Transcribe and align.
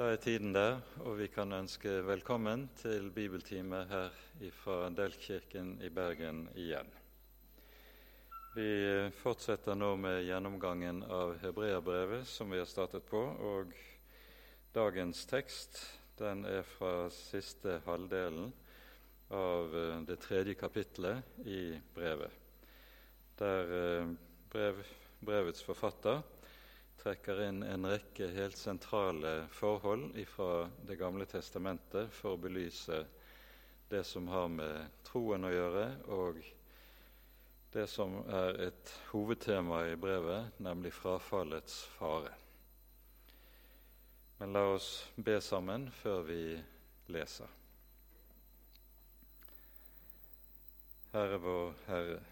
Da 0.00 0.06
er 0.08 0.16
tiden 0.16 0.54
der, 0.54 0.78
og 1.04 1.18
vi 1.18 1.26
kan 1.28 1.52
ønske 1.52 1.90
velkommen 2.08 2.62
til 2.80 3.10
bibeltime 3.12 3.82
her 3.90 4.14
fra 4.56 4.86
Delkirken 4.96 5.74
i 5.84 5.90
Bergen 5.92 6.46
igjen. 6.56 6.88
Vi 8.54 8.70
fortsetter 9.18 9.76
nå 9.76 9.90
med 10.00 10.22
gjennomgangen 10.24 11.02
av 11.04 11.34
Hebreabrevet, 11.42 12.24
som 12.24 12.48
vi 12.48 12.62
har 12.62 12.70
startet 12.70 13.04
på. 13.12 13.20
og 13.20 13.76
Dagens 14.72 15.20
tekst 15.28 15.82
den 16.16 16.46
er 16.48 16.64
fra 16.64 17.10
siste 17.12 17.82
halvdelen 17.84 18.48
av 19.28 19.78
eh, 19.84 20.00
det 20.08 20.16
tredje 20.24 20.56
kapitlet 20.56 21.44
i 21.44 21.76
brevet, 21.92 22.32
der 23.36 23.78
eh, 23.84 24.18
brev, 24.48 24.80
brevets 25.20 25.60
forfatter 25.60 26.24
trekker 27.00 27.42
inn 27.46 27.62
en 27.64 27.86
rekke 27.88 28.28
helt 28.34 28.56
sentrale 28.56 29.46
forhold 29.56 30.12
fra 30.28 30.68
Det 30.86 30.96
gamle 31.00 31.24
testamentet 31.26 32.12
for 32.12 32.36
å 32.36 32.40
belyse 32.40 33.04
det 33.90 34.04
som 34.04 34.28
har 34.28 34.48
med 34.52 35.00
troen 35.08 35.44
å 35.48 35.50
gjøre, 35.50 35.86
og 36.12 36.42
det 37.72 37.86
som 37.90 38.20
er 38.28 38.60
et 38.66 38.92
hovedtema 39.10 39.80
i 39.88 39.96
brevet, 39.98 40.60
nemlig 40.62 40.92
frafallets 40.94 41.80
fare. 41.96 42.34
Men 44.38 44.52
la 44.52 44.62
oss 44.74 44.90
be 45.16 45.40
sammen 45.40 45.88
før 46.02 46.22
vi 46.28 46.44
leser. 47.10 47.50
Herre 51.10 51.42
vår 51.42 51.74
Herre, 51.88 52.22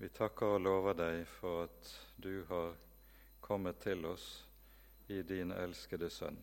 vi 0.00 0.08
takker 0.08 0.56
og 0.56 0.64
lover 0.64 0.96
deg 0.96 1.22
for 1.36 1.66
at 1.66 1.94
du 2.16 2.44
har 2.48 2.85
kommet 3.46 3.78
til 3.80 4.04
oss 4.06 4.44
i 5.06 5.22
din 5.22 5.52
elskede 5.52 6.10
Sønn. 6.10 6.38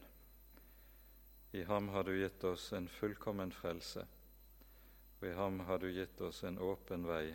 I 1.52 1.64
ham 1.68 1.90
har 1.90 2.04
du 2.04 2.14
gitt 2.16 2.44
oss 2.48 2.70
en 2.74 2.88
fullkommen 2.88 3.52
frelse, 3.52 4.06
og 5.20 5.26
i 5.28 5.34
ham 5.36 5.60
har 5.68 5.82
du 5.84 5.90
gitt 5.92 6.22
oss 6.24 6.44
en 6.48 6.60
åpen 6.64 7.04
vei 7.04 7.34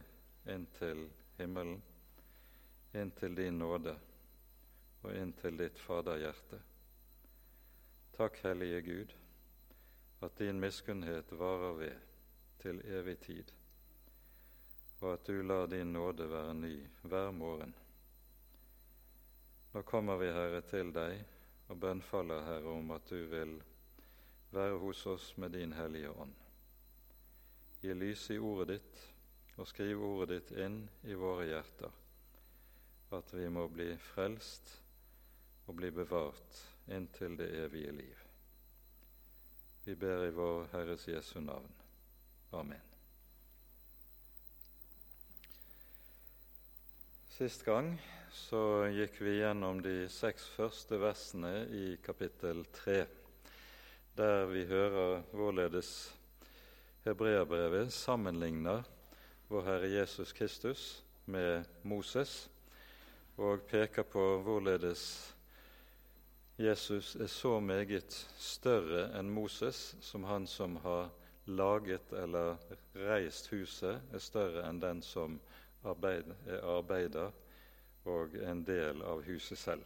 inn 0.49 0.65
til 0.79 1.03
himmelen, 1.37 1.83
inn 2.97 3.13
til 3.21 3.37
din 3.37 3.59
nåde 3.61 3.93
og 5.03 5.13
inn 5.13 5.35
til 5.37 5.61
ditt 5.61 5.77
Faderhjerte. 5.79 6.59
Takk, 8.17 8.41
Hellige 8.47 8.81
Gud, 8.87 9.13
at 10.25 10.39
din 10.41 10.61
miskunnhet 10.61 11.35
varer 11.39 11.77
ved 11.83 12.09
til 12.65 12.81
evig 12.89 13.19
tid, 13.27 13.53
og 15.01 15.13
at 15.13 15.29
du 15.29 15.43
lar 15.43 15.69
din 15.69 15.93
nåde 15.93 16.31
være 16.33 16.57
ny 16.57 16.73
hver 17.03 17.31
morgen. 17.31 17.77
Nå 19.73 19.83
kommer 19.83 20.17
vi, 20.17 20.31
Herre, 20.33 20.63
til 20.65 20.93
deg 20.97 21.21
og 21.69 21.81
bønnfaller, 21.83 22.45
Herre, 22.47 22.73
om 22.73 22.91
at 22.97 23.11
du 23.11 23.21
vil 23.29 23.59
være 24.51 24.79
hos 24.81 25.05
oss 25.07 25.31
med 25.37 25.53
din 25.53 25.75
Hellige 25.77 26.11
Ånd. 26.11 26.35
Gi 27.83 27.95
lys 27.95 28.31
i 28.33 28.39
ordet 28.41 28.79
ditt 28.79 29.05
og 29.59 29.69
skriv 29.69 30.03
ordet 30.03 30.31
ditt 30.33 30.55
inn 30.65 30.81
i 31.05 31.17
våre 31.19 31.47
hjerter, 31.51 31.93
at 33.19 33.35
vi 33.35 33.49
må 33.53 33.67
bli 33.69 33.91
frelst 34.13 34.73
og 35.67 35.77
bli 35.79 35.93
bevart 35.93 36.65
inntil 36.89 37.37
det 37.37 37.53
evige 37.67 37.93
liv. 37.93 38.27
Vi 39.85 39.97
ber 39.97 40.27
i 40.27 40.37
vår 40.37 40.69
Herres 40.73 41.09
Jesu 41.09 41.41
navn. 41.41 41.73
Amen. 42.53 42.88
Sist 47.39 47.61
gang 47.63 47.93
så 48.35 48.89
gikk 48.91 49.21
vi 49.23 49.37
gjennom 49.37 49.79
de 49.79 50.09
seks 50.11 50.49
første 50.57 50.97
versene 50.99 51.69
i 51.71 51.93
kapittel 52.03 52.65
tre, 52.75 53.05
der 54.19 54.49
vi 54.51 54.65
hører 54.67 55.21
hvorledes 55.31 55.91
hebreabrevet 57.05 57.93
sammenligner 57.95 58.83
vår 59.53 59.69
Herre 59.69 59.91
Jesus 59.93 60.35
Kristus 60.35 60.83
med 61.31 61.63
Moses, 61.87 62.49
og 63.39 63.63
peker 63.71 64.03
på 64.03 64.25
hvorledes 64.43 65.05
Jesus 66.59 67.15
er 67.15 67.31
så 67.31 67.61
meget 67.63 68.19
større 68.35 69.13
enn 69.21 69.31
Moses 69.31 69.93
som 70.03 70.27
han 70.27 70.51
som 70.51 70.75
har 70.83 71.15
laget 71.47 72.11
eller 72.19 72.59
reist 72.99 73.53
huset, 73.55 74.03
er 74.11 74.27
større 74.27 74.67
enn 74.67 74.83
den 74.83 75.07
som 75.07 75.39
er 75.85 76.65
arbeider 76.65 77.31
og 78.09 78.35
en 78.35 78.65
del 78.65 79.03
av 79.03 79.23
huset 79.27 79.59
selv. 79.59 79.85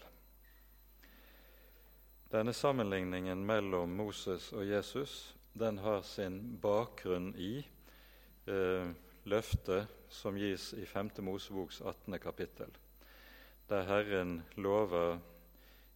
Denne 2.32 2.54
sammenligningen 2.56 3.42
mellom 3.44 3.92
Moses 3.92 4.52
og 4.56 4.64
Jesus 4.66 5.34
den 5.52 5.78
har 5.84 6.00
sin 6.02 6.38
bakgrunn 6.62 7.34
i 7.36 7.58
eh, 8.48 8.92
løftet 9.28 9.90
som 10.08 10.38
gis 10.40 10.70
i 10.72 10.86
5. 10.88 11.10
Moseboks 11.26 11.82
18. 11.84 12.18
kapittel, 12.18 12.72
der 13.68 13.84
Herren 13.84 14.40
lover 14.56 15.18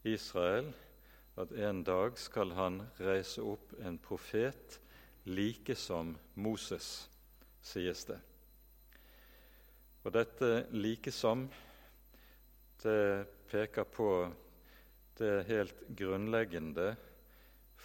Israel 0.05 0.75
at 1.37 1.53
en 1.53 1.83
dag 1.85 2.19
skal 2.21 2.53
han 2.57 2.83
reise 3.01 3.43
opp 3.45 3.73
en 3.81 3.99
profet 3.99 4.79
like 5.25 5.75
som 5.75 6.15
Moses, 6.35 7.09
sies 7.63 8.05
det. 8.09 8.21
Og 10.07 10.13
dette 10.15 10.69
like 10.71 11.11
som 11.11 11.49
det 12.85 13.27
peker 13.51 13.89
på 13.91 14.11
det 15.19 15.33
helt 15.49 15.81
grunnleggende 15.99 16.93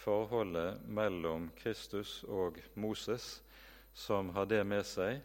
forholdet 0.04 0.84
mellom 0.86 1.48
Kristus 1.58 2.20
og 2.30 2.60
Moses, 2.78 3.40
som 3.90 4.30
har 4.36 4.46
det 4.46 4.62
med 4.62 4.86
seg 4.86 5.18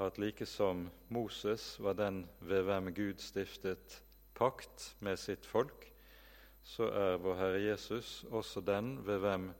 at 0.00 0.16
like 0.16 0.48
som 0.48 0.86
Moses 1.12 1.74
var 1.84 2.00
den 2.00 2.24
ved 2.40 2.64
hvem 2.64 2.94
Gud 2.96 3.20
stiftet 3.20 4.00
pakt 4.40 4.94
med 5.04 5.20
sitt 5.20 5.44
folk, 5.44 5.84
så 6.64 6.88
er 6.96 7.20
vår 7.20 7.42
Herre 7.42 7.64
Jesus 7.68 8.22
også 8.32 8.64
den 8.64 8.96
ved 9.04 9.20
hvem 9.20 9.50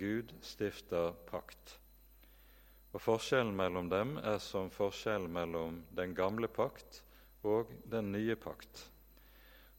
Gud 0.00 0.32
stifter 0.40 1.12
pakt. 1.28 1.76
Og 2.96 3.02
Forskjellen 3.04 3.52
mellom 3.52 3.90
dem 3.92 4.14
er 4.24 4.38
som 4.40 4.70
forskjellen 4.72 5.28
mellom 5.28 5.82
den 5.92 6.14
gamle 6.16 6.48
pakt 6.48 7.02
og 7.44 7.68
den 7.92 8.06
nye 8.14 8.32
pakt. 8.40 8.86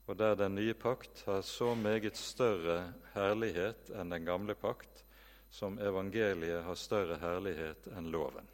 Og 0.06 0.20
der 0.20 0.36
den 0.38 0.54
nye 0.54 0.76
pakt 0.78 1.24
har 1.26 1.42
så 1.42 1.72
meget 1.74 2.20
større 2.20 2.92
herlighet 3.16 3.90
enn 3.98 4.14
den 4.14 4.28
gamle 4.28 4.54
pakt, 4.54 5.02
som 5.50 5.80
evangeliet 5.82 6.62
har 6.68 6.78
større 6.78 7.18
herlighet 7.18 7.88
enn 7.98 8.12
loven. 8.14 8.46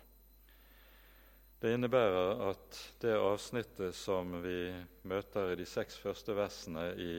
Det 1.59 1.73
innebærer 1.75 2.45
at 2.47 2.79
det 3.03 3.17
avsnittet 3.19 3.97
som 3.99 4.31
vi 4.45 4.71
møter 5.11 5.51
i 5.51 5.57
de 5.59 5.65
seks 5.67 5.97
første 5.99 6.37
versene 6.39 6.85
i 6.95 7.17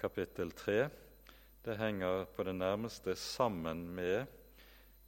kapittel 0.00 0.56
tre, 0.56 0.86
det 1.68 1.76
henger 1.76 2.24
på 2.32 2.48
det 2.48 2.56
nærmeste 2.56 3.12
sammen 3.12 3.84
med 3.92 4.24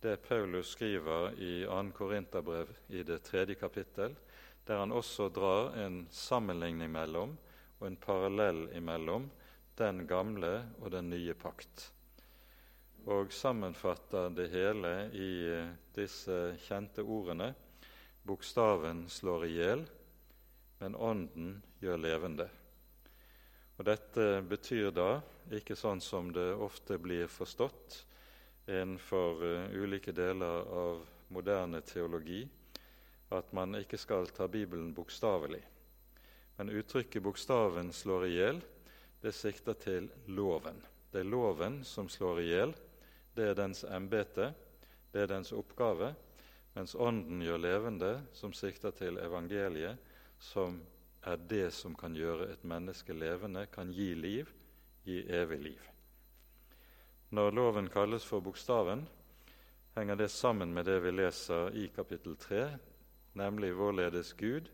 det 0.01 0.17
Paulus 0.17 0.69
skriver 0.75 1.33
i 1.41 1.65
2. 1.65 1.83
Korinterbrev 1.97 2.69
i 2.89 3.03
det 3.03 3.23
tredje 3.25 3.55
kapittel, 3.55 4.15
der 4.67 4.79
han 4.79 4.93
også 4.93 5.29
drar 5.29 5.77
en 5.79 6.07
sammenligning 6.11 6.91
mellom 6.93 7.37
og 7.79 7.87
en 7.87 7.97
parallell 7.97 8.67
imellom 8.77 9.29
den 9.79 10.07
gamle 10.09 10.53
og 10.81 10.91
den 10.93 11.11
nye 11.11 11.35
pakt. 11.35 11.91
Og 13.07 13.33
sammenfatter 13.33 14.33
det 14.35 14.49
hele 14.51 14.93
i 15.15 15.31
disse 15.95 16.57
kjente 16.67 17.05
ordene 17.05 17.53
bokstaven 18.27 19.05
slår 19.09 19.47
i 19.47 19.53
hjel, 19.55 19.85
men 20.81 20.97
ånden 20.99 21.53
gjør 21.81 22.03
levende. 22.03 22.49
Og 23.77 23.87
Dette 23.87 24.43
betyr 24.49 24.91
da, 24.91 25.21
ikke 25.55 25.77
sånn 25.79 26.01
som 26.03 26.33
det 26.35 26.49
ofte 26.59 26.99
blir 26.99 27.31
forstått 27.31 28.03
innenfor 28.67 29.45
uh, 29.45 29.83
ulike 29.83 30.13
deler 30.13 30.67
av 30.71 31.07
moderne 31.29 31.81
teologi, 31.81 32.45
at 33.29 33.53
man 33.53 33.75
ikke 33.79 33.99
skal 33.99 34.31
ta 34.35 34.49
Bibelen 34.49 34.93
bokstavelig. 34.95 35.63
Men 36.57 36.71
uttrykket 36.71 37.23
'bokstaven 37.23 37.93
slår 37.93 38.27
i 38.27 38.35
hjel' 38.37 38.63
det 39.21 39.33
sikter 39.33 39.75
til 39.75 40.11
loven. 40.27 40.77
Det 41.11 41.21
er 41.21 41.31
loven 41.31 41.81
som 41.85 42.09
slår 42.09 42.41
i 42.41 42.47
hjel. 42.51 42.75
Det 43.35 43.49
er 43.51 43.57
dens 43.59 43.85
embete, 43.85 44.53
det 45.13 45.25
er 45.25 45.31
dens 45.33 45.53
oppgave. 45.53 46.13
Mens 46.77 46.95
Ånden 46.95 47.41
gjør 47.43 47.59
levende, 47.59 48.13
som 48.37 48.53
sikter 48.53 48.93
til 48.95 49.19
evangeliet, 49.19 49.99
som 50.39 50.79
er 51.25 51.41
det 51.49 51.71
som 51.75 51.97
kan 51.97 52.15
gjøre 52.15 52.51
et 52.53 52.65
menneske 52.65 53.17
levende, 53.17 53.67
kan 53.73 53.91
gi 53.91 54.13
liv, 54.15 54.53
gi 55.05 55.23
evig 55.33 55.61
liv. 55.71 55.89
Når 57.37 57.51
loven 57.51 57.89
kalles 57.93 58.25
for 58.25 58.41
bokstaven, 58.41 59.03
henger 59.93 60.17
det 60.17 60.31
sammen 60.33 60.71
med 60.73 60.87
det 60.89 61.03
vi 61.05 61.11
leser 61.13 61.75
i 61.77 61.91
kapittel 61.93 62.37
3, 62.41 62.63
nemlig 63.37 63.75
hvorledes 63.77 64.31
Gud 64.39 64.71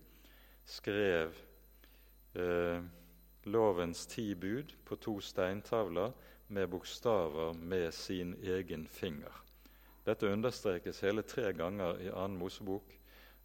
skrev 0.71 1.33
eh, 2.39 2.85
lovens 3.51 4.07
ti 4.07 4.29
bud 4.39 4.77
på 4.87 4.97
to 5.03 5.17
steintavler 5.21 6.15
med 6.49 6.71
bokstaver 6.71 7.53
med 7.53 7.91
sin 7.99 8.37
egen 8.43 8.87
finger. 8.87 9.43
Dette 10.07 10.31
understrekes 10.31 11.03
hele 11.03 11.27
tre 11.27 11.51
ganger 11.53 11.99
i 11.99 12.13
annen 12.15 12.39
Mosebok, 12.39 12.95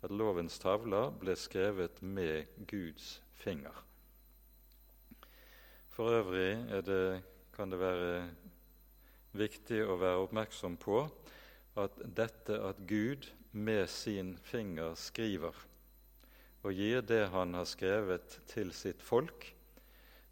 at 0.06 0.14
lovens 0.14 0.60
tavler 0.62 1.10
ble 1.18 1.34
skrevet 1.34 2.04
med 2.06 2.46
Guds 2.70 3.16
finger. 3.34 3.82
For 5.90 6.20
øvrig 6.20 6.84
det, 6.86 7.24
kan 7.56 7.72
det 7.74 7.80
være 7.82 8.28
viktig 9.38 9.84
å 9.86 9.98
være 10.02 10.26
oppmerksom 10.26 10.78
på 10.82 11.06
at 11.78 11.98
dette 12.18 12.58
at 12.66 12.80
Gud 12.90 13.30
med 13.52 13.86
sin 13.90 14.36
finger 14.50 14.96
skriver 15.00 15.56
og 16.66 16.74
gir 16.74 17.04
det 17.06 17.28
han 17.32 17.54
har 17.56 17.68
skrevet 17.70 18.40
til 18.50 18.74
sitt 18.76 19.02
folk, 19.06 19.46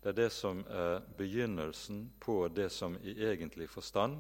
det 0.04 0.12
er 0.12 0.18
det 0.18 0.31
som 0.34 0.60
er 0.69 1.00
begynnelsen 1.18 2.10
på 2.22 2.44
det 2.54 2.68
som 2.74 2.98
i 3.02 3.16
egentlig 3.30 3.69
forstand 3.72 4.19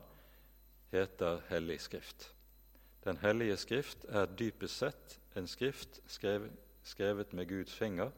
heter 0.93 1.43
Hellig 1.49 1.81
Skrift. 1.83 2.29
Den 3.05 3.17
hellige 3.21 3.57
Skrift 3.57 4.05
er 4.09 4.25
dypest 4.25 4.81
sett 4.81 5.19
en 5.37 5.47
skrift 5.47 5.99
skrevet, 6.09 7.33
med 7.33 7.47
Guds 7.49 7.73
finger, 7.73 8.09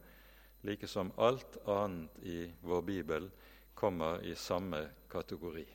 like 0.64 0.88
som 0.88 1.12
alt 1.18 1.58
annet 1.68 2.24
i 2.24 2.52
vår 2.62 2.82
bibel 2.82 3.30
kommer 3.76 4.24
i 4.24 4.36
samme 4.36 4.86
kategori. 5.12 5.66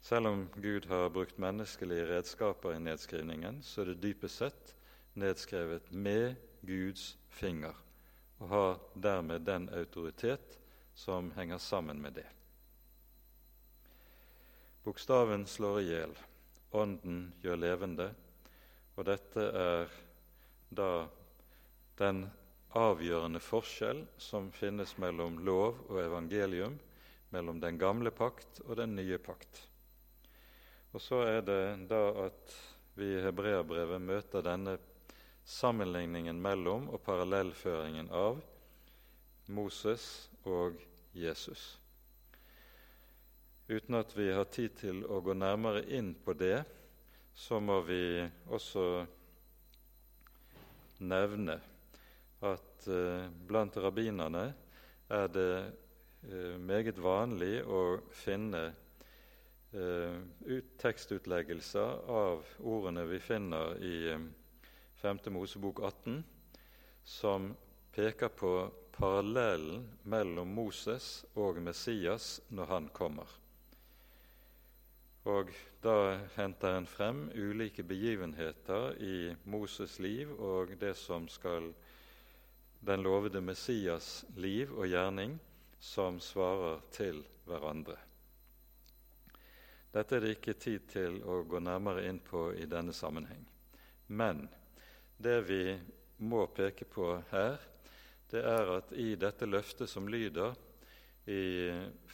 Selv 0.00 0.26
om 0.26 0.48
Gud 0.54 0.86
har 0.88 1.10
brukt 1.12 1.38
menneskelige 1.38 2.06
redskaper 2.08 2.74
i 2.74 2.80
nedskrivningen, 2.80 3.60
så 3.62 3.82
er 3.82 3.90
det 3.90 4.02
dypest 4.02 4.40
sett 4.40 4.74
nedskrevet 5.20 5.92
med 5.92 6.34
Guds 6.66 7.16
finger, 7.28 7.76
og 8.40 8.48
har 8.48 8.80
dermed 8.94 9.44
den 9.44 9.68
autoritet 9.76 10.56
som 10.94 11.30
henger 11.36 11.58
sammen 11.58 12.00
med 12.02 12.16
det. 12.16 12.26
Bokstaven 14.84 15.46
slår 15.46 15.80
i 15.80 15.88
hjel, 15.90 16.16
Ånden 16.72 17.32
gjør 17.42 17.58
levende, 17.58 18.06
og 18.96 19.06
dette 19.08 19.42
er 19.42 19.90
da 20.70 20.90
den 21.98 22.22
avgjørende 22.78 23.40
forskjell 23.42 24.04
som 24.22 24.52
finnes 24.54 24.94
mellom 25.02 25.40
lov 25.44 25.80
og 25.88 25.98
evangelium, 26.04 26.78
mellom 27.34 27.58
den 27.62 27.78
gamle 27.78 28.12
pakt 28.14 28.62
og 28.68 28.78
den 28.78 28.94
nye 28.94 29.18
pakt. 29.18 29.66
Og 30.90 31.02
så 31.02 31.20
er 31.22 31.42
det 31.46 31.62
da 31.90 32.00
at 32.26 32.54
vi 32.98 33.12
i 33.14 33.22
hebreerbrevet 33.22 34.02
møter 34.02 34.42
denne 34.42 34.74
sammenligningen 35.46 36.40
mellom 36.42 36.88
og 36.90 37.02
parallellføringen 37.06 38.10
av 38.14 38.40
Moses 39.50 40.04
og 40.46 40.78
Jesus. 41.14 41.76
Uten 43.70 43.94
at 43.94 44.12
vi 44.18 44.26
har 44.34 44.50
tid 44.50 44.74
til 44.80 45.04
å 45.06 45.20
gå 45.22 45.34
nærmere 45.38 45.84
inn 45.94 46.10
på 46.24 46.34
det, 46.34 46.64
så 47.34 47.60
må 47.62 47.78
vi 47.86 48.02
også 48.50 48.84
nevne 51.06 51.56
at 52.44 52.88
eh, 52.90 53.30
blant 53.46 53.76
rabbinerne 53.80 54.44
er 55.10 55.30
det 55.32 55.52
eh, 56.26 56.56
meget 56.58 56.98
vanlig 57.00 57.60
å 57.62 58.00
finne 58.12 58.70
eh, 59.72 60.60
tekstutleggelser 60.78 62.10
av 62.10 62.44
ordene 62.58 63.04
vi 63.10 63.20
finner 63.20 63.76
i 63.84 63.96
5. 65.02 65.18
Mosebok 65.32 65.80
18, 65.80 66.24
som 67.04 67.54
peker 67.94 68.28
på 68.28 68.54
parallellen 68.92 69.86
mellom 70.02 70.50
Moses 70.54 71.24
og 71.34 71.62
Messias 71.62 72.40
når 72.48 72.74
han 72.74 72.88
kommer. 72.92 73.36
Og 75.28 75.52
da 75.84 76.18
henter 76.36 76.76
en 76.76 76.88
frem 76.88 77.26
ulike 77.36 77.84
begivenheter 77.84 78.96
i 79.00 79.32
Moses' 79.44 80.00
liv 80.00 80.32
og 80.40 80.76
det 80.80 80.94
som 80.96 81.28
skal 81.28 81.72
den 82.80 83.02
lovede 83.04 83.40
Messias' 83.44 84.24
liv 84.36 84.72
og 84.72 84.88
gjerning, 84.88 85.38
som 85.80 86.20
svarer 86.20 86.80
til 86.92 87.24
hverandre. 87.44 88.09
Dette 89.90 90.16
er 90.16 90.22
det 90.22 90.36
ikke 90.36 90.54
tid 90.54 90.86
til 90.90 91.16
å 91.26 91.40
gå 91.50 91.58
nærmere 91.62 92.04
inn 92.06 92.20
på 92.22 92.52
i 92.54 92.66
denne 92.70 92.94
sammenheng. 92.94 93.42
Men 94.06 94.44
det 95.18 95.40
vi 95.48 95.64
må 96.22 96.44
peke 96.54 96.86
på 96.86 97.12
her, 97.32 97.58
det 98.30 98.44
er 98.46 98.70
at 98.76 98.92
i 98.94 99.16
dette 99.18 99.48
løftet 99.48 99.90
som 99.90 100.06
lyder 100.06 100.54
i 101.26 101.42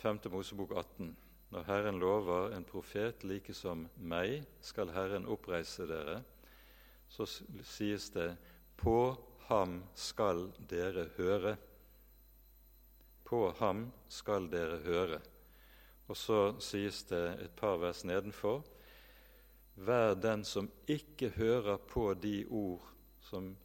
5. 0.00 0.22
Mosebok 0.32 0.72
18, 0.72 1.12
når 1.52 1.68
Herren 1.68 2.00
lover 2.00 2.56
en 2.56 2.64
profet 2.64 3.24
like 3.28 3.54
som 3.54 3.84
meg, 4.00 4.40
skal 4.64 4.90
Herren 4.96 5.28
oppreise 5.28 5.86
dere, 5.86 6.22
så 7.08 7.28
sies 7.28 8.08
det 8.16 8.32
på 8.80 8.98
ham 9.50 9.78
skal 9.94 10.48
dere 10.68 11.06
høre. 11.16 11.54
På 13.26 13.50
ham 13.60 13.86
skal 14.08 14.48
dere 14.50 14.80
høre. 14.86 15.20
Og 16.06 16.16
så 16.16 16.40
sies 16.62 17.02
det 17.10 17.24
et 17.44 17.54
par 17.56 17.80
vers 17.82 18.04
nedenfor 18.04 18.64
Vær 19.76 20.14
den 20.14 20.44
som 20.44 20.70
ikke 20.88 21.28
hører 21.36 21.76
på 21.76 22.14
de 22.14 22.46
ord 22.48 22.84
som 23.20 23.56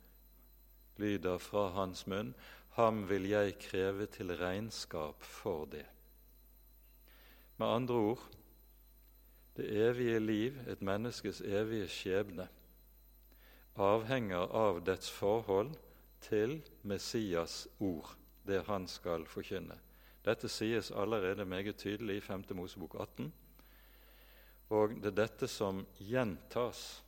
lyder 0.99 1.38
fra 1.38 1.69
hans 1.71 2.03
munn, 2.07 2.33
ham 2.75 3.05
vil 3.09 3.29
jeg 3.29 3.55
kreve 3.63 4.05
til 4.11 4.35
regnskap 4.35 5.23
for 5.23 5.65
det. 5.71 5.85
Med 7.57 7.67
andre 7.67 7.95
ord 7.95 8.27
det 9.55 9.67
evige 9.87 10.19
liv, 10.19 10.57
et 10.67 10.81
menneskes 10.81 11.41
evige 11.41 11.87
skjebne, 11.91 12.47
avhenger 13.75 14.51
av 14.55 14.79
dets 14.85 15.11
forhold 15.11 15.73
til 16.21 16.61
Messias' 16.83 17.67
ord, 17.79 18.15
det 18.47 18.63
han 18.67 18.87
skal 18.87 19.25
forkynne. 19.25 19.77
Dette 20.25 20.50
sies 20.50 20.91
allerede 20.91 21.45
meget 21.45 21.77
tydelig 21.77 22.18
i 22.18 22.21
5. 22.21 22.44
Mosebok 22.53 22.95
18. 23.00 23.33
Og 24.69 24.94
det 25.01 25.12
er 25.12 25.18
dette 25.23 25.47
som 25.50 25.81
gjentas 25.97 27.01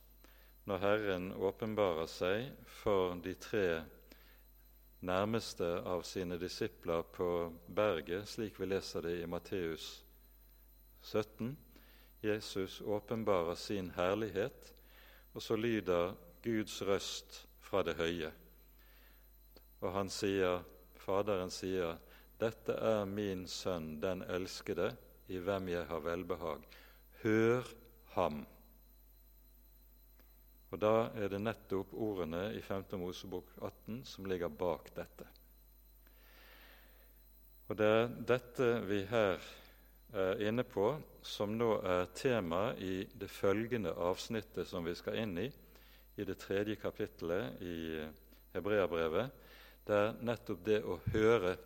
når 0.66 0.80
Herren 0.82 1.28
åpenbarer 1.32 2.08
seg 2.10 2.48
for 2.80 3.14
de 3.24 3.34
tre 3.38 3.84
nærmeste 5.04 5.68
av 5.84 6.02
sine 6.08 6.38
disipler 6.40 7.04
på 7.14 7.28
berget, 7.68 8.28
slik 8.28 8.58
vi 8.60 8.68
leser 8.72 9.04
det 9.04 9.18
i 9.20 9.28
Matteus 9.28 9.88
17. 11.04 11.54
Jesus 12.24 12.80
åpenbarer 12.80 13.54
sin 13.54 13.90
herlighet, 13.96 14.72
og 15.34 15.42
så 15.42 15.56
lyder 15.56 16.14
Guds 16.42 16.80
røst 16.82 17.44
fra 17.60 17.82
det 17.84 17.94
høye. 18.00 18.32
Og 19.84 19.92
han 19.92 20.10
sier, 20.10 20.64
Faderen 21.04 21.50
sier, 21.52 21.98
'Dette 22.38 22.74
er 22.74 23.04
min 23.04 23.46
sønn, 23.46 24.00
den 24.02 24.22
elskede, 24.22 24.96
i 25.28 25.38
hvem 25.38 25.68
jeg 25.68 25.86
har 25.86 26.02
velbehag. 26.02 26.66
Hør 27.22 27.68
ham.' 28.16 28.46
Og 30.74 30.80
Da 30.80 31.10
er 31.14 31.28
det 31.30 31.38
nettopp 31.38 31.92
ordene 31.94 32.48
i 32.58 32.60
5. 32.60 32.98
Mosebok 32.98 33.52
18 33.62 34.00
som 34.04 34.26
ligger 34.26 34.48
bak 34.48 34.90
dette. 34.96 35.26
Og 37.68 37.76
Det 37.78 37.86
er 37.86 38.08
dette 38.26 38.80
vi 38.88 39.04
her 39.04 39.38
er 40.12 40.42
inne 40.48 40.64
på, 40.66 40.88
som 41.22 41.54
nå 41.58 41.78
er 41.82 42.10
tema 42.14 42.72
i 42.74 43.04
det 43.14 43.30
følgende 43.30 43.94
avsnittet 43.94 44.66
som 44.68 44.84
vi 44.84 44.94
skal 44.94 45.16
inn 45.22 45.38
i, 45.38 45.46
i 46.16 46.24
det 46.26 46.36
tredje 46.38 46.76
kapittelet 46.76 47.62
i 47.62 48.02
Hebreabrevet, 48.54 49.30
der 49.86 50.12
nettopp 50.22 50.60
det 50.66 50.82
å 50.82 50.98
høre, 51.12 51.56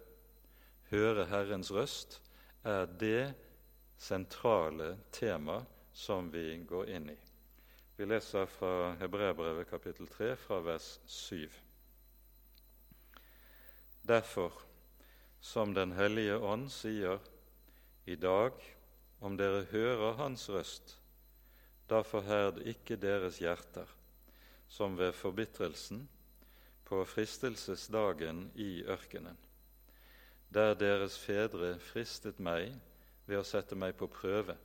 høre 0.91 1.27
Herrens 1.29 1.71
røst, 1.73 2.21
er 2.65 2.87
det 3.01 3.35
sentrale 3.99 4.97
tema 5.13 5.61
som 5.93 6.31
vi 6.33 6.57
går 6.69 6.91
inn 6.95 7.11
i. 7.13 7.17
Vi 7.99 8.07
leser 8.07 8.47
fra 8.47 8.95
Hebreabrevet 9.01 9.67
kapittel 9.71 10.07
3, 10.07 10.37
fra 10.39 10.61
vers 10.63 11.01
7. 11.07 11.49
Derfor, 14.07 14.55
som 15.41 15.75
Den 15.75 15.93
hellige 15.93 16.39
ånd 16.39 16.69
sier, 16.71 17.19
i 18.07 18.17
dag, 18.17 18.55
om 19.21 19.37
dere 19.37 19.67
hører 19.73 20.15
Hans 20.21 20.47
røst, 20.49 20.95
da 21.91 22.05
forherd 22.07 22.63
ikke 22.69 22.97
deres 22.97 23.41
hjerter, 23.43 23.89
som 24.69 24.97
ved 24.97 25.13
forbitrelsen 25.13 26.07
på 26.89 27.03
fristelsesdagen 27.05 28.47
i 28.55 28.85
ørkenen, 28.87 29.37
der 30.55 30.75
deres 30.75 31.19
fedre 31.21 31.77
fristet 31.79 32.39
meg 32.41 32.73
ved 33.27 33.41
å 33.41 33.47
sette 33.47 33.77
meg 33.77 33.97
på 33.99 34.09
prøve 34.09 34.57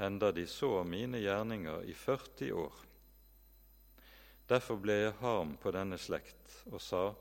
enda 0.00 0.32
de 0.32 0.46
så 0.46 0.82
mine 0.84 1.20
gjerninger 1.20 1.84
i 1.84 1.94
40 1.94 2.52
år. 2.56 2.76
Derfor 4.48 4.80
ble 4.82 4.96
jeg 4.96 5.18
harm 5.20 5.54
på 5.60 5.72
denne 5.74 5.98
slekt 5.98 6.62
og 6.72 6.80
sa:" 6.80 7.14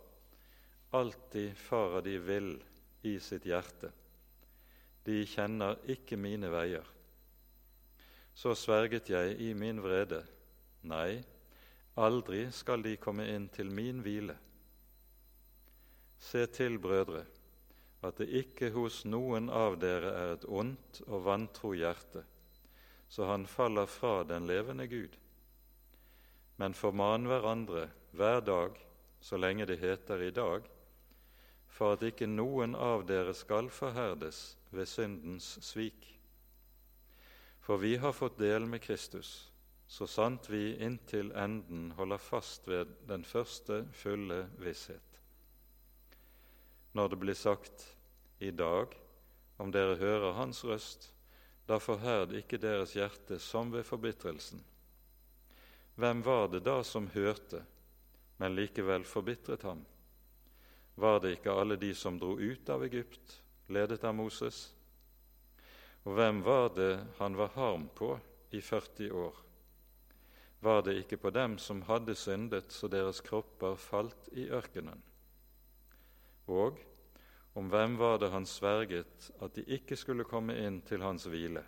Alltid 0.91 1.57
farer 1.57 2.01
de 2.01 2.17
vill 2.17 2.63
i 3.03 3.19
sitt 3.19 3.45
hjerte. 3.45 3.91
de 5.05 5.25
kjenner 5.25 5.77
ikke 5.89 6.17
mine 6.17 6.49
veier. 6.51 6.85
Så 8.35 8.53
sverget 8.55 9.09
jeg 9.09 9.39
i 9.41 9.53
min 9.53 9.81
vrede, 9.81 10.19
nei, 10.81 11.23
aldri 11.97 12.51
skal 12.51 12.83
de 12.83 12.97
komme 12.97 13.25
inn 13.25 13.47
til 13.49 13.71
min 13.71 14.03
hvile. 14.05 14.35
Se 16.19 16.45
til, 16.45 16.77
brødre, 16.79 17.25
at 18.01 18.19
det 18.21 18.29
ikke 18.41 18.69
hos 18.71 19.03
noen 19.05 19.49
av 19.51 19.75
dere 19.81 20.11
er 20.15 20.33
et 20.37 20.45
ondt 20.47 21.01
og 21.07 21.25
vantro 21.25 21.73
hjerte, 21.75 22.23
så 23.09 23.27
han 23.27 23.47
faller 23.49 23.89
fra 23.89 24.23
den 24.23 24.47
levende 24.47 24.87
Gud. 24.87 25.17
Men 26.59 26.75
forman 26.75 27.27
hverandre 27.27 27.89
hver 28.11 28.39
dag, 28.45 28.77
så 29.21 29.37
lenge 29.37 29.67
det 29.67 29.79
heter 29.81 30.21
i 30.23 30.31
dag, 30.31 30.63
for 31.67 31.95
at 31.95 32.05
ikke 32.07 32.27
noen 32.27 32.75
av 32.75 33.05
dere 33.07 33.33
skal 33.35 33.69
forherdes 33.71 34.57
ved 34.71 34.87
syndens 34.87 35.57
svik. 35.63 36.07
For 37.59 37.77
vi 37.77 37.97
har 38.01 38.15
fått 38.15 38.39
del 38.39 38.65
med 38.65 38.81
Kristus, 38.81 39.51
så 39.87 40.07
sant 40.07 40.49
vi 40.49 40.77
inntil 40.85 41.31
enden 41.37 41.91
holder 41.97 42.21
fast 42.21 42.67
ved 42.67 42.95
den 43.09 43.23
første 43.25 43.83
fulle 43.93 44.45
visshet. 44.61 45.08
Når 46.91 47.09
det 47.09 47.19
blir 47.21 47.37
sagt 47.37 47.85
i 48.39 48.51
dag, 48.51 48.95
om 49.57 49.71
dere 49.71 49.97
hører 49.99 50.37
Hans 50.37 50.63
røst, 50.65 51.11
da 51.69 51.77
forherd 51.77 52.33
ikke 52.33 52.57
deres 52.57 52.95
hjerte 52.97 53.37
som 53.43 53.69
ved 53.73 53.85
forbitrelsen. 53.85 54.63
Hvem 55.99 56.23
var 56.25 56.47
det 56.47 56.63
da 56.65 56.79
som 56.83 57.09
hørte, 57.13 57.61
men 58.39 58.55
likevel 58.55 59.03
forbitret 59.05 59.65
ham? 59.67 59.83
Var 60.95 61.19
det 61.19 61.35
ikke 61.35 61.53
alle 61.53 61.75
de 61.79 61.91
som 61.95 62.17
dro 62.19 62.37
ut 62.39 62.69
av 62.71 62.85
Egypt, 62.87 63.35
ledet 63.67 64.03
av 64.07 64.15
Moses? 64.15 64.69
Og 66.07 66.15
hvem 66.15 66.39
var 66.43 66.71
det 66.75 66.93
han 67.19 67.35
var 67.35 67.51
harm 67.53 67.89
på 67.95 68.15
i 68.55 68.61
40 68.63 69.11
år? 69.11 69.35
Var 70.59 70.81
det 70.87 70.97
ikke 71.03 71.19
på 71.19 71.29
dem 71.35 71.59
som 71.59 71.83
hadde 71.87 72.15
syndet 72.15 72.71
så 72.71 72.87
deres 72.91 73.21
kropper 73.23 73.75
falt 73.79 74.31
i 74.31 74.47
ørkenen? 74.49 75.03
Og 76.49 76.79
om 77.53 77.69
hvem 77.69 77.97
var 77.99 78.17
det 78.17 78.31
han 78.33 78.45
sverget 78.45 79.29
at 79.41 79.55
de 79.55 79.65
ikke 79.77 79.97
skulle 79.99 80.27
komme 80.27 80.55
inn 80.57 80.81
til 80.87 81.03
hans 81.05 81.27
hvile? 81.29 81.63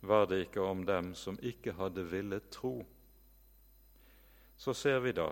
Var 0.00 0.26
det 0.26 0.46
ikke 0.46 0.64
om 0.64 0.84
dem 0.88 1.12
som 1.14 1.36
ikke 1.44 1.76
hadde 1.76 2.06
villet 2.08 2.48
tro? 2.52 2.78
Så 4.56 4.74
ser 4.76 5.00
vi 5.04 5.12
da 5.16 5.28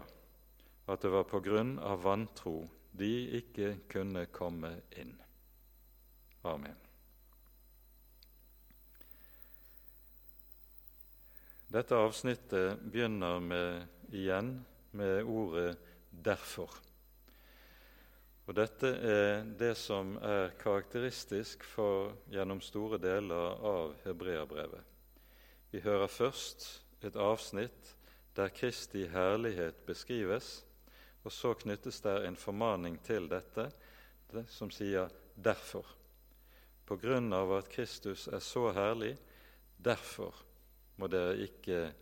at 0.89 1.05
det 1.05 1.13
var 1.13 1.25
på 1.29 1.41
grunn 1.45 1.77
av 1.85 2.03
vantro 2.05 2.63
de 2.97 3.13
ikke 3.39 3.75
kunne 3.93 4.27
komme 4.33 4.73
inn. 4.97 5.13
Amen. 6.49 6.77
Dette 11.69 11.97
avsnittet 12.01 12.81
begynner 12.81 13.41
med, 13.45 13.89
igjen 14.09 14.65
med 14.97 15.23
ordet 15.23 15.77
'derfor'. 16.11 16.88
Og 18.49 18.55
Dette 18.57 18.89
er 19.05 19.43
det 19.61 19.75
som 19.77 20.15
er 20.25 20.55
karakteristisk 20.57 21.67
for 21.69 22.15
gjennom 22.33 22.63
store 22.65 22.97
deler 22.97 23.59
av 23.61 23.91
hebreabrevet. 24.07 24.81
Vi 25.69 25.83
hører 25.85 26.09
først 26.09 26.65
et 27.05 27.19
avsnitt 27.21 27.91
der 28.39 28.49
Kristi 28.49 29.03
herlighet 29.13 29.83
beskrives, 29.85 30.63
og 31.29 31.35
så 31.35 31.53
knyttes 31.61 32.01
der 32.01 32.25
en 32.25 32.39
formaning 32.41 32.97
til 33.05 33.29
dette 33.29 33.67
det 34.33 34.47
som 34.49 34.71
sier 34.73 35.11
'derfor'. 35.37 35.93
På 36.87 36.97
grunn 36.97 37.33
av 37.33 37.53
at 37.53 37.69
Kristus 37.69 38.29
er 38.29 38.41
så 38.41 38.73
herlig, 38.73 39.19
derfor 39.77 40.35
må 40.97 41.07
dere 41.07 41.37
ikke 41.37 41.93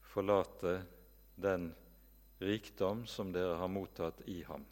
forlate 0.00 0.86
den 1.36 1.74
rikdom 2.40 3.06
som 3.06 3.32
dere 3.32 3.56
har 3.56 3.68
mottatt 3.68 4.20
i 4.26 4.42
ham. 4.42 4.64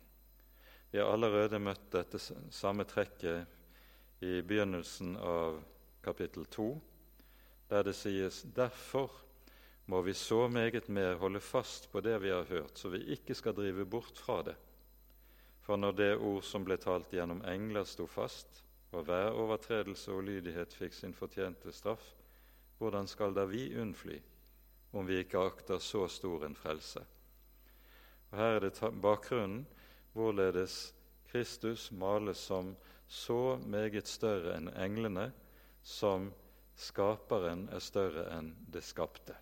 Vi 0.94 1.00
har 1.00 1.08
allerede 1.10 1.58
møtt 1.58 1.88
dette 1.90 2.20
samme 2.54 2.84
trekket 2.86 4.22
i 4.22 4.36
begynnelsen 4.46 5.16
av 5.18 5.56
kapittel 6.06 6.46
2, 6.54 6.66
der 7.66 7.82
det 7.88 7.96
sies 7.98 8.44
derfor 8.54 9.10
må 9.90 10.04
vi 10.06 10.14
så 10.14 10.44
meget 10.46 10.86
mer 10.86 11.18
holde 11.18 11.42
fast 11.42 11.90
på 11.90 11.98
det 11.98 12.14
vi 12.22 12.30
har 12.30 12.46
hørt, 12.46 12.78
så 12.78 12.94
vi 12.94 13.02
ikke 13.10 13.34
skal 13.34 13.58
drive 13.58 13.88
bort 13.90 14.22
fra 14.22 14.38
det. 14.46 14.54
For 15.66 15.74
når 15.74 15.98
det 15.98 16.10
ord 16.14 16.46
som 16.46 16.62
ble 16.62 16.78
talt 16.78 17.10
gjennom 17.10 17.42
engler, 17.42 17.90
sto 17.90 18.06
fast, 18.06 18.62
og 18.94 19.10
hver 19.10 19.34
overtredelse 19.34 20.14
og 20.14 20.28
lydighet 20.30 20.78
fikk 20.78 20.94
sin 20.94 21.18
fortjente 21.18 21.74
straff, 21.74 22.12
hvordan 22.78 23.10
skal 23.10 23.34
da 23.34 23.50
vi 23.50 23.72
unnfly, 23.82 24.22
om 24.94 25.10
vi 25.10 25.24
ikke 25.26 25.42
akter 25.42 25.82
så 25.82 26.06
stor 26.06 26.46
en 26.46 26.54
frelse? 26.54 27.02
Og 28.30 28.38
Her 28.38 28.60
er 28.60 28.68
det 28.70 28.92
bakgrunnen 29.02 29.64
hvorledes 30.14 30.94
Kristus 31.30 31.90
males 31.92 32.38
som 32.38 32.75
så 33.11 33.59
meget 33.66 34.09
større 34.09 34.56
enn 34.56 34.71
englene, 34.80 35.28
som 35.83 36.30
skaperen 36.78 37.66
er 37.75 37.83
større 37.85 38.28
enn 38.35 38.54
det 38.73 38.85
skapte. 38.87 39.37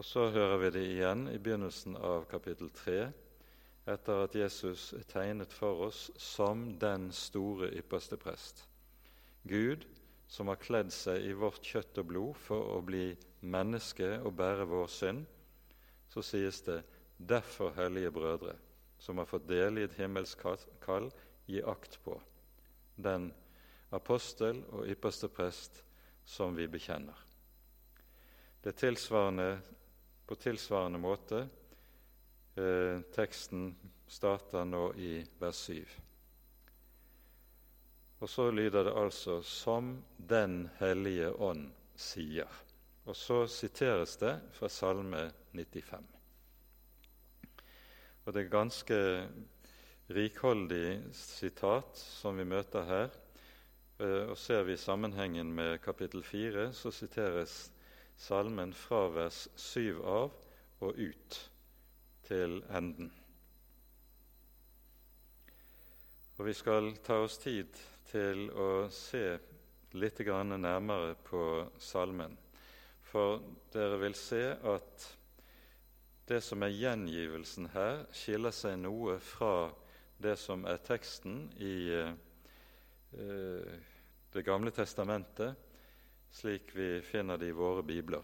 Og 0.00 0.04
Så 0.04 0.30
hører 0.32 0.56
vi 0.56 0.70
det 0.70 0.84
igjen 0.88 1.26
i 1.28 1.38
begynnelsen 1.38 1.96
av 1.96 2.24
kapittel 2.30 2.70
3, 2.72 3.12
etter 3.90 4.22
at 4.24 4.34
Jesus 4.34 4.92
er 4.96 5.04
tegnet 5.08 5.52
for 5.52 5.86
oss 5.90 6.06
som 6.16 6.70
den 6.80 7.10
store 7.12 7.68
ypperste 7.76 8.16
prest. 8.16 8.64
Gud 9.44 9.84
som 10.30 10.48
har 10.48 10.60
kledd 10.62 10.92
seg 10.94 11.24
i 11.26 11.34
vårt 11.36 11.64
kjøtt 11.66 12.00
og 12.00 12.08
blod 12.12 12.40
for 12.46 12.76
å 12.76 12.80
bli 12.86 13.10
menneske 13.40 14.14
og 14.24 14.36
bære 14.38 14.68
vår 14.70 14.88
synd, 14.94 15.24
så 16.08 16.22
sies 16.24 16.62
det 16.66 16.80
derfor, 17.18 17.74
hellige 17.76 18.12
brødre, 18.14 18.54
som 19.00 19.18
har 19.18 19.28
fått 19.28 19.48
del 19.48 19.78
i 19.78 19.86
et 19.88 19.96
himmelsk 19.96 20.44
kall, 20.84 21.08
gi 21.48 21.62
akt 21.64 21.98
på 22.04 22.18
den 23.00 23.30
apostel 23.96 24.60
og 24.70 24.86
ypperste 24.92 25.30
prest 25.32 25.80
som 26.24 26.54
vi 26.54 26.68
bekjenner. 26.68 27.16
Det 28.60 28.76
tilsvarende, 28.76 29.58
på 30.26 30.36
tilsvarende 30.36 31.00
måte 31.00 31.40
eh, 32.54 33.00
teksten 33.16 33.72
starter 34.06 34.68
nå 34.68 34.84
i 35.00 35.14
vers 35.40 35.64
7. 35.64 35.80
Og 38.20 38.28
så 38.28 38.50
lyder 38.52 38.84
det 38.84 38.96
altså 39.00 39.42
'som 39.42 40.04
Den 40.16 40.68
hellige 40.78 41.32
ånd 41.32 41.72
sier'. 41.96 42.60
Og 43.04 43.16
så 43.16 43.46
siteres 43.46 44.16
det 44.16 44.40
fra 44.52 44.68
Salme 44.68 45.32
95. 45.52 46.19
Og 48.30 48.34
det 48.34 48.44
er 48.44 48.52
ganske 48.52 48.96
rikholdig 50.14 51.00
sitat 51.18 51.98
som 51.98 52.36
vi 52.38 52.44
møter 52.46 52.84
her. 52.86 53.08
Eh, 53.98 54.30
og 54.30 54.38
Ser 54.38 54.62
vi 54.68 54.76
sammenhengen 54.78 55.50
med 55.50 55.80
kapittel 55.82 56.22
4, 56.22 56.68
så 56.70 56.92
siteres 56.94 57.72
salmen 58.14 58.70
fra 58.70 59.08
vers 59.10 59.48
7 59.58 59.98
av 60.06 60.30
og 60.78 60.94
ut 60.94 61.40
til 62.30 62.62
enden. 62.70 63.10
Og 66.38 66.46
Vi 66.46 66.54
skal 66.54 66.94
ta 67.02 67.18
oss 67.26 67.42
tid 67.42 67.82
til 68.12 68.46
å 68.54 68.86
se 68.94 69.40
litt 69.98 70.22
nærmere 70.22 71.16
på 71.18 71.66
salmen. 71.78 72.38
For 73.02 73.42
dere 73.74 73.98
vil 73.98 74.14
se 74.14 74.54
at 74.54 75.16
det 76.30 76.40
som 76.46 76.62
er 76.62 76.70
gjengivelsen 76.70 77.66
her, 77.74 78.04
skiller 78.14 78.54
seg 78.54 78.76
noe 78.78 79.16
fra 79.18 79.70
det 80.22 80.36
som 80.38 80.62
er 80.68 80.78
teksten 80.86 81.48
i 81.58 81.76
eh, 81.90 83.72
Det 84.30 84.44
gamle 84.46 84.70
testamentet, 84.70 85.58
slik 86.30 86.70
vi 86.76 87.00
finner 87.02 87.40
det 87.40 87.48
i 87.50 87.56
våre 87.56 87.82
bibler. 87.82 88.22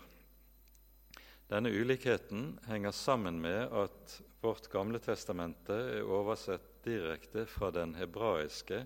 Denne 1.51 1.73
ulikheten 1.75 2.61
henger 2.71 2.95
sammen 2.95 3.41
med 3.43 3.75
at 3.75 4.21
vårt 4.41 4.71
Gamle 4.71 5.03
testamente 5.03 5.75
er 5.99 6.07
oversett 6.07 6.71
direkte 6.87 7.43
fra 7.51 7.73
den 7.75 7.97
hebraiske, 7.99 8.85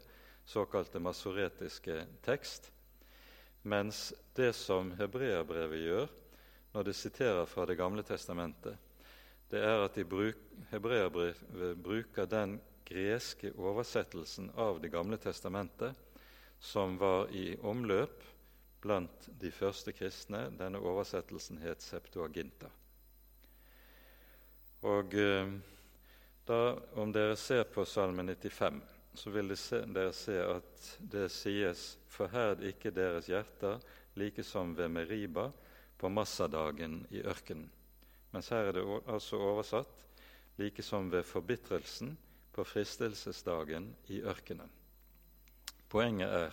såkalte 0.49 1.01
masoretiske 1.01 2.07
tekst, 2.25 2.73
mens 3.69 4.15
det 4.33 4.55
som 4.57 4.95
hebreerbrevet 4.97 5.85
gjør 5.85 6.15
når 6.73 6.89
det 6.89 6.97
siterer 6.97 7.45
fra 7.45 7.69
Det 7.69 7.77
gamle 7.77 8.03
testamentet, 8.07 8.81
det 9.51 9.63
er 9.67 9.85
at 9.85 9.97
de 9.99 10.05
bruk, 10.07 10.39
hebreerbrevet 10.71 11.79
bruker 11.83 12.29
den 12.31 12.59
greske 12.87 13.53
oversettelsen 13.59 14.51
av 14.59 14.81
Det 14.83 14.91
gamle 14.91 15.19
testamentet 15.19 15.95
som 16.61 16.99
var 16.99 17.31
i 17.35 17.57
omløp 17.63 18.23
blant 18.81 19.29
de 19.41 19.51
første 19.51 19.93
kristne. 19.93 20.49
Denne 20.59 20.79
oversettelsen 20.79 21.61
het 21.63 21.83
Septuaginta. 21.83 22.71
Og 24.87 25.15
eh, 25.15 25.51
da, 26.47 26.61
Om 26.97 27.13
dere 27.13 27.37
ser 27.37 27.65
på 27.69 27.85
Salme 27.85 28.25
95, 28.25 28.81
så 29.15 29.31
vil 29.35 29.51
dere 29.95 30.13
se 30.15 30.39
at 30.43 30.87
det 31.01 31.27
sies 31.33 31.99
'forherd 32.09 32.63
ikke 32.63 32.91
deres 32.91 33.27
hjerter', 33.27 33.81
like 34.15 34.43
som 34.43 34.77
ved 34.77 34.89
Meriba 34.89 35.51
på 35.99 36.09
massadagen 36.09 37.07
i 37.11 37.23
ørkenen. 37.23 37.71
Mens 38.33 38.49
her 38.49 38.69
er 38.69 38.73
det 38.73 38.85
altså 39.07 39.37
oversatt 39.37 40.05
'like 40.59 40.83
som 40.83 41.11
ved 41.11 41.23
forbitrelsen 41.23 42.19
på 42.53 42.65
fristelsesdagen 42.65 43.97
i 44.09 44.21
ørkenen'. 44.23 44.71
Poenget 45.89 46.29
er 46.29 46.51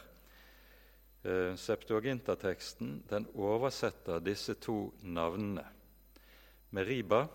eh, 1.24 1.56
Septuaginta-teksten 1.56 3.04
den 3.10 3.28
oversetter 3.36 4.20
disse 4.20 4.54
to 4.54 4.94
navnene. 5.02 5.66
Meriba 6.72 7.28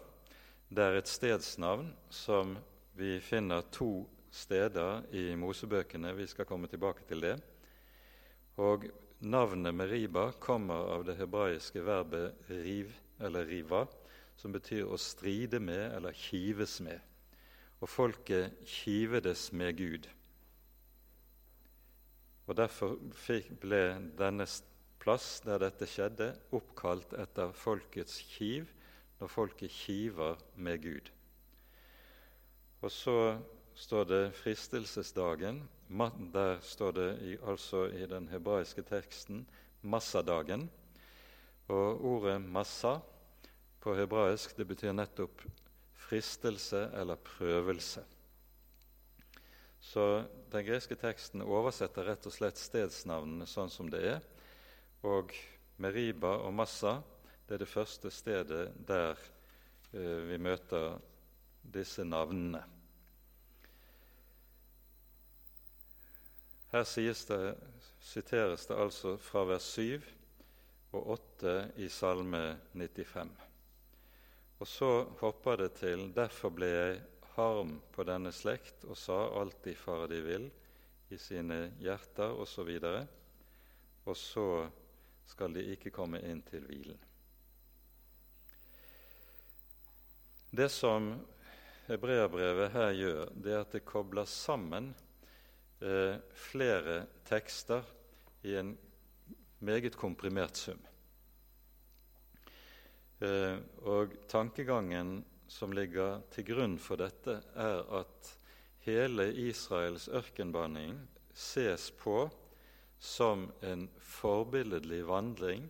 det 0.72 0.84
er 0.84 0.94
et 0.96 1.08
stedsnavn 1.08 1.90
som 2.11 2.56
vi 2.96 3.20
finner 3.20 3.61
to 3.72 4.08
steder 4.32 5.02
i 5.12 5.34
Mosebøkene. 5.37 6.14
Vi 6.16 6.26
skal 6.26 6.49
komme 6.49 6.66
tilbake 6.66 7.04
til 7.08 7.20
det. 7.20 7.34
Og 8.56 8.87
navnet 9.20 9.75
Meriba 9.75 10.30
kommer 10.40 10.94
av 10.94 11.04
det 11.04 11.18
hebraiske 11.18 11.84
verbet 11.84 12.49
riv, 12.49 12.88
eller 13.20 13.44
riva, 13.46 13.82
som 14.37 14.53
betyr 14.53 14.89
å 14.89 14.99
stride 15.01 15.61
med 15.62 15.93
eller 15.97 16.17
kives 16.17 16.81
med. 16.85 17.01
Og 17.83 17.91
folket 17.91 18.59
kivedes 18.67 19.51
med 19.53 19.77
Gud. 19.79 20.09
Og 22.47 22.57
Derfor 22.59 22.99
ble 23.62 23.83
denne 24.19 24.47
plass 25.03 25.41
der 25.47 25.62
dette 25.62 25.87
skjedde, 25.89 26.33
oppkalt 26.55 27.15
etter 27.19 27.55
folkets 27.57 28.21
kiv, 28.35 28.69
når 29.19 29.31
folket 29.31 29.71
kiver 29.71 30.39
med 30.57 30.83
Gud. 30.83 31.11
Og 32.83 32.91
så 32.91 33.17
står 33.79 34.05
det 34.11 34.23
fristelsesdagen. 34.35 35.62
Der 36.33 36.59
står 36.61 36.93
det 36.93 37.09
i, 37.23 37.37
altså 37.47 37.85
i 37.87 38.07
den 38.11 38.29
hebraiske 38.29 38.83
teksten 38.83 39.45
massadagen. 39.83 40.69
Og 41.69 42.05
ordet 42.05 42.41
massa 42.43 42.99
på 43.83 43.95
hebraisk 43.99 44.55
det 44.57 44.67
betyr 44.71 44.95
nettopp 44.95 45.43
fristelse 46.07 46.85
eller 46.95 47.19
prøvelse. 47.19 48.05
Så 49.83 50.25
den 50.53 50.67
greske 50.67 50.95
teksten 50.95 51.43
oversetter 51.43 52.07
rett 52.07 52.27
og 52.29 52.35
slett 52.35 52.61
stedsnavnene 52.61 53.49
sånn 53.51 53.73
som 53.73 53.89
det 53.91 54.03
er. 54.15 54.21
Og 55.03 55.35
Meriba 55.83 56.37
og 56.47 56.55
Massa 56.55 57.01
det 57.49 57.57
er 57.57 57.65
det 57.65 57.73
første 57.73 58.11
stedet 58.15 58.62
der 58.87 59.19
eh, 59.93 60.21
vi 60.31 60.39
møter 60.39 61.01
disse 61.75 62.07
navnene. 62.07 62.62
Her 66.73 66.87
det, 66.87 67.55
siteres 68.01 68.67
det 68.67 68.79
altså 68.79 69.17
fra 69.21 69.43
vers 69.45 69.67
7 69.75 70.01
og 70.93 71.11
8 71.19 71.57
i 71.77 71.89
Salme 71.93 72.45
95. 72.73 73.51
Og 74.62 74.69
så 74.71 74.88
hopper 75.19 75.57
det 75.59 75.73
til 75.81 76.12
'Derfor 76.14 76.52
ble 76.54 76.66
jeg 76.71 77.00
harm 77.35 77.81
på 77.92 78.04
denne 78.07 78.31
slekt 78.31 78.85
og 78.87 78.95
sa 78.97 79.16
alt 79.40 79.64
de 79.64 79.75
farer 79.75 80.07
de 80.12 80.21
vil 80.23 80.45
i 81.11 81.19
sine 81.19 81.73
hjerter', 81.83 82.37
osv. 82.38 82.71
Og, 82.78 83.07
og 84.07 84.16
så 84.16 84.47
skal 85.26 85.54
de 85.54 85.64
ikke 85.75 85.90
komme 85.90 86.21
inn 86.23 86.45
til 86.47 86.62
hvilen. 86.69 87.00
Det 90.52 90.71
som 90.71 91.11
hebreabrevet 91.88 92.71
her 92.71 92.92
gjør, 92.92 93.35
det 93.35 93.52
er 93.52 93.61
at 93.64 93.75
det 93.75 93.85
kobler 93.88 94.31
sammen 94.31 94.92
eh, 95.81 96.23
flere 96.38 97.07
tekster 97.26 97.83
i 98.47 98.54
en 98.61 98.76
meget 99.59 99.97
komprimert 99.97 100.57
sum. 100.57 100.91
Eh, 103.22 103.58
og 103.87 104.16
tankegangen 104.28 105.20
som 105.48 105.72
ligger 105.72 106.24
til 106.32 106.48
grunn 106.48 106.78
for 106.82 106.98
dette, 106.98 107.38
er 107.54 107.85
at 108.00 108.32
hele 108.87 109.28
Israels 109.44 110.08
ørkenvandring 110.08 110.96
ses 111.32 111.90
på 112.02 112.24
som 112.98 113.46
en 113.62 113.87
forbilledlig 114.02 115.04
vandring 115.06 115.68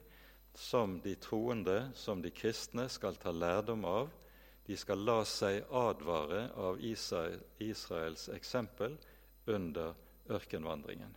som 0.54 0.98
de 1.04 1.14
troende, 1.20 1.90
som 1.94 2.22
de 2.22 2.32
kristne, 2.32 2.88
skal 2.92 3.16
ta 3.20 3.32
lærdom 3.32 3.84
av 3.88 4.10
de 4.66 4.76
skal 4.78 5.02
la 5.04 5.22
seg 5.26 5.64
advare 5.74 6.46
av 6.54 6.78
Israels 6.82 8.28
eksempel 8.30 8.94
under 9.50 9.94
ørkenvandringen. 10.30 11.16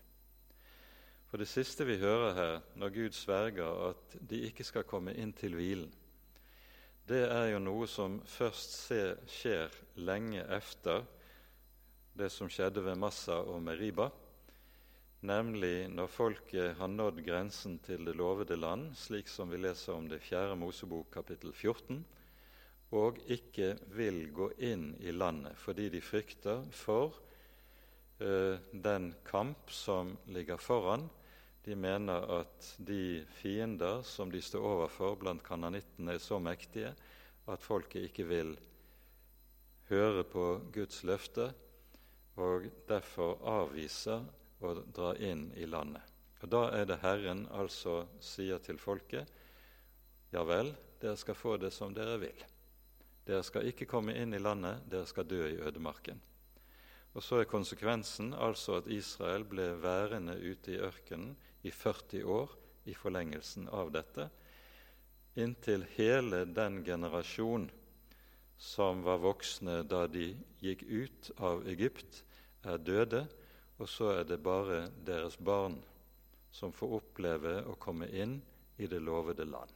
For 1.30 1.42
det 1.42 1.50
siste 1.50 1.86
vi 1.86 2.00
hører 2.02 2.34
her, 2.38 2.56
når 2.80 2.94
Gud 2.96 3.18
sverger 3.18 3.90
at 3.92 4.18
de 4.22 4.42
ikke 4.50 4.66
skal 4.66 4.88
komme 4.88 5.14
inn 5.14 5.34
til 5.38 5.58
hvilen, 5.58 5.92
det 7.06 7.22
er 7.30 7.52
jo 7.52 7.60
noe 7.62 7.86
som 7.90 8.18
først 8.26 8.72
skjer 9.30 9.74
lenge 10.02 10.42
efter 10.56 11.04
det 12.18 12.32
som 12.34 12.50
skjedde 12.50 12.82
ved 12.82 12.98
Massa 12.98 13.36
og 13.46 13.60
Meriba, 13.62 14.08
nemlig 15.26 15.86
når 15.94 16.10
folket 16.10 16.74
har 16.80 16.90
nådd 16.90 17.22
grensen 17.26 17.78
til 17.86 18.08
det 18.08 18.16
lovede 18.18 18.58
land, 18.58 18.96
slik 18.98 19.30
som 19.30 19.52
vi 19.54 19.60
leser 19.62 19.94
om 19.94 20.08
det 20.10 20.24
fjerde 20.26 20.58
Mosebok 20.58 21.12
kapittel 21.14 21.54
14, 21.54 22.02
og 22.98 23.20
ikke 23.30 23.76
vil 23.94 24.24
gå 24.34 24.50
inn 24.66 24.94
i 25.02 25.14
landet 25.14 25.58
fordi 25.62 25.92
de 25.94 26.02
frykter 26.02 26.66
for 26.74 27.14
uh, 28.22 28.58
den 28.72 29.12
kamp 29.28 29.70
som 29.70 30.16
ligger 30.32 30.58
foran. 30.62 31.06
De 31.66 31.76
mener 31.76 32.28
at 32.30 32.76
de 32.78 33.26
fiender 33.40 34.04
som 34.06 34.30
de 34.30 34.42
står 34.42 34.62
overfor 34.62 35.16
blant 35.18 35.42
kananittene, 35.44 36.14
er 36.14 36.22
så 36.22 36.38
mektige 36.38 36.92
at 37.50 37.64
folket 37.66 38.06
ikke 38.06 38.26
vil 38.30 38.52
høre 39.90 40.24
på 40.30 40.44
Guds 40.74 41.02
løfte, 41.10 41.48
og 42.38 42.68
derfor 42.90 43.40
avviser 43.50 44.28
å 44.62 44.76
dra 44.94 45.16
inn 45.18 45.48
i 45.58 45.66
landet. 45.66 46.04
Og 46.44 46.52
Da 46.54 46.62
er 46.78 46.86
det 46.86 47.00
Herren 47.02 47.48
altså 47.50 48.04
sier 48.22 48.62
til 48.62 48.78
folket, 48.78 49.26
ja 50.34 50.44
vel, 50.46 50.70
dere 51.02 51.18
skal 51.18 51.38
få 51.38 51.56
det 51.58 51.72
som 51.74 51.94
dere 51.96 52.20
vil. 52.22 52.46
Dere 53.26 53.42
skal 53.42 53.66
ikke 53.66 53.88
komme 53.90 54.14
inn 54.14 54.38
i 54.38 54.42
landet, 54.42 54.86
dere 54.86 55.10
skal 55.10 55.26
dø 55.26 55.42
i 55.48 55.58
ødemarken. 55.58 56.22
Og 57.16 57.24
Så 57.24 57.40
er 57.40 57.50
konsekvensen 57.50 58.34
altså 58.34 58.78
at 58.84 58.88
Israel 58.92 59.48
ble 59.48 59.72
værende 59.82 60.36
ute 60.38 60.76
i 60.76 60.82
ørkenen 60.84 61.34
i 61.66 61.72
40 61.74 62.24
år 62.30 62.52
i 62.86 62.94
forlengelsen 62.94 63.70
av 63.74 63.90
dette, 63.96 64.30
inntil 65.36 65.84
hele 65.96 66.44
den 66.46 66.84
generasjon 66.86 67.66
som 68.58 69.02
var 69.04 69.18
voksne 69.24 69.82
da 69.84 70.06
de 70.08 70.30
gikk 70.64 70.86
ut 70.86 71.32
av 71.44 71.66
Egypt, 71.68 72.22
er 72.66 72.78
døde, 72.78 73.26
og 73.78 73.90
så 73.92 74.14
er 74.20 74.30
det 74.30 74.40
bare 74.46 74.86
deres 75.06 75.36
barn 75.38 75.76
som 76.56 76.72
får 76.72 76.94
oppleve 77.02 77.58
å 77.68 77.76
komme 77.82 78.08
inn 78.08 78.38
i 78.78 78.88
det 78.88 79.02
lovede 79.04 79.46
land. 79.46 79.74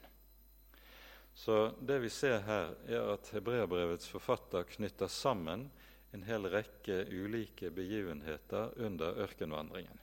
Så 1.36 1.71
det 1.82 1.99
vi 2.04 2.10
ser 2.12 2.41
her, 2.43 2.73
er 2.88 3.13
at 3.13 3.30
hebreerbrevets 3.36 4.08
forfatter 4.12 4.65
knytter 4.75 5.12
sammen 5.12 5.67
en 6.15 6.23
hel 6.25 6.47
rekke 6.52 7.04
ulike 7.12 7.69
begivenheter 7.71 8.73
under 8.82 9.19
ørkenvandringen, 9.25 9.99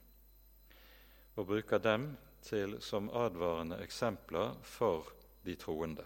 og 1.36 1.46
bruker 1.46 1.78
dem 1.78 2.10
til 2.42 2.78
som 2.80 3.10
advarende 3.10 3.78
eksempler 3.84 4.56
for 4.62 5.08
de 5.44 5.54
troende. 5.54 6.04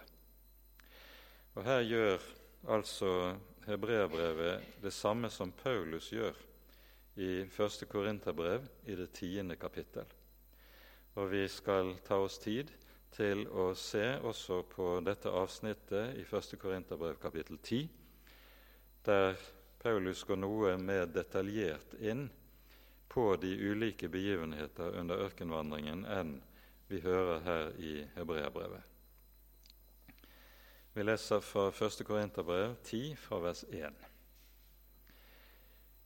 Og 1.55 1.63
Her 1.63 1.81
gjør 1.81 2.17
altså 2.69 3.35
hebreerbrevet 3.67 4.81
det 4.83 4.93
samme 4.93 5.29
som 5.29 5.51
Paulus 5.51 6.09
gjør 6.09 6.37
i 7.15 7.43
1. 7.43 7.87
Korinterbrev 7.89 8.67
i 8.87 8.95
det 8.95 9.11
tiende 9.13 9.55
kapittel. 9.55 10.05
Og 11.15 11.31
vi 11.31 11.47
skal 11.47 11.95
ta 12.07 12.21
oss 12.23 12.39
tid 12.39 12.71
til 13.11 13.43
å 13.47 13.73
se 13.75 14.05
også 14.23 14.61
på 14.71 14.93
dette 15.03 15.29
avsnittet 15.29 16.15
i 16.15 16.23
1. 16.23 16.53
Korinterbrev 16.59 17.19
kapittel 17.19 17.59
10, 17.59 17.89
der 19.05 19.35
Paulus 19.81 20.23
går 20.23 20.39
noe 20.39 20.77
mer 20.79 21.09
detaljert 21.11 21.97
inn 21.99 22.29
på 23.11 23.35
de 23.35 23.51
ulike 23.71 24.07
begivenheter 24.07 24.95
under 25.01 25.25
ørkenvandringen 25.25 26.05
enn 26.07 26.37
vi 26.87 27.01
hører 27.03 27.43
her 27.43 27.73
i 27.79 27.97
Hebreabrevet. 28.15 28.87
Vi 30.93 31.03
leser 31.03 31.43
fra 31.43 31.69
1. 31.71 32.05
Korinterbrev 32.07 32.77
10, 32.83 33.15
fra 33.19 33.39
vers 33.43 33.65
1. 33.67 33.99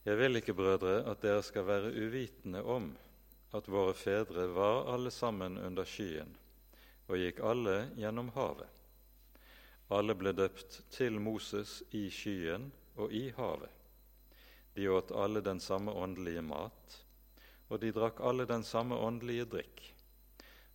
Jeg 0.06 0.18
vil 0.18 0.41
ikke, 0.41 0.54
brødre, 0.58 1.00
at 1.10 1.22
dere 1.22 1.46
skal 1.46 1.65
være 1.65 1.94
uvitende 1.94 2.62
om 2.62 2.91
at 3.54 3.70
våre 3.70 3.94
fedre 3.98 4.50
var 4.54 4.89
alle 4.94 5.13
sammen 5.13 5.58
under 5.58 5.86
skyen 5.86 6.34
og 7.06 7.22
gikk 7.22 7.41
alle 7.46 7.78
gjennom 7.98 8.30
havet. 8.34 8.70
Alle 9.94 10.18
ble 10.18 10.34
døpt 10.34 10.82
til 10.94 11.22
Moses 11.22 11.84
i 11.94 12.08
skyen 12.10 12.72
og 12.98 13.13
i 13.13 13.28
havet. 13.38 13.85
De 14.76 14.88
åt 14.92 15.12
alle 15.12 15.42
den 15.42 15.60
samme 15.64 15.92
åndelige 15.92 16.42
mat, 16.44 16.96
og 17.72 17.80
de 17.80 17.94
drakk 17.96 18.20
alle 18.20 18.44
den 18.50 18.64
samme 18.68 18.98
åndelige 19.00 19.46
drikk. 19.54 19.82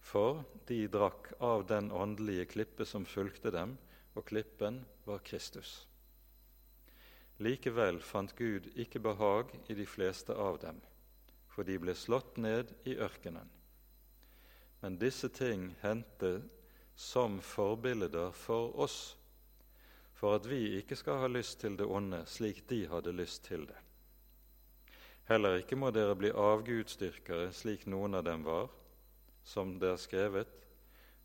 For 0.01 0.41
de 0.71 0.87
drakk 0.89 1.35
av 1.45 1.67
den 1.69 1.91
åndelige 1.93 2.47
klippe 2.55 2.87
som 2.89 3.05
fulgte 3.05 3.53
dem, 3.53 3.77
og 4.17 4.25
klippen 4.33 4.81
var 5.05 5.21
Kristus. 5.25 5.85
Likevel 7.41 8.01
fant 8.05 8.33
Gud 8.37 8.71
ikke 8.75 9.05
behag 9.05 9.53
i 9.69 9.77
de 9.77 9.85
fleste 9.89 10.33
av 10.33 10.59
dem, 10.65 10.81
for 11.49 11.69
de 11.69 11.77
ble 11.81 11.95
slått 11.97 12.41
ned 12.41 12.73
i 12.89 12.97
ørkenen. 12.97 13.53
Men 14.81 14.97
disse 15.01 15.29
ting 15.29 15.75
hendte 15.85 16.41
som 16.97 17.39
forbilder 17.45 18.33
for 18.33 18.73
oss, 18.81 18.99
for 20.17 20.41
at 20.41 20.49
vi 20.49 20.79
ikke 20.81 20.97
skal 20.97 21.21
ha 21.23 21.29
lyst 21.33 21.61
til 21.61 21.77
det 21.81 21.89
onde 21.89 22.25
slik 22.29 22.65
de 22.69 22.87
hadde 22.89 23.13
lyst 23.17 23.45
til 23.49 23.69
det. 23.69 23.79
Heller 25.31 25.61
ikke 25.61 25.77
må 25.79 25.93
dere 25.95 26.17
bli 26.19 26.33
avgudsdyrkere 26.35 27.53
slik 27.55 27.85
noen 27.87 28.19
av 28.19 28.25
dem 28.27 28.41
var, 28.43 28.65
som 29.47 29.77
det 29.79 29.93
er 29.93 30.01
skrevet, 30.03 30.57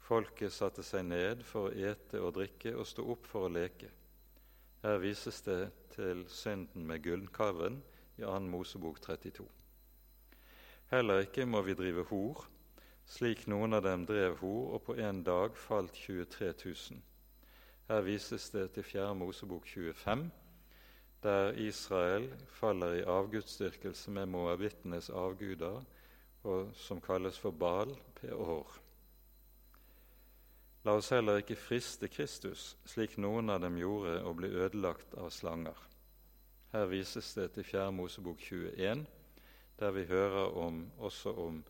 folket 0.06 0.54
satte 0.54 0.86
seg 0.86 1.08
ned 1.08 1.42
for 1.42 1.72
å 1.72 1.88
ete 1.90 2.22
og 2.22 2.36
drikke 2.36 2.76
og 2.78 2.86
stå 2.86 3.06
opp 3.16 3.26
for 3.26 3.48
å 3.48 3.50
leke. 3.56 3.90
Her 4.84 5.02
vises 5.02 5.42
det 5.48 5.72
til 5.96 6.22
synden 6.30 6.86
med 6.86 7.02
gullkalven 7.02 7.82
i 8.22 8.22
2. 8.22 8.38
Mosebok 8.54 9.02
32. 9.02 9.48
Heller 10.94 11.26
ikke 11.26 11.50
må 11.50 11.66
vi 11.66 11.74
drive 11.74 12.06
hor, 12.12 12.46
slik 13.10 13.48
noen 13.50 13.74
av 13.74 13.88
dem 13.90 14.06
drev 14.06 14.38
hor, 14.44 14.76
og 14.78 14.86
på 14.86 15.00
en 15.02 15.26
dag 15.26 15.58
falt 15.58 15.98
23 15.98 16.54
000. 16.62 17.02
Her 17.90 18.06
vises 18.06 18.52
det 18.54 18.70
til 18.78 18.86
4. 18.86 19.16
Mosebok 19.18 19.66
25 19.66 20.30
der 21.24 21.54
Israel 21.58 22.30
faller 22.48 22.94
i 22.94 23.06
avgudsdyrkelse 23.10 24.12
med 24.12 24.26
moabittenes 24.26 25.10
avguder, 25.10 25.84
og 26.44 26.74
som 26.78 27.02
kalles 27.02 27.40
for 27.40 27.52
Baal 27.52 27.96
peor. 28.20 28.80
La 30.86 30.94
oss 31.00 31.10
heller 31.10 31.42
ikke 31.42 31.58
friste 31.58 32.08
Kristus, 32.14 32.76
slik 32.86 33.16
noen 33.18 33.50
av 33.50 33.64
dem 33.64 33.80
gjorde, 33.82 34.20
og 34.22 34.38
bli 34.38 34.52
ødelagt 34.54 35.16
av 35.18 35.32
slanger. 35.34 35.80
Her 36.76 36.86
vises 36.92 37.32
det 37.34 37.48
til 37.56 37.66
4. 37.66 37.88
Mosebok 37.96 38.38
21, 38.38 39.06
der 39.80 39.96
vi 39.96 40.06
hører 40.06 40.54
om, 40.62 40.84
også 41.02 41.34
om 41.42 41.64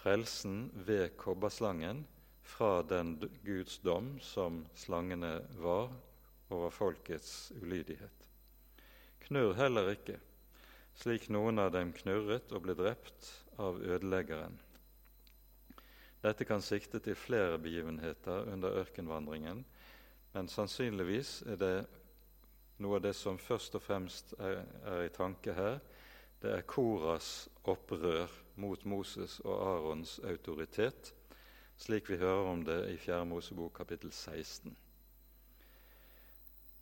frelsen 0.00 0.70
ved 0.74 1.14
kobberslangen 1.20 2.02
fra 2.42 2.82
den 2.82 3.14
Guds 3.44 3.78
dom 3.78 4.16
som 4.24 4.64
slangene 4.74 5.36
var 5.62 5.92
over 6.50 6.70
folkets 6.74 7.52
ulydighet. 7.62 8.19
Knurr 9.30 9.52
heller 9.54 9.92
ikke, 9.92 10.16
slik 10.98 11.28
noen 11.30 11.62
av 11.62 11.68
dem 11.70 11.92
knurret 11.94 12.50
og 12.50 12.64
ble 12.64 12.74
drept 12.74 13.28
av 13.62 13.76
ødeleggeren. 13.78 14.56
Dette 16.24 16.48
kan 16.48 16.64
sikte 16.66 16.98
til 16.98 17.14
flere 17.14 17.60
begivenheter 17.62 18.50
under 18.50 18.80
ørkenvandringen, 18.82 19.62
men 20.34 20.50
sannsynligvis 20.50 21.30
er 21.46 21.62
det 21.62 21.76
noe 22.82 22.98
av 22.98 23.06
det 23.06 23.14
som 23.14 23.38
først 23.38 23.78
og 23.78 23.86
fremst 23.86 24.34
er, 24.42 24.64
er 24.82 25.06
i 25.06 25.14
tanke 25.14 25.54
her. 25.54 25.78
Det 26.42 26.50
er 26.50 26.66
Koras 26.66 27.46
opprør 27.70 28.34
mot 28.58 28.82
Moses 28.82 29.38
og 29.46 29.54
Arons 29.76 30.18
autoritet, 30.26 31.14
slik 31.78 32.10
vi 32.10 32.18
hører 32.18 32.50
om 32.50 32.66
det 32.66 32.82
i 32.90 32.98
4. 32.98 33.22
Mosebok 33.30 33.78
kapittel 33.78 34.10
16. 34.10 34.74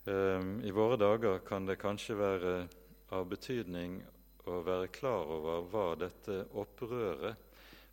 Ehm, 0.09 0.61
I 0.65 0.71
våre 0.71 0.97
dager 0.97 1.39
kan 1.39 1.67
det 1.67 1.77
kanskje 1.77 2.15
være 2.17 2.53
av 3.13 3.27
betydning 3.29 3.99
å 4.49 4.63
være 4.65 4.89
klar 4.95 5.29
over 5.35 5.67
hva 5.69 5.89
dette 6.01 6.37
opprøret 6.57 7.37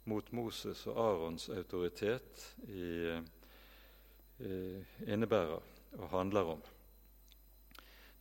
mot 0.08 0.30
Moses 0.38 0.86
og 0.88 1.00
Arons 1.02 1.50
autoritet 1.52 2.46
i, 2.72 3.18
innebærer 5.04 5.60
og 5.98 6.08
handler 6.14 6.54
om. 6.56 6.64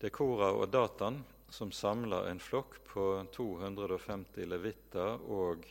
Det 0.01 0.11
er 0.11 0.17
Kora 0.17 0.51
og 0.57 0.67
Datan 0.75 1.21
som 1.55 1.71
samler 1.71 2.33
en 2.33 2.43
flokk 2.43 2.81
på 2.89 3.09
250 3.37 4.49
levitter 4.51 5.23
og 5.23 5.69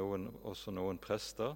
noen, 0.00 0.26
også 0.42 0.74
noen 0.74 0.98
prester. 0.98 1.54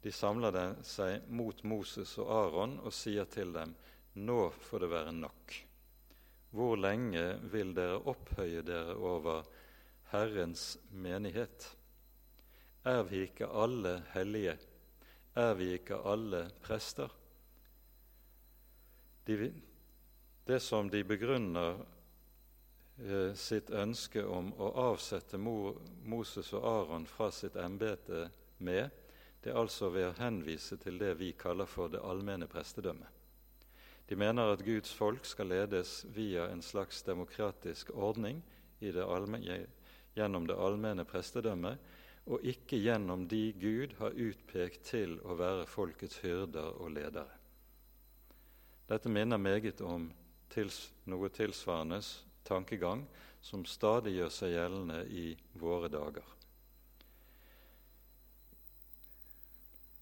De 0.00 0.14
samler 0.14 0.78
seg 0.86 1.28
mot 1.28 1.64
Moses 1.68 2.16
og 2.22 2.32
Aron 2.38 2.78
og 2.80 2.94
sier 2.96 3.28
til 3.28 3.52
dem:" 3.52 3.76
Nå 4.12 4.50
får 4.50 4.80
det 4.80 4.90
være 4.92 5.12
nok. 5.12 5.54
Hvor 6.52 6.76
lenge 6.76 7.22
vil 7.52 7.72
dere 7.72 8.00
opphøye 8.12 8.60
dere 8.66 8.96
over 8.96 9.46
Herrens 10.12 10.76
menighet? 10.90 11.70
Er 12.84 13.02
vi 13.08 13.22
ikke 13.24 13.48
alle 13.48 14.02
hellige? 14.12 14.58
Er 15.34 15.54
vi 15.56 15.70
ikke 15.78 15.96
alle 16.04 16.50
prester? 16.60 17.08
De, 19.24 19.52
det 20.44 20.60
som 20.60 20.90
de 20.90 21.04
begrunner 21.06 21.78
eh, 22.98 23.32
sitt 23.38 23.70
ønske 23.70 24.26
om 24.26 24.50
å 24.58 24.72
avsette 24.90 25.38
Mo, 25.38 25.72
Moses 26.04 26.52
og 26.58 26.66
Aron 26.68 27.06
fra 27.06 27.30
sitt 27.32 27.56
embete 27.56 28.26
med, 28.58 28.90
det 29.40 29.54
er 29.54 29.62
altså 29.62 29.88
ved 29.94 30.10
å 30.10 30.16
henvise 30.20 30.76
til 30.82 31.00
det 31.00 31.14
vi 31.22 31.32
kaller 31.38 31.70
for 31.70 31.88
det 31.88 32.02
allmenne 32.04 32.50
prestedømmet. 32.50 33.21
De 34.12 34.16
mener 34.16 34.50
at 34.52 34.60
Guds 34.60 34.90
folk 34.92 35.24
skal 35.24 35.48
ledes 35.48 36.02
via 36.12 36.50
en 36.52 36.60
slags 36.60 36.98
demokratisk 37.02 37.94
ordning 37.96 38.42
det 38.92 39.06
allmenne, 39.08 39.62
gjennom 40.12 40.44
det 40.44 40.58
allmenne 40.60 41.06
prestedømmet, 41.08 41.80
og 42.28 42.44
ikke 42.44 42.82
gjennom 42.84 43.24
de 43.30 43.54
Gud 43.56 43.96
har 44.02 44.12
utpekt 44.12 44.84
til 44.90 45.16
å 45.24 45.38
være 45.40 45.64
folkets 45.64 46.20
hyrder 46.20 46.76
og 46.76 46.92
ledere. 46.92 47.40
Dette 48.92 49.08
minner 49.08 49.40
meget 49.40 49.80
om 49.80 50.10
tils, 50.52 50.90
noe 51.08 51.32
tilsvarende 51.32 52.04
tankegang 52.44 53.08
som 53.40 53.64
stadig 53.64 54.18
gjør 54.18 54.38
seg 54.42 54.58
gjeldende 54.58 55.04
i 55.08 55.28
våre 55.56 55.88
dager. 55.88 56.26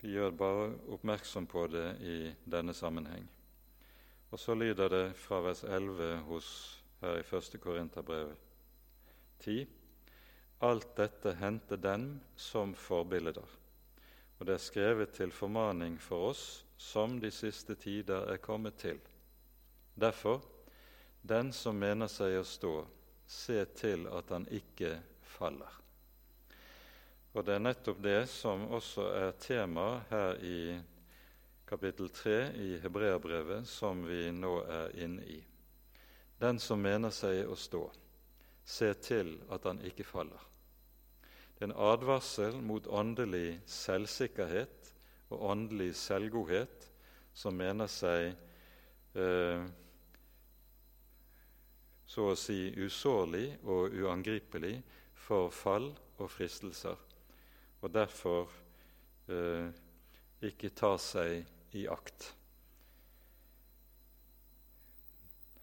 Vi 0.02 0.16
gjør 0.18 0.34
bare 0.34 0.72
oppmerksom 0.96 1.46
på 1.46 1.68
det 1.70 1.92
i 2.02 2.24
denne 2.42 2.74
sammenheng. 2.74 3.36
Og 4.30 4.38
så 4.38 4.54
lyder 4.54 4.88
det 4.88 5.04
fra 5.18 5.40
vers 5.42 5.64
11 5.64 6.16
hos 6.28 6.48
her 7.00 7.18
i 7.18 7.24
1. 7.36 7.60
Korinterbrev 7.60 8.34
10.: 9.40 9.66
Alt 10.60 10.96
dette 10.96 11.32
hendte 11.34 11.76
dem 11.76 12.20
som 12.36 12.74
forbilder, 12.74 13.46
og 14.38 14.46
det 14.46 14.54
er 14.54 14.62
skrevet 14.62 15.14
til 15.16 15.32
formaning 15.32 15.98
for 16.00 16.30
oss 16.30 16.44
som 16.80 17.18
de 17.20 17.30
siste 17.30 17.74
tider 17.74 18.30
er 18.32 18.36
kommet 18.36 18.78
til. 18.80 19.00
Derfor, 20.00 20.40
den 21.22 21.52
som 21.52 21.76
mener 21.76 22.08
seg 22.08 22.38
å 22.38 22.44
stå, 22.44 22.74
se 23.26 23.64
til 23.76 24.06
at 24.08 24.30
han 24.30 24.46
ikke 24.48 24.94
faller. 25.36 25.80
Og 27.34 27.44
det 27.46 27.54
er 27.54 27.62
nettopp 27.62 28.00
det 28.02 28.22
som 28.30 28.64
også 28.74 29.04
er 29.14 29.36
tema 29.38 30.00
her 30.10 30.40
i 30.42 30.60
kapittel 31.70 32.08
3 32.08 32.52
i 32.52 32.78
Hebreabrevet, 32.82 33.68
som 33.68 34.00
vi 34.02 34.24
nå 34.34 34.56
er 34.66 34.94
inne 35.04 35.22
i. 35.22 35.36
Den 36.42 36.58
som 36.58 36.80
mener 36.82 37.12
seg 37.14 37.46
å 37.46 37.54
stå, 37.54 37.84
se 38.66 38.88
til 38.98 39.36
at 39.54 39.68
han 39.68 39.78
ikke 39.86 40.02
faller. 40.02 40.40
Det 41.54 41.62
er 41.62 41.68
en 41.68 41.76
advarsel 41.92 42.58
mot 42.58 42.88
åndelig 42.90 43.60
selvsikkerhet 43.70 44.88
og 45.30 45.44
åndelig 45.52 45.92
selvgodhet 46.00 46.88
som 47.38 47.54
mener 47.54 47.86
seg 47.86 48.32
eh, 49.14 49.62
så 52.10 52.26
å 52.32 52.34
si 52.34 52.58
usårlig 52.82 53.44
og 53.62 53.94
uangripelig 53.94 54.74
for 55.14 55.54
fall 55.54 55.92
og 56.18 56.26
fristelser, 56.34 56.98
og 57.78 57.94
derfor 57.94 58.50
eh, 59.30 59.70
ikke 60.50 60.74
tar 60.74 60.98
seg 60.98 61.46
i 61.76 61.86
akt. 61.88 62.32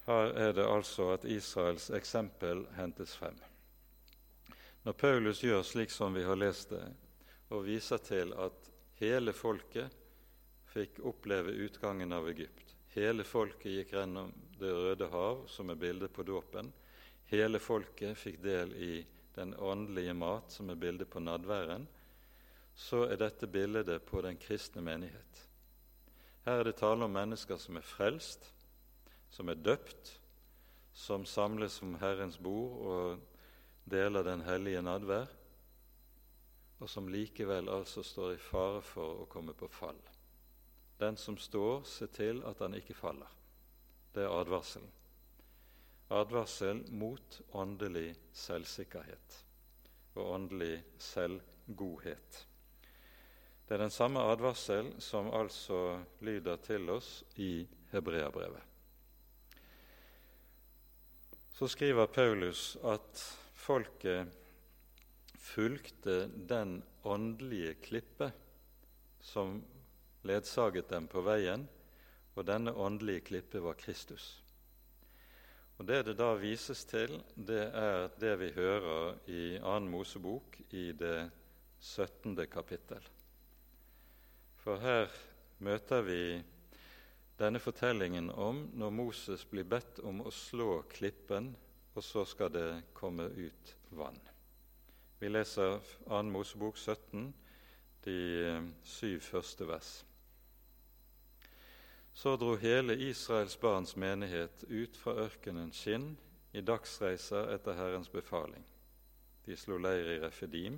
Her 0.07 0.31
er 0.39 0.53
det 0.55 0.67
altså 0.67 1.09
at 1.17 1.25
Israels 1.27 1.89
eksempel 1.91 2.63
hentes 2.77 3.15
frem. 3.19 3.35
Når 4.83 4.95
Paulus 4.95 5.43
gjør 5.43 5.65
slik 5.67 5.91
som 5.91 6.15
vi 6.15 6.23
har 6.23 6.39
lest 6.39 6.71
det, 6.71 6.85
og 7.51 7.65
viser 7.67 7.99
til 8.03 8.31
at 8.39 8.71
hele 9.01 9.35
folket 9.35 9.91
fikk 10.71 11.01
oppleve 11.07 11.51
utgangen 11.67 12.15
av 12.15 12.27
Egypt 12.31 12.67
Hele 12.97 13.21
folket 13.23 13.71
gikk 13.71 13.91
gjennom 13.93 14.31
Det 14.57 14.71
røde 14.73 15.05
hav, 15.11 15.43
som 15.47 15.69
er 15.69 15.77
bildet 15.77 16.09
på 16.13 16.23
dåpen. 16.25 16.71
Hele 17.29 17.59
folket 17.61 18.17
fikk 18.17 18.39
del 18.41 18.71
i 18.73 19.05
den 19.35 19.53
åndelige 19.53 20.15
mat, 20.17 20.49
som 20.49 20.71
er 20.73 20.79
bildet 20.81 21.09
på 21.13 21.21
nadværen. 21.21 21.85
Så 22.73 23.03
er 23.05 23.19
dette 23.21 23.45
bildet 23.53 23.91
på 24.09 24.23
den 24.25 24.39
kristne 24.41 24.81
menighet. 24.81 25.43
Her 26.47 26.61
er 26.61 26.63
det 26.63 26.77
tale 26.79 27.03
om 27.03 27.11
mennesker 27.11 27.57
som 27.59 27.75
er 27.75 27.83
frelst, 27.83 28.45
som 29.35 29.49
er 29.51 29.57
døpt, 29.59 30.13
som 30.95 31.25
samles 31.27 31.81
om 31.83 31.97
Herrens 31.99 32.37
bord 32.39 32.77
og 32.87 33.25
deler 33.91 34.23
den 34.23 34.45
hellige 34.47 34.79
nadvær, 34.81 35.27
og 36.79 36.87
som 36.87 37.11
likevel 37.11 37.67
altså 37.67 37.99
står 37.99 38.37
i 38.37 38.39
fare 38.39 38.79
for 38.79 39.25
å 39.25 39.27
komme 39.27 39.57
på 39.59 39.67
fall. 39.67 39.99
Den 41.03 41.19
som 41.19 41.35
står, 41.35 41.83
se 41.83 42.07
til 42.15 42.39
at 42.47 42.63
han 42.63 42.79
ikke 42.79 42.95
faller. 42.95 43.35
Det 44.15 44.23
er 44.23 44.39
advarselen. 44.39 44.93
Advarsel 46.15 46.85
mot 46.95 47.41
åndelig 47.59 48.13
selvsikkerhet 48.31 49.41
og 50.15 50.31
åndelig 50.31 50.77
selvgodhet. 50.95 52.46
Det 53.67 53.75
er 53.75 53.83
den 53.83 53.91
samme 53.91 54.21
advarsel 54.23 54.93
som 55.03 55.27
altså 55.35 55.99
lyder 56.23 56.55
til 56.63 56.87
oss 56.89 57.19
i 57.35 57.67
Hebreabrevet. 57.91 58.63
Så 61.51 61.67
skriver 61.67 62.07
Paulus 62.07 62.77
at 62.85 63.23
folket 63.57 64.31
fulgte 65.35 66.29
den 66.47 66.77
åndelige 67.03 67.73
klippe 67.83 68.31
som 69.19 69.59
ledsaget 70.23 70.87
dem 70.89 71.07
på 71.11 71.25
veien, 71.27 71.67
og 72.37 72.47
denne 72.47 72.71
åndelige 72.71 73.25
klippe 73.31 73.59
var 73.63 73.75
Kristus. 73.79 74.43
Og 75.77 75.87
Det 75.87 76.05
det 76.05 76.17
da 76.17 76.31
vises 76.39 76.85
til, 76.85 77.19
det 77.35 77.67
er 77.73 78.07
det 78.19 78.39
vi 78.39 78.49
hører 78.55 79.17
i 79.27 79.59
2. 79.59 79.79
Mosebok 79.79 80.57
i 80.71 80.91
det 80.91 81.29
17. 81.79 82.47
kapittel. 82.47 83.16
For 84.67 84.81
her 84.83 85.05
møter 85.63 86.01
vi 86.03 86.21
denne 87.39 87.59
fortellingen 87.63 88.25
om 88.35 88.65
når 88.75 88.89
Moses 88.91 89.45
blir 89.47 89.63
bedt 89.63 90.01
om 90.03 90.17
å 90.27 90.31
slå 90.35 90.81
klippen, 90.91 91.53
og 91.95 92.03
så 92.03 92.25
skal 92.27 92.49
det 92.51 92.65
komme 92.91 93.29
ut 93.31 93.69
vann. 93.95 94.17
Vi 95.21 95.29
leser 95.31 95.77
2. 96.03 96.19
Mosebok 96.33 96.75
17, 96.75 97.29
de 98.03 98.17
syv 98.83 99.23
første 99.23 99.67
vers. 99.69 99.91
Så 102.11 102.33
dro 102.35 102.57
hele 102.59 102.97
Israels 103.07 103.55
barns 103.61 103.95
menighet 103.95 104.65
ut 104.67 104.99
fra 104.99 105.13
ørkenen 105.29 105.71
Skinn 105.71 106.09
i 106.51 106.59
dagsreiser 106.59 107.53
etter 107.53 107.79
Herrens 107.79 108.11
befaling. 108.11 108.67
De 109.47 109.55
slo 109.55 109.79
leir 109.79 110.11
i 110.11 110.19
Refedim. 110.25 110.75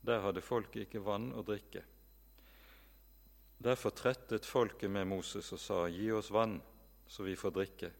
Der 0.00 0.24
hadde 0.24 0.40
folket 0.40 0.86
ikke 0.86 1.04
vann 1.04 1.28
å 1.36 1.44
drikke. 1.44 1.84
Derfor 3.58 3.90
trettet 3.90 4.46
folket 4.46 4.90
med 4.90 5.06
Moses 5.08 5.48
og 5.52 5.60
sa, 5.60 5.78
Gi 5.88 6.10
oss 6.12 6.30
vann, 6.30 6.58
så 7.08 7.24
vi 7.24 7.36
får 7.36 7.54
drikke. 7.56 7.90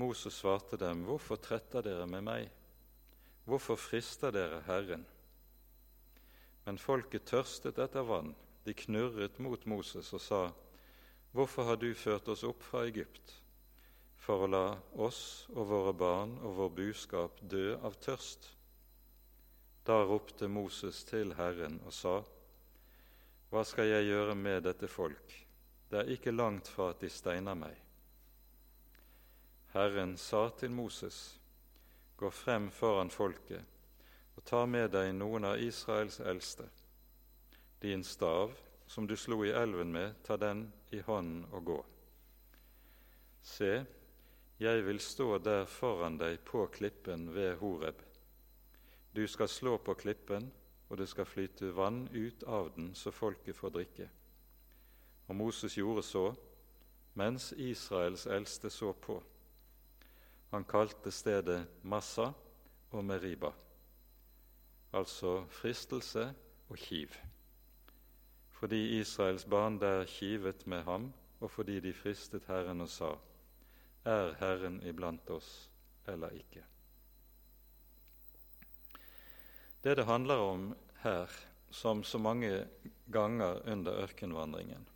Moses 0.00 0.36
svarte 0.36 0.76
dem, 0.76 1.06
Hvorfor 1.08 1.40
tretter 1.40 1.82
dere 1.82 2.06
med 2.06 2.24
meg? 2.26 2.50
Hvorfor 3.48 3.80
frister 3.80 4.32
dere 4.34 4.60
Herren? 4.68 5.06
Men 6.66 6.78
folket 6.78 7.26
tørstet 7.26 7.80
etter 7.80 8.04
vann. 8.06 8.34
De 8.64 8.74
knurret 8.76 9.38
mot 9.40 9.64
Moses 9.66 10.12
og 10.12 10.20
sa, 10.20 10.42
Hvorfor 11.32 11.70
har 11.70 11.78
du 11.80 11.92
ført 11.94 12.28
oss 12.28 12.44
opp 12.44 12.62
fra 12.66 12.84
Egypt 12.88 13.36
for 14.20 14.44
å 14.44 14.48
la 14.50 14.64
oss 15.00 15.46
og 15.54 15.70
våre 15.70 15.92
barn 15.96 16.34
og 16.44 16.58
vår 16.58 16.72
buskap 16.76 17.40
dø 17.40 17.78
av 17.80 17.96
tørst? 18.04 18.50
Da 19.86 20.02
ropte 20.04 20.50
Moses 20.50 21.00
til 21.08 21.32
Herren 21.38 21.78
og 21.86 21.94
sa, 21.96 22.18
Hva 23.50 23.64
skal 23.66 23.88
jeg 23.90 24.06
gjøre 24.06 24.34
med 24.38 24.62
dette 24.62 24.86
folk? 24.86 25.32
Det 25.90 25.98
er 25.98 26.12
ikke 26.14 26.30
langt 26.30 26.68
fra 26.70 26.92
at 26.92 27.00
de 27.02 27.08
steiner 27.10 27.56
meg. 27.58 27.74
Herren 29.74 30.16
sa 30.18 30.48
til 30.58 30.70
Moses, 30.70 31.40
Gå 32.20 32.30
frem 32.30 32.68
foran 32.70 33.10
folket 33.10 33.64
og 34.36 34.44
ta 34.44 34.66
med 34.68 34.90
deg 34.92 35.14
noen 35.16 35.46
av 35.48 35.60
Israels 35.60 36.18
eldste, 36.20 36.66
din 37.80 38.04
stav 38.04 38.52
som 38.86 39.06
du 39.08 39.16
slo 39.16 39.38
i 39.44 39.52
elven 39.56 39.90
med, 39.92 40.14
ta 40.22 40.36
den 40.36 40.66
i 40.90 41.00
hånden 41.04 41.46
og 41.50 41.64
gå. 41.64 41.78
Se, 43.42 43.72
jeg 44.60 44.84
vil 44.84 45.00
stå 45.00 45.38
der 45.40 45.66
foran 45.68 46.18
deg 46.20 46.42
på 46.44 46.66
klippen 46.74 47.30
ved 47.34 47.56
Horeb. 47.60 48.00
Du 49.12 49.22
skal 49.28 49.48
slå 49.48 49.78
på 49.78 49.94
klippen, 49.94 50.50
og 50.90 50.98
det 50.98 51.08
skal 51.08 51.28
flyte 51.28 51.70
vann 51.76 52.08
ut 52.12 52.42
av 52.46 52.72
den, 52.74 52.90
så 52.94 53.12
folket 53.14 53.56
får 53.56 53.74
drikke. 53.78 54.08
Og 55.30 55.36
Moses 55.38 55.78
gjorde 55.78 56.02
så, 56.02 56.26
mens 57.14 57.52
Israels 57.56 58.26
eldste 58.26 58.70
så 58.70 58.92
på. 58.92 59.22
Han 60.50 60.66
kalte 60.66 61.10
stedet 61.14 61.62
Massa 61.82 62.32
og 62.90 63.04
Meriba, 63.04 63.52
altså 64.92 65.44
fristelse 65.46 66.32
og 66.68 66.76
kiv 66.78 67.14
fordi 68.60 68.98
Israels 69.00 69.44
barn 69.44 69.80
der 69.80 70.04
kivet 70.04 70.66
med 70.66 70.82
ham, 70.82 71.12
og 71.40 71.50
fordi 71.50 71.80
de 71.80 71.92
fristet 71.92 72.44
Herren 72.46 72.80
og 72.80 72.88
sa:" 72.88 73.14
Er 74.04 74.34
Herren 74.34 74.82
iblant 74.86 75.30
oss 75.30 75.70
eller 76.06 76.28
ikke? 76.28 76.64
Det 79.82 79.94
det 79.96 80.04
handler 80.04 80.38
om 80.38 80.74
her, 81.02 81.30
som 81.70 82.04
så 82.04 82.18
mange 82.18 82.66
ganger 83.06 83.62
under 83.72 84.02
ørkenvandringen, 84.02 84.86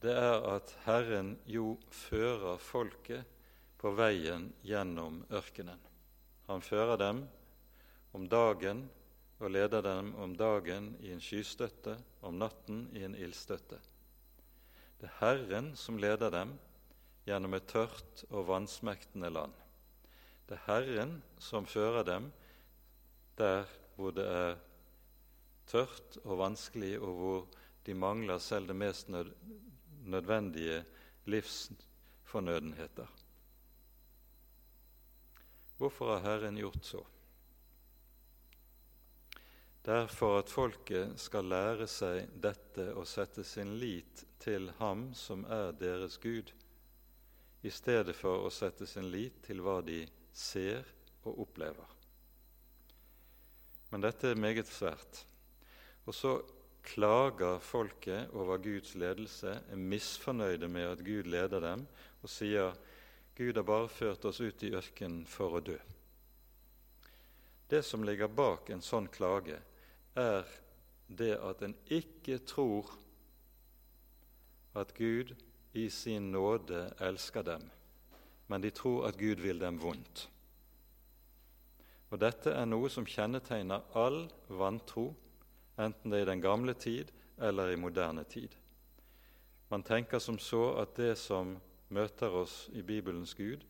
det 0.00 0.14
er 0.14 0.44
at 0.54 0.70
Herren 0.84 1.34
jo 1.46 1.74
fører 1.90 2.60
folket 2.62 3.26
på 3.78 3.90
veien 3.98 4.52
gjennom 4.62 5.24
ørkenen. 5.30 5.80
Han 6.46 6.62
fører 6.62 6.96
dem 6.96 7.24
om 8.16 8.28
dagen 8.30 8.86
og 9.38 9.50
leder 9.50 9.82
dem 9.82 10.14
om 10.16 10.36
dagen 10.38 10.92
i 11.04 11.12
en 11.12 11.22
skystøtte, 11.22 11.98
om 12.22 12.38
natten 12.38 12.86
i 12.96 13.04
en 13.06 13.16
ildstøtte. 13.18 13.78
Det 14.98 15.10
er 15.10 15.18
Herren 15.20 15.74
som 15.78 15.98
leder 15.98 16.32
dem 16.34 16.56
gjennom 17.26 17.54
et 17.54 17.68
tørt 17.70 18.24
og 18.30 18.48
vannsmektende 18.48 19.30
land. 19.30 19.52
Det 20.48 20.56
er 20.56 20.64
Herren 20.66 21.18
som 21.42 21.68
fører 21.68 22.06
dem 22.06 22.30
der 23.38 23.68
hvor 23.98 24.14
det 24.14 24.24
er 24.30 24.58
tørt 25.66 26.20
og 26.22 26.38
vanskelig, 26.38 26.94
og 27.02 27.14
hvor 27.18 27.46
de 27.86 27.94
mangler 27.98 28.38
selv 28.38 28.70
det 28.70 28.76
mest 28.78 29.10
nødvendige 29.10 30.84
livsfornødenheter. 31.26 33.06
Hvorfor 35.78 36.14
har 36.14 36.22
Herren 36.24 36.56
gjort 36.58 36.86
så? 36.86 37.02
Det 39.84 39.94
er 39.94 40.06
for 40.06 40.38
at 40.38 40.50
folket 40.50 41.18
skal 41.18 41.46
lære 41.48 41.86
seg 41.88 42.32
dette 42.42 42.90
og 42.94 43.06
sette 43.08 43.44
sin 43.46 43.76
lit 43.80 44.24
til 44.42 44.70
Ham 44.78 45.08
som 45.16 45.46
er 45.48 45.72
deres 45.72 46.18
Gud, 46.22 46.50
i 47.62 47.70
stedet 47.70 48.14
for 48.14 48.46
å 48.46 48.50
sette 48.54 48.86
sin 48.86 49.10
lit 49.10 49.42
til 49.46 49.62
hva 49.64 49.80
de 49.82 50.04
ser 50.30 50.84
og 51.24 51.46
opplever. 51.46 51.97
Men 53.90 54.04
dette 54.04 54.32
er 54.32 54.40
meget 54.40 54.68
svært. 54.68 55.24
Og 56.06 56.14
så 56.14 56.38
klager 56.88 57.58
folket 57.60 58.30
over 58.32 58.60
Guds 58.62 58.94
ledelse, 58.94 59.58
er 59.70 59.76
misfornøyde 59.76 60.68
med 60.68 60.92
at 60.92 61.04
Gud 61.04 61.28
leder 61.28 61.60
dem, 61.60 61.86
og 62.22 62.32
sier 62.32 62.76
Gud 63.36 63.54
har 63.54 63.66
bare 63.66 63.88
ført 63.88 64.24
oss 64.28 64.40
ut 64.40 64.62
i 64.66 64.72
ørkenen 64.74 65.24
for 65.28 65.58
å 65.58 65.64
dø. 65.64 65.76
Det 67.68 67.82
som 67.84 68.04
ligger 68.04 68.32
bak 68.32 68.70
en 68.72 68.82
sånn 68.82 69.10
klage, 69.12 69.58
er 70.16 70.48
det 71.08 71.34
at 71.44 71.62
en 71.62 71.76
ikke 71.92 72.40
tror 72.48 72.88
at 74.78 74.94
Gud 74.96 75.34
i 75.76 75.88
sin 75.92 76.32
nåde 76.32 76.88
elsker 77.04 77.44
dem, 77.44 77.68
men 78.48 78.64
de 78.64 78.72
tror 78.72 79.06
at 79.08 79.20
Gud 79.20 79.44
vil 79.44 79.60
dem 79.60 79.78
vondt. 79.80 80.26
Og 82.08 82.20
Dette 82.20 82.54
er 82.56 82.68
noe 82.68 82.88
som 82.88 83.06
kjennetegner 83.06 83.84
all 83.98 84.22
vantro, 84.48 85.10
enten 85.78 86.10
det 86.10 86.22
er 86.22 86.26
i 86.26 86.30
den 86.30 86.42
gamle 86.44 86.74
tid 86.74 87.12
eller 87.44 87.72
i 87.72 87.80
moderne 87.80 88.24
tid. 88.24 88.54
Man 89.68 89.84
tenker 89.84 90.18
som 90.18 90.38
så 90.40 90.78
at 90.80 90.96
det 90.96 91.18
som 91.20 91.58
møter 91.92 92.32
oss 92.32 92.68
i 92.72 92.82
Bibelens 92.82 93.34
Gud, 93.36 93.64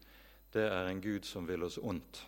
det 0.54 0.68
er 0.70 0.86
en 0.88 1.02
Gud 1.02 1.26
som 1.26 1.48
vil 1.48 1.66
oss 1.66 1.80
ondt. 1.82 2.22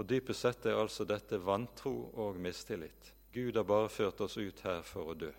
Og 0.00 0.08
Dypest 0.08 0.40
sett 0.40 0.66
er 0.66 0.80
altså 0.80 1.04
dette 1.04 1.36
vantro 1.44 1.92
og 2.24 2.40
mistillit. 2.40 3.12
Gud 3.32 3.56
har 3.56 3.68
bare 3.68 3.92
ført 3.92 4.20
oss 4.24 4.38
ut 4.40 4.64
her 4.64 4.80
for 4.84 5.12
å 5.12 5.16
dø. 5.16 5.30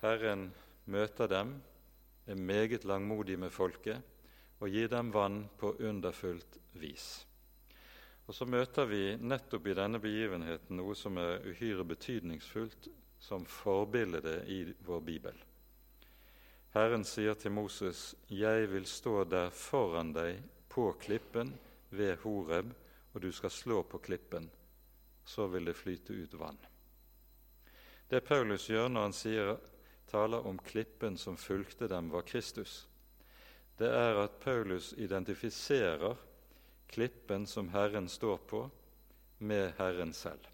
Herren 0.00 0.48
møter 0.92 1.28
dem, 1.28 1.56
er 2.26 2.34
meget 2.34 2.84
langmodig 2.84 3.36
med 3.38 3.52
folket 3.54 4.15
og 4.66 4.72
gi 4.74 4.86
dem 4.90 5.12
vann 5.14 5.44
på 5.58 5.76
underfullt 5.78 6.58
vis. 6.72 7.26
Og 8.26 8.34
Så 8.34 8.46
møter 8.50 8.88
vi 8.90 9.16
nettopp 9.16 9.66
i 9.70 9.74
denne 9.78 10.00
begivenheten 10.02 10.80
noe 10.80 10.96
som 10.98 11.18
er 11.22 11.44
uhyre 11.46 11.84
betydningsfullt 11.86 12.88
som 13.22 13.46
forbilde 13.46 14.40
i 14.50 14.64
vår 14.82 15.04
bibel. 15.06 15.36
Herren 16.74 17.04
sier 17.04 17.34
til 17.34 17.52
Moses, 17.52 18.14
'Jeg 18.28 18.70
vil 18.72 18.86
stå 18.86 19.24
der 19.24 19.50
foran 19.50 20.12
deg 20.12 20.42
på 20.68 20.92
klippen 21.00 21.54
ved 21.90 22.16
Horeb, 22.16 22.74
og 23.14 23.22
du 23.22 23.32
skal 23.32 23.50
slå 23.50 23.82
på 23.82 23.98
klippen. 23.98 24.50
Så 25.24 25.46
vil 25.46 25.64
det 25.64 25.76
flyte 25.76 26.12
ut 26.12 26.34
vann.' 26.34 26.66
Det 28.10 28.24
Paulus 28.24 28.66
gjør 28.66 28.88
når 28.88 29.02
han 29.02 29.12
sier, 29.12 29.56
taler 30.06 30.46
om 30.46 30.58
klippen 30.58 31.16
som 31.18 31.36
fulgte 31.36 31.88
dem, 31.88 32.10
var 32.10 32.22
Kristus, 32.22 32.88
det 33.76 33.88
er 33.92 34.18
at 34.22 34.38
Paulus 34.40 34.92
identifiserer 34.96 36.16
klippen 36.88 37.46
som 37.46 37.68
Herren 37.68 38.08
står 38.08 38.36
på, 38.48 38.70
med 39.38 39.72
Herren 39.78 40.12
selv. 40.16 40.46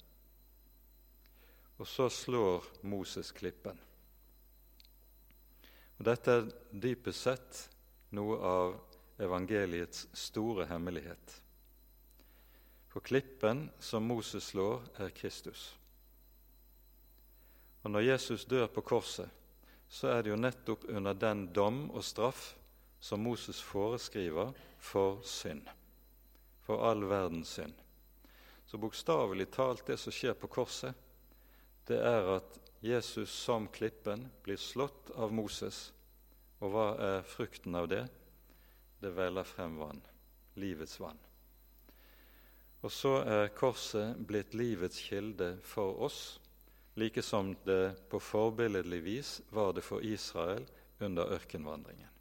Og 1.78 1.86
så 1.86 2.08
slår 2.10 2.64
Moses 2.82 3.30
klippen. 3.32 3.78
Og 5.98 6.06
Dette 6.08 6.34
er 6.34 6.48
dypest 6.82 7.28
sett 7.28 7.60
noe 8.18 8.38
av 8.42 8.74
evangeliets 9.22 10.08
store 10.18 10.66
hemmelighet. 10.66 11.36
For 12.90 13.00
klippen 13.06 13.68
som 13.78 14.02
Moses 14.04 14.50
slår, 14.50 14.82
er 14.98 15.14
Kristus. 15.14 15.70
Og 17.82 17.90
Når 17.90 18.00
Jesus 18.00 18.44
dør 18.44 18.66
på 18.66 18.82
korset, 18.82 19.30
så 19.88 20.10
er 20.10 20.22
det 20.22 20.32
jo 20.32 20.40
nettopp 20.40 20.84
under 20.90 21.14
den 21.14 21.46
dom 21.54 21.86
og 21.90 22.04
straff 22.04 22.52
som 23.02 23.22
Moses 23.22 23.58
foreskriver 23.62 24.52
for 24.78 25.18
synd, 25.26 25.66
for 26.62 26.84
all 26.86 27.02
verdens 27.10 27.56
synd. 27.58 27.74
Så 28.66 28.78
bokstavelig 28.78 29.48
talt, 29.50 29.82
det 29.86 29.96
som 29.98 30.14
skjer 30.14 30.36
på 30.38 30.46
korset, 30.46 30.94
det 31.90 31.98
er 31.98 32.28
at 32.36 32.60
Jesus 32.82 33.34
som 33.34 33.66
klippen 33.74 34.28
blir 34.46 34.60
slått 34.60 35.10
av 35.18 35.34
Moses. 35.34 35.88
Og 36.62 36.70
hva 36.70 36.86
er 37.02 37.26
frukten 37.26 37.74
av 37.74 37.90
det? 37.90 38.04
Det 39.02 39.10
veller 39.18 39.46
frem 39.50 39.74
vann, 39.82 39.98
livets 40.62 40.94
vann. 41.02 41.18
Og 42.86 42.90
så 42.90 43.16
er 43.26 43.50
korset 43.58 44.14
blitt 44.30 44.54
livets 44.54 45.02
kilde 45.02 45.56
for 45.66 45.98
oss, 46.06 46.22
like 46.94 47.22
som 47.22 47.50
det 47.66 47.96
på 48.14 48.22
forbilledlig 48.22 49.02
vis 49.02 49.34
var 49.50 49.74
det 49.74 49.82
for 49.82 50.06
Israel 50.06 50.66
under 51.02 51.34
ørkenvandringen. 51.34 52.11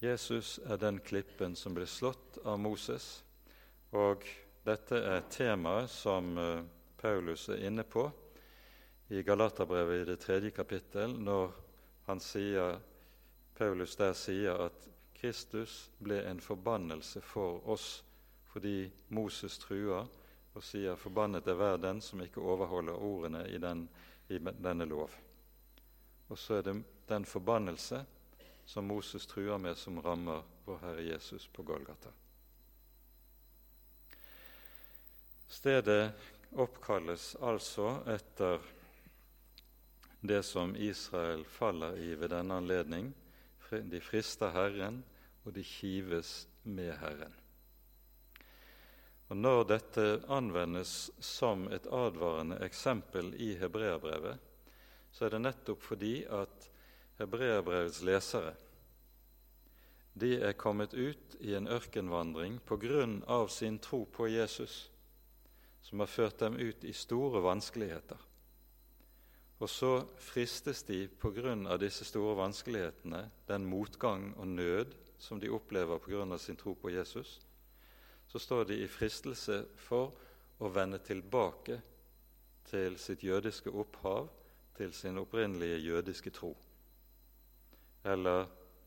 Jesus 0.00 0.58
er 0.58 0.76
den 0.76 0.98
klippen 1.00 1.54
som 1.56 1.74
ble 1.74 1.86
slått 1.88 2.36
av 2.44 2.58
Moses, 2.60 3.22
og 3.96 4.26
dette 4.66 4.98
er 4.98 5.24
temaet 5.32 5.88
som 5.88 6.36
eh, 6.36 6.64
Paulus 7.00 7.46
er 7.48 7.62
inne 7.64 7.84
på 7.88 8.04
i 9.08 9.22
Galaterbrevet 9.22 10.02
i 10.02 10.08
det 10.10 10.18
tredje 10.20 10.50
kapittel, 10.50 11.14
når 11.16 11.54
han 12.10 12.20
sier, 12.20 12.76
Paulus 13.56 13.96
der 13.96 14.12
sier 14.12 14.66
at 14.66 14.88
Kristus 15.16 15.86
ble 15.98 16.18
en 16.28 16.42
forbannelse 16.44 17.22
for 17.24 17.62
oss 17.72 18.02
fordi 18.52 18.90
Moses 19.16 19.56
truer 19.58 20.04
og 20.56 20.64
sier 20.64 20.96
'forbannet 20.96 21.48
er 21.48 21.56
hver 21.56 21.76
den 21.76 22.00
som 22.00 22.20
ikke 22.20 22.40
overholder 22.40 22.92
ordene 22.92 23.46
i, 23.48 23.58
den, 23.58 23.88
i 24.28 24.38
denne 24.38 24.84
lov'. 24.84 25.16
Og 26.28 26.38
så 26.38 26.54
er 26.54 26.62
det 26.62 26.84
den 27.08 27.24
forbannelse 27.24 28.04
som 28.66 28.86
Moses 28.86 29.26
truer 29.26 29.58
med, 29.58 29.78
som 29.78 30.02
rammer 30.02 30.42
vår 30.64 30.78
Herre 30.82 31.02
Jesus 31.02 31.46
på 31.46 31.62
Golgata. 31.62 32.10
Stedet 35.48 36.10
oppkalles 36.58 37.36
altså 37.40 38.00
etter 38.10 38.60
det 40.20 40.42
som 40.42 40.74
Israel 40.76 41.44
faller 41.44 41.96
i 42.02 42.14
ved 42.14 42.30
denne 42.34 42.58
anledning. 42.58 43.12
De 43.70 44.00
frister 44.02 44.50
Herren, 44.50 45.04
og 45.46 45.54
de 45.54 45.62
kives 45.62 46.48
med 46.62 46.96
Herren. 46.98 47.34
Og 49.28 49.36
Når 49.36 49.64
dette 49.70 50.06
anvendes 50.30 51.10
som 51.22 51.66
et 51.74 51.86
advarende 51.86 52.58
eksempel 52.62 53.32
i 53.42 53.54
hebreerbrevet, 53.58 54.38
så 55.10 55.26
er 55.26 55.34
det 55.34 55.42
nettopp 55.42 55.82
fordi 55.82 56.16
at 56.30 56.70
hebreerbrevets 57.18 58.02
lesere 58.06 58.54
de 60.20 60.38
er 60.40 60.54
kommet 60.56 60.94
ut 60.94 61.34
i 61.44 61.52
en 61.58 61.68
ørkenvandring 61.68 62.56
på 62.64 62.78
grunn 62.80 63.18
av 63.28 63.50
sin 63.52 63.76
tro 63.84 64.06
på 64.08 64.30
Jesus, 64.32 64.86
som 65.84 66.00
har 66.00 66.08
ført 66.08 66.38
dem 66.40 66.56
ut 66.56 66.84
i 66.88 66.92
store 66.96 67.42
vanskeligheter. 67.44 68.22
Og 69.60 69.68
så 69.68 69.90
fristes 70.20 70.82
de 70.88 71.02
på 71.08 71.34
grunn 71.36 71.66
av 71.68 71.82
disse 71.84 72.04
store 72.08 72.36
vanskelighetene, 72.40 73.26
den 73.48 73.68
motgang 73.68 74.30
og 74.40 74.48
nød 74.48 74.96
som 75.20 75.40
de 75.40 75.52
opplever 75.52 76.00
på 76.00 76.14
grunn 76.14 76.32
av 76.32 76.40
sin 76.40 76.56
tro 76.56 76.72
på 76.74 76.94
Jesus, 76.96 77.36
så 78.26 78.40
står 78.40 78.70
de 78.70 78.80
i 78.82 78.88
fristelse 78.88 79.66
for 79.76 80.16
å 80.64 80.70
vende 80.72 80.98
tilbake 81.04 81.76
til 82.70 82.96
sitt 83.00 83.20
jødiske 83.24 83.68
opphav, 83.68 84.32
til 84.76 84.96
sin 84.96 85.20
opprinnelige 85.20 85.76
jødiske 85.84 86.32
tro 86.32 86.54
eller 88.06 88.46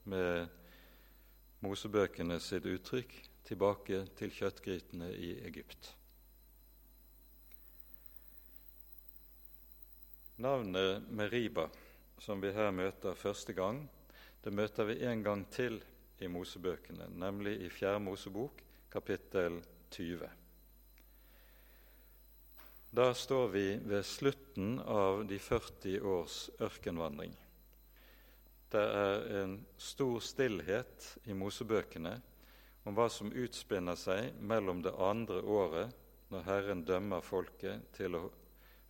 med 0.10 0.48
Mosebøkene 1.60 2.40
sitt 2.40 2.68
uttrykk 2.70 3.16
tilbake 3.44 4.06
til 4.16 4.32
kjøttgrytene 4.32 5.10
i 5.12 5.34
Egypt. 5.50 5.92
Navnet 10.40 11.10
Meriba, 11.12 11.66
som 12.24 12.40
vi 12.40 12.54
her 12.56 12.72
møter 12.72 13.18
første 13.20 13.54
gang, 13.54 13.82
det 14.44 14.54
møter 14.56 14.88
vi 14.88 15.02
en 15.04 15.24
gang 15.24 15.44
til 15.52 15.82
i 16.24 16.28
Mosebøkene, 16.32 17.10
nemlig 17.12 17.58
i 17.66 17.70
Fjerde 17.72 18.00
Mosebok, 18.06 18.64
kapittel 18.92 19.60
20. 19.92 20.30
Da 22.96 23.12
står 23.14 23.52
vi 23.52 23.66
ved 23.84 24.08
slutten 24.08 24.80
av 24.80 25.26
de 25.28 25.38
40 25.44 26.00
års 26.08 26.40
ørkenvandring. 26.64 27.36
Det 28.70 28.82
er 28.82 29.24
en 29.40 29.54
stor 29.82 30.20
stillhet 30.22 31.06
i 31.26 31.34
Mosebøkene 31.34 32.12
om 32.86 32.94
hva 32.94 33.08
som 33.10 33.32
utspinner 33.34 33.98
seg 33.98 34.36
mellom 34.46 34.84
det 34.86 34.94
andre 34.94 35.40
året, 35.42 35.96
når 36.30 36.44
Herren 36.46 36.84
dømmer 36.86 37.26
folket 37.26 37.88
til 37.98 38.18
å 38.20 38.28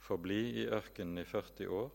forbli 0.04 0.42
i 0.60 0.66
ørkenen 0.68 1.22
i 1.22 1.24
40 1.28 1.72
år, 1.72 1.88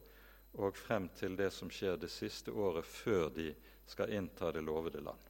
og 0.64 0.78
frem 0.78 1.10
til 1.18 1.36
det 1.36 1.50
som 1.52 1.68
skjer 1.68 1.98
det 2.00 2.08
siste 2.08 2.54
året 2.54 2.88
før 2.88 3.28
de 3.36 3.50
skal 3.90 4.14
innta 4.16 4.48
det 4.54 4.62
lovede 4.64 5.02
land. 5.04 5.20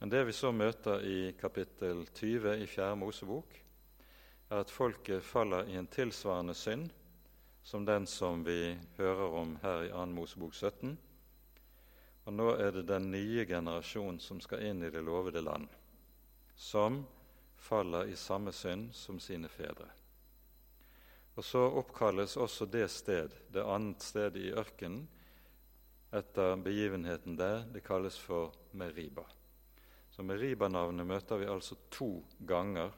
Men 0.00 0.10
det 0.10 0.24
vi 0.26 0.34
så 0.34 0.50
møter 0.50 1.04
i 1.06 1.18
kapittel 1.38 2.06
20 2.08 2.56
i 2.64 2.66
4. 2.66 2.96
Mosebok, 2.98 3.54
er 4.50 4.64
at 4.64 4.72
folket 4.72 5.22
faller 5.22 5.68
i 5.70 5.76
en 5.78 5.86
tilsvarende 5.86 6.56
synd 6.58 6.88
som 7.62 7.86
den 7.86 8.08
som 8.10 8.42
vi 8.42 8.74
hører 8.98 9.38
om 9.44 9.54
her 9.62 9.86
i 9.86 9.92
2. 9.94 10.08
Mosebok 10.16 10.58
17 10.58 10.96
og 12.30 12.36
nå 12.38 12.52
er 12.62 12.70
det 12.70 12.84
den 12.86 13.08
nye 13.10 13.42
generasjon 13.42 14.20
som 14.22 14.38
skal 14.38 14.60
inn 14.62 14.84
i 14.86 14.90
det 14.94 15.00
lovede 15.02 15.40
land, 15.42 15.64
som 16.54 17.00
faller 17.58 18.06
i 18.06 18.14
samme 18.14 18.52
synd 18.54 18.92
som 18.94 19.16
sine 19.18 19.48
fedre. 19.50 19.88
Og 21.34 21.42
Så 21.44 21.58
oppkalles 21.58 22.36
også 22.38 22.68
det 22.70 22.86
sted, 22.94 23.34
det 23.50 23.64
annet 23.66 24.04
stedet 24.06 24.38
i 24.38 24.52
ørkenen, 24.54 25.08
etter 26.14 26.54
begivenheten 26.62 27.34
der. 27.38 27.64
Det 27.66 27.82
kalles 27.82 28.18
for 28.18 28.54
Meriba. 28.78 29.24
Så 30.10 30.22
Meriba-navnet 30.22 31.06
møter 31.06 31.40
vi 31.40 31.48
altså 31.50 31.74
to 31.90 32.12
ganger 32.46 32.94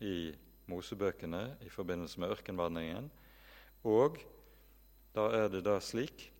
i 0.00 0.32
Mosebøkene 0.72 1.42
i 1.66 1.68
forbindelse 1.68 2.20
med 2.20 2.32
ørkenvandringen. 2.32 3.10
Og 3.84 4.16
da 5.12 5.28
er 5.36 5.52
det 5.52 5.66
da 5.68 5.76
slik 5.84 6.30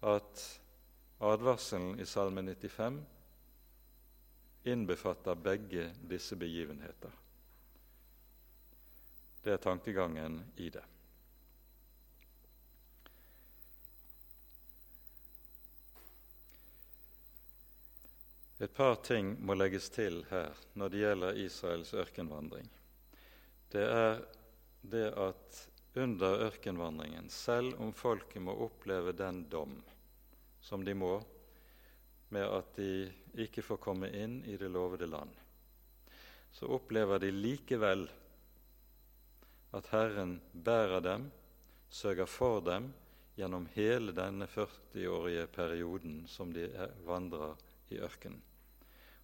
at 0.00 0.46
Advarselen 1.18 2.00
i 2.00 2.06
Salme 2.06 2.42
95 2.42 3.06
innbefatter 4.62 5.34
begge 5.34 5.90
disse 6.02 6.36
begivenheter. 6.36 7.10
Det 9.42 9.52
er 9.52 9.56
tankegangen 9.56 10.42
i 10.56 10.70
det. 10.70 10.84
Et 18.58 18.74
par 18.74 18.94
ting 18.94 19.36
må 19.40 19.54
legges 19.54 19.90
til 19.94 20.24
her 20.30 20.54
når 20.74 20.88
det 20.90 21.02
gjelder 21.02 21.42
Israels 21.46 21.94
ørkenvandring. 21.94 22.70
Det 23.70 23.84
er 23.86 24.24
det 24.82 25.06
at 25.14 25.60
under 25.98 26.46
ørkenvandringen, 26.46 27.30
selv 27.30 27.78
om 27.82 27.92
folket 27.92 28.42
må 28.42 28.54
oppleve 28.66 29.12
den 29.14 29.44
dom 29.50 29.78
som 30.68 30.84
de 30.84 30.92
må, 30.94 31.14
med 32.28 32.44
at 32.44 32.74
de 32.76 33.08
ikke 33.40 33.64
får 33.64 33.80
komme 33.80 34.10
inn 34.12 34.42
i 34.44 34.58
det 34.60 34.68
lovede 34.68 35.06
land, 35.08 35.30
så 36.52 36.68
opplever 36.76 37.22
de 37.22 37.30
likevel 37.32 38.04
at 39.76 39.88
Herren 39.94 40.34
bærer 40.52 41.00
dem, 41.04 41.30
sørger 41.88 42.28
for 42.28 42.60
dem 42.64 42.90
gjennom 43.38 43.64
hele 43.72 44.12
denne 44.12 44.48
40-årige 44.50 45.46
perioden 45.54 46.20
som 46.28 46.52
de 46.52 46.66
vandrer 47.06 47.56
i 47.94 48.02
ørkenen. 48.04 48.42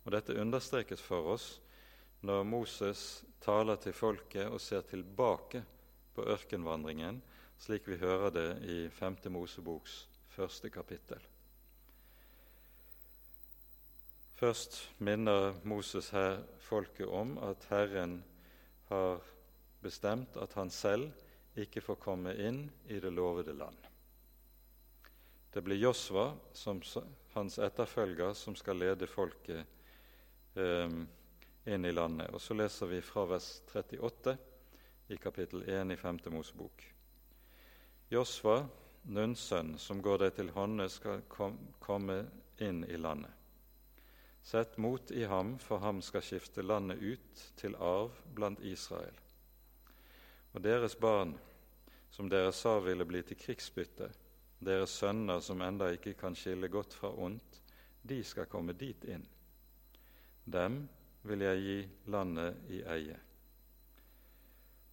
Og 0.04 0.12
Dette 0.16 0.36
understrekes 0.40 1.04
for 1.04 1.28
oss 1.34 1.48
når 2.24 2.44
Moses 2.48 3.24
taler 3.44 3.76
til 3.80 3.96
folket 3.96 4.48
og 4.48 4.60
ser 4.64 4.84
tilbake 4.88 5.60
på 6.16 6.24
ørkenvandringen, 6.24 7.20
slik 7.60 7.88
vi 7.88 8.00
hører 8.00 8.32
det 8.32 8.48
i 8.64 8.80
5. 8.88 9.20
Moseboks 9.32 10.04
første 10.34 10.70
kapittel. 10.72 11.33
Først 14.44 14.74
minner 14.98 15.54
Moses 15.64 16.10
her 16.12 16.42
folket 16.60 17.08
om 17.08 17.38
at 17.40 17.62
Herren 17.70 18.18
har 18.90 19.22
bestemt 19.80 20.34
at 20.36 20.52
han 20.58 20.68
selv 20.68 21.06
ikke 21.56 21.80
får 21.80 21.96
komme 22.02 22.34
inn 22.36 22.58
i 22.92 22.98
det 23.00 23.08
lovede 23.16 23.54
land. 23.56 23.78
Det 25.48 25.62
blir 25.64 25.80
Josva, 25.80 26.26
hans 27.32 27.56
etterfølger, 27.56 28.34
som 28.36 28.52
skal 28.60 28.76
lede 28.82 29.08
folket 29.08 29.64
eh, 30.60 30.92
inn 31.64 31.88
i 31.88 31.92
landet. 31.96 32.28
Og 32.36 32.42
Så 32.44 32.52
leser 32.52 32.90
vi 32.90 32.98
fra 33.00 33.24
vers 33.30 33.62
38 33.72 34.34
i 35.08 35.16
kapittel 35.24 35.64
1 35.64 35.94
i 35.94 35.96
5. 35.96 36.18
Mosebok. 36.36 36.84
Josva, 38.12 38.58
Nuns 39.08 39.46
sønn, 39.48 39.78
som 39.78 40.04
går 40.04 40.26
deg 40.26 40.36
til 40.36 40.52
hånde, 40.52 40.90
skal 40.92 41.24
kom, 41.32 41.56
komme 41.80 42.26
inn 42.60 42.84
i 42.84 43.00
landet. 43.00 43.40
Sett 44.44 44.76
mot 44.76 45.10
i 45.10 45.24
ham, 45.24 45.54
for 45.58 45.80
ham 45.80 46.02
skal 46.04 46.22
skifte 46.22 46.62
landet 46.62 47.00
ut 47.00 47.44
til 47.56 47.76
arv 47.80 48.12
blant 48.36 48.60
Israel. 48.60 49.16
Og 50.52 50.62
deres 50.62 50.94
barn, 51.00 51.32
som 52.12 52.28
dere 52.28 52.52
sa 52.52 52.76
ville 52.84 53.06
bli 53.08 53.22
til 53.24 53.40
krigsbytte, 53.40 54.10
deres 54.60 54.92
sønner 55.00 55.40
som 55.40 55.64
enda 55.64 55.88
ikke 55.96 56.12
kan 56.20 56.36
skille 56.36 56.68
godt 56.68 56.92
fra 56.94 57.10
ondt, 57.10 57.60
de 58.04 58.20
skal 58.24 58.50
komme 58.52 58.76
dit 58.76 59.04
inn. 59.08 59.24
Dem 60.44 60.82
vil 61.24 61.40
jeg 61.40 61.62
gi 61.64 61.78
landet 62.12 62.68
i 62.68 62.82
eie. 62.84 63.16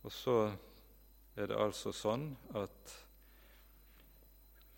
Og 0.01 0.15
så 0.15 0.37
er 1.35 1.51
det 1.51 1.59
altså 1.59 1.91
sånn 1.91 2.29
at 2.57 2.93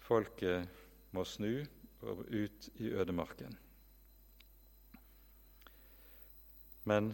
folket 0.04 1.14
må 1.14 1.24
snu 1.30 1.62
og 2.04 2.26
ut 2.26 2.70
i 2.82 2.90
ødemarken. 2.90 3.54
Men 6.84 7.14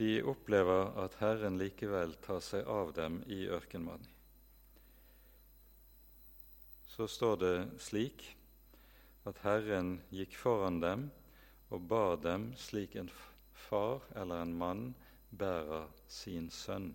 de 0.00 0.14
opplever 0.22 0.94
at 1.04 1.18
Herren 1.20 1.58
likevel 1.60 2.16
tar 2.24 2.40
seg 2.44 2.66
av 2.66 2.94
dem 2.96 3.20
i 3.26 3.44
ørkenmannen 3.46 4.16
så 7.00 7.06
står 7.08 7.36
det 7.40 7.56
slik 7.80 8.22
at 9.24 9.38
Herren 9.40 9.94
gikk 10.12 10.34
foran 10.36 10.82
dem 10.82 11.06
og 11.72 11.86
bar 11.88 12.18
dem 12.20 12.50
slik 12.60 12.96
en 13.00 13.08
far 13.56 14.02
eller 14.20 14.42
en 14.44 14.52
mann 14.52 14.82
bærer 15.30 15.86
sin 16.12 16.50
sønn. 16.52 16.90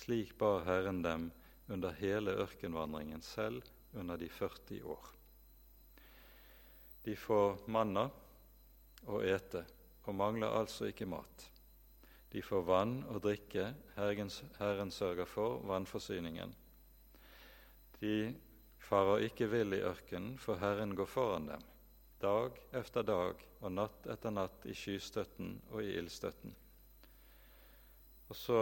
Slik 0.00 0.32
bar 0.40 0.64
Herren 0.64 1.02
dem 1.04 1.26
under 1.68 1.92
hele 1.98 2.32
ørkenvandringen, 2.40 3.20
selv 3.20 3.60
under 3.92 4.16
de 4.16 4.30
40 4.32 4.80
år. 4.94 5.12
De 7.04 7.18
får 7.20 7.60
manna 7.68 8.06
å 9.12 9.20
ete 9.20 9.66
og 10.04 10.14
mangler 10.14 10.56
altså 10.60 10.88
ikke 10.90 11.08
mat. 11.08 11.50
De 12.32 12.42
får 12.42 12.62
vann 12.62 13.00
og 13.10 13.22
drikke, 13.24 13.72
Herren, 13.96 14.90
sørger 14.90 15.26
for 15.26 15.58
vannforsyningen. 15.66 16.54
De 18.00 18.14
farer 18.78 19.26
ikke 19.26 19.50
vill 19.50 19.74
i 19.74 19.82
ørkenen, 19.82 20.38
for 20.38 20.60
Herren 20.62 20.94
går 20.96 21.10
foran 21.10 21.48
dem, 21.50 21.62
dag 22.22 22.56
efter 22.72 23.02
dag 23.02 23.42
og 23.60 23.72
natt 23.72 24.06
etter 24.12 24.32
natt 24.32 24.64
i 24.64 24.74
skystøtten 24.76 25.56
og 25.70 25.82
i 25.82 25.92
ildstøtten. 25.98 26.54
Og 28.30 28.36
så 28.38 28.60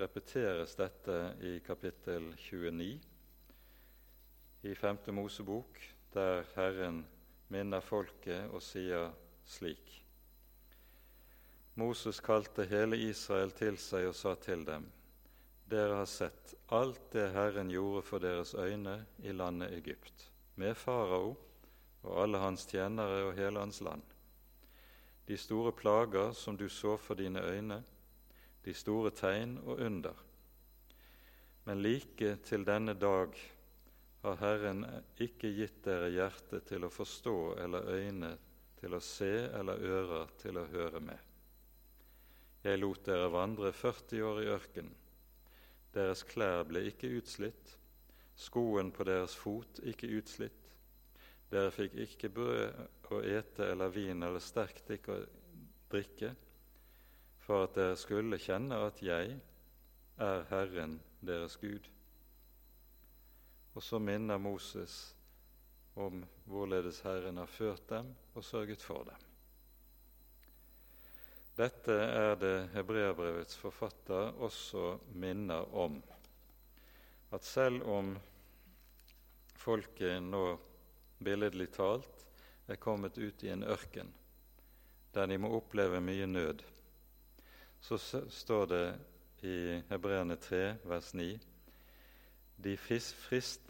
repeteres 0.00 0.74
dette 0.78 1.16
i 1.44 1.58
kapittel 1.64 2.32
29 2.36 3.00
i 4.62 4.74
5. 4.74 4.98
Mosebok, 5.12 5.80
der 6.14 6.46
Herren 6.54 7.02
minner 7.52 7.84
folket 7.84 8.48
og 8.48 8.62
sier 8.64 9.10
slik. 9.44 9.98
Moses 11.74 12.20
kalte 12.20 12.66
hele 12.68 12.96
Israel 12.96 13.54
til 13.56 13.78
seg 13.80 14.10
og 14.10 14.14
sa 14.18 14.34
til 14.34 14.66
dem:" 14.68 14.90
dere 15.72 15.94
har 16.02 16.08
sett 16.10 16.54
alt 16.68 17.00
det 17.14 17.30
Herren 17.32 17.70
gjorde 17.72 18.02
for 18.04 18.20
deres 18.20 18.54
øyne 18.54 19.06
i 19.24 19.32
landet 19.32 19.72
Egypt, 19.72 20.26
med 20.60 20.74
farao 20.76 21.30
og 22.02 22.18
alle 22.22 22.40
hans 22.42 22.66
tjenere 22.68 23.22
og 23.28 23.32
hele 23.38 23.62
hans 23.62 23.80
land. 23.80 24.02
De 25.28 25.38
store 25.38 25.72
plager 25.72 26.32
som 26.36 26.58
du 26.60 26.68
så 26.68 26.96
for 27.00 27.16
dine 27.16 27.40
øyne, 27.40 27.80
de 28.64 28.74
store 28.74 29.10
tegn 29.10 29.58
og 29.64 29.80
under. 29.80 30.14
Men 31.64 31.82
like 31.82 32.36
til 32.44 32.66
denne 32.66 32.94
dag 32.94 33.32
har 34.22 34.36
Herren 34.44 34.84
ikke 35.20 35.54
gitt 35.56 35.84
dere 35.86 36.12
hjerte 36.12 36.60
til 36.68 36.84
å 36.84 36.92
forstå 36.92 37.36
eller 37.64 37.88
øyne 37.96 38.36
til 38.80 38.94
å 38.94 39.00
se 39.00 39.34
eller 39.48 39.80
ører 39.80 40.40
til 40.42 40.58
å 40.58 40.68
høre 40.68 41.00
med. 41.00 41.31
Jeg 42.62 42.78
lot 42.78 43.04
dere 43.06 43.30
vandre 43.32 43.72
40 43.74 44.26
år 44.26 44.42
i 44.42 44.50
ørkenen 44.54 44.98
deres 45.92 46.24
klær 46.24 46.64
ble 46.68 46.86
ikke 46.88 47.10
utslitt, 47.18 47.76
skoen 48.38 48.92
på 48.96 49.04
deres 49.04 49.34
fot 49.36 49.80
ikke 49.84 50.08
utslitt. 50.18 50.58
Dere 51.52 51.72
fikk 51.74 51.98
ikke 52.06 52.30
brød 52.32 53.12
å 53.12 53.18
ete 53.28 53.66
eller 53.74 53.92
vin 53.92 54.24
eller 54.24 54.40
sterkt 54.40 54.88
å 55.12 55.18
drikke, 55.92 56.32
for 57.44 57.66
at 57.66 57.74
dere 57.76 57.98
skulle 58.00 58.40
kjenne 58.40 58.78
at 58.86 59.02
jeg 59.04 59.34
er 60.22 60.46
Herren 60.48 60.96
deres 61.20 61.58
Gud. 61.60 61.90
Og 63.76 63.84
så 63.84 64.00
minner 64.00 64.40
Moses 64.40 65.12
om 66.00 66.22
hvorledes 66.48 67.02
Herren 67.04 67.40
har 67.42 67.52
ført 67.52 67.84
dem 67.90 68.14
og 68.32 68.44
sørget 68.44 68.80
for 68.80 69.04
dem. 69.08 69.31
Dette 71.56 71.92
er 71.92 72.36
det 72.40 72.54
hebreerbrevets 72.72 73.58
forfatter 73.60 74.32
også 74.40 74.96
minner 75.20 75.68
om. 75.76 75.98
At 77.32 77.44
selv 77.44 77.84
om 77.88 78.14
folket 79.60 80.22
nå 80.24 80.46
billedlig 81.22 81.68
talt 81.76 82.26
er 82.68 82.80
kommet 82.80 83.18
ut 83.20 83.44
i 83.44 83.52
en 83.52 83.64
ørken 83.68 84.12
der 85.12 85.28
de 85.28 85.36
må 85.36 85.50
oppleve 85.52 86.00
mye 86.00 86.26
nød, 86.26 86.62
så 87.84 87.98
står 88.32 88.66
det 88.70 88.86
i 89.44 89.56
Hebreerne 89.90 90.38
3, 90.40 90.60
vers 90.88 91.10
9.: 91.14 91.38
De 92.64 92.76
frist, 92.76 93.60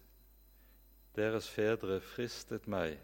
Deres 1.17 1.49
fedre 1.51 2.01
fristet 2.01 2.69
meg 2.73 2.95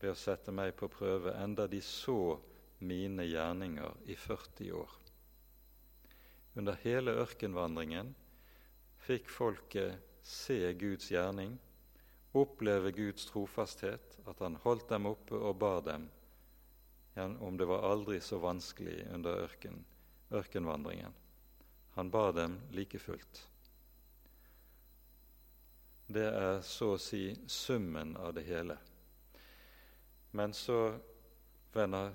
ved 0.00 0.12
å 0.12 0.16
sette 0.16 0.52
meg 0.52 0.76
på 0.76 0.88
prøve, 0.88 1.34
enda 1.36 1.66
de 1.66 1.80
så 1.84 2.38
mine 2.78 3.24
gjerninger 3.26 3.94
i 4.06 4.16
40 4.16 4.72
år. 4.72 4.92
Under 6.58 6.78
hele 6.82 7.14
ørkenvandringen 7.22 8.14
fikk 9.02 9.30
folket 9.30 9.98
se 10.26 10.60
Guds 10.78 11.10
gjerning, 11.12 11.56
oppleve 12.36 12.92
Guds 12.92 13.26
trofasthet, 13.30 14.18
at 14.28 14.40
han 14.44 14.58
holdt 14.64 14.88
dem 14.90 15.06
oppe 15.10 15.38
og 15.38 15.58
bar 15.60 15.82
dem, 15.86 16.08
om 17.18 17.56
det 17.58 17.66
var 17.66 17.86
aldri 17.88 18.20
så 18.22 18.38
vanskelig 18.42 19.00
under 19.14 19.44
ørken, 19.46 19.80
ørkenvandringen. 20.30 21.14
Han 21.96 22.10
bar 22.10 22.32
dem 22.36 22.60
like 22.70 22.98
fullt. 23.02 23.40
Det 26.08 26.24
er 26.24 26.60
så 26.64 26.94
å 26.94 27.00
si 27.00 27.34
summen 27.50 28.14
av 28.16 28.32
det 28.36 28.46
hele. 28.46 28.76
Men 30.30 30.54
så 30.56 30.94
vender 31.74 32.14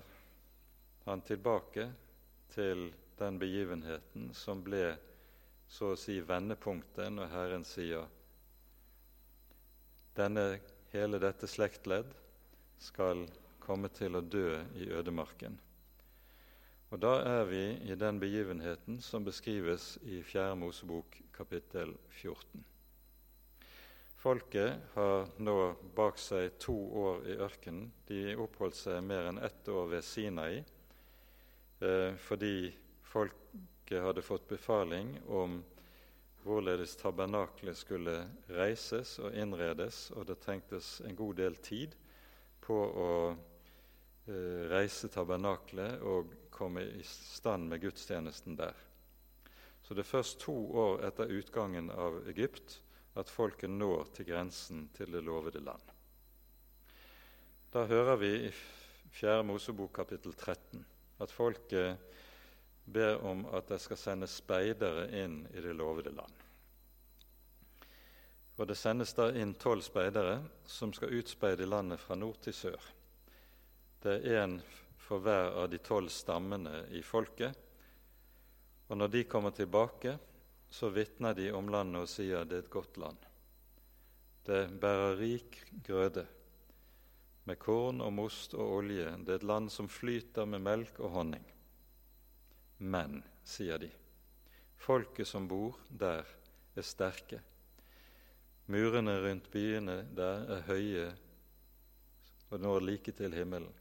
han 1.04 1.20
tilbake 1.20 1.88
til 2.54 2.88
den 3.18 3.38
begivenheten 3.38 4.30
som 4.34 4.62
ble 4.64 4.94
så 5.68 5.92
å 5.92 5.98
si 5.98 6.18
vendepunktet 6.24 7.12
når 7.12 7.32
Herren 7.32 7.64
sier 7.66 8.06
denne, 10.14 10.60
hele 10.92 11.18
dette 11.18 11.48
slektledd 11.50 12.10
skal 12.78 13.24
komme 13.64 13.90
til 13.94 14.16
å 14.16 14.22
dø 14.22 14.60
i 14.78 14.90
ødemarken. 14.92 15.56
Og 16.94 17.00
Da 17.00 17.14
er 17.26 17.44
vi 17.50 17.62
i 17.90 17.94
den 17.98 18.20
begivenheten 18.22 19.00
som 19.02 19.24
beskrives 19.24 19.96
i 20.02 20.20
4. 20.22 20.54
Mosebok 20.54 21.16
kapittel 21.34 21.96
14. 22.20 22.62
Folket 24.22 24.94
har 24.94 25.26
nå 25.42 25.56
bak 25.96 26.20
seg 26.22 26.54
to 26.62 26.76
år 27.00 27.26
i 27.28 27.34
ørkenen. 27.34 27.90
De 28.06 28.36
oppholdt 28.38 28.78
seg 28.78 29.02
mer 29.04 29.26
enn 29.32 29.42
ett 29.42 29.68
år 29.68 29.90
ved 29.90 30.06
Sinai 30.06 30.62
eh, 31.84 32.16
fordi 32.16 32.72
folket 33.04 34.02
hadde 34.02 34.24
fått 34.24 34.48
befaling 34.48 35.14
om 35.28 35.60
hvorledes 36.44 36.96
tabernaklet 37.00 37.76
skulle 37.76 38.18
reises 38.52 39.16
og 39.22 39.36
innredes, 39.36 40.10
og 40.12 40.26
det 40.28 40.40
trengtes 40.42 40.98
en 41.04 41.16
god 41.16 41.38
del 41.40 41.56
tid 41.64 41.94
på 42.64 42.76
å 42.76 43.12
eh, 43.32 44.64
reise 44.72 45.08
tabernaklet 45.12 46.04
og 46.04 46.34
komme 46.54 46.84
i 46.98 47.04
stand 47.04 47.68
med 47.70 47.80
gudstjenesten 47.84 48.56
der. 48.60 48.76
Så 49.84 49.96
det 49.96 50.04
er 50.04 50.12
først 50.12 50.40
to 50.44 50.54
år 50.80 51.04
etter 51.08 51.32
utgangen 51.32 51.90
av 51.92 52.22
Egypt 52.28 52.78
at 53.20 53.30
folket 53.30 53.70
når 53.70 54.08
til 54.16 54.28
grensen 54.32 54.88
til 54.96 55.12
det 55.12 55.24
lovede 55.24 55.60
land. 55.64 55.92
Da 57.72 57.84
hører 57.90 58.16
vi 58.20 58.32
i 58.46 58.50
4. 59.14 59.42
Mosebok 59.46 59.92
kapittel 59.96 60.32
13 60.32 60.93
at 61.18 61.30
folket 61.30 61.98
ber 62.84 63.20
om 63.24 63.44
at 63.54 63.68
det 63.68 63.80
skal 63.82 64.00
sendes 64.00 64.38
speidere 64.40 65.06
inn 65.22 65.42
i 65.54 65.62
det 65.64 65.74
lovede 65.76 66.12
land. 66.14 66.40
Og 68.54 68.68
Det 68.70 68.76
sendes 68.78 69.14
da 69.16 69.32
inn 69.34 69.56
tolv 69.58 69.82
speidere 69.82 70.36
som 70.70 70.92
skal 70.94 71.14
utspeide 71.18 71.66
landet 71.66 71.98
fra 72.00 72.14
nord 72.14 72.38
til 72.44 72.54
sør. 72.54 72.78
Det 74.02 74.20
er 74.20 74.44
én 74.44 74.60
for 75.00 75.18
hver 75.24 75.56
av 75.58 75.70
de 75.72 75.80
tolv 75.82 76.12
stammene 76.12 76.84
i 76.94 77.02
folket. 77.02 77.56
Og 78.88 79.00
når 79.00 79.10
de 79.10 79.24
kommer 79.24 79.50
tilbake, 79.50 80.18
så 80.70 80.90
vitner 80.92 81.34
de 81.34 81.50
om 81.52 81.68
landet 81.72 82.04
og 82.04 82.10
sier 82.10 82.44
det 82.46 82.60
er 82.60 82.64
et 82.66 82.70
godt 82.70 82.98
land. 83.00 83.18
Det 84.44 84.68
bærer 84.80 85.16
rik 85.18 85.58
grøde, 85.86 86.26
med 87.44 87.58
korn 87.60 88.00
og 88.00 88.12
most 88.12 88.54
og 88.56 88.78
olje. 88.78 89.10
Det 89.24 89.34
er 89.34 89.40
et 89.42 89.48
land 89.48 89.70
som 89.72 89.88
flyter 89.88 90.48
med 90.48 90.64
melk 90.64 91.00
og 91.00 91.12
honning. 91.18 91.44
Men, 92.78 93.20
sier 93.44 93.78
de, 93.78 93.90
folket 94.80 95.28
som 95.28 95.48
bor 95.48 95.78
der, 95.88 96.24
er 96.74 96.82
sterke. 96.82 97.38
Murene 98.66 99.18
rundt 99.20 99.50
byene 99.52 100.00
der 100.16 100.46
er 100.56 100.64
høye 100.66 101.08
og 102.50 102.60
når 102.60 102.86
like 102.86 103.12
til 103.12 103.34
himmelen. 103.34 103.72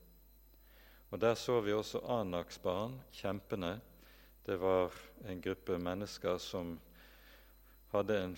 Og 1.11 1.22
Der 1.22 1.36
så 1.36 1.59
vi 1.61 1.74
også 1.74 1.99
Anaks 2.09 2.57
barn, 2.57 2.99
kjempene. 3.11 3.80
Det 4.45 4.59
var 4.59 4.91
en 5.30 5.41
gruppe 5.41 5.78
mennesker 5.78 6.38
som 6.38 6.80
hadde 7.91 8.18
en 8.24 8.38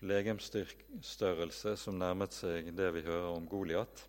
legemsstørrelse 0.00 1.76
som 1.76 1.98
nærmet 1.98 2.32
seg 2.32 2.72
det 2.76 2.90
vi 2.94 3.02
hører 3.04 3.28
om 3.36 3.46
Goliat 3.48 4.06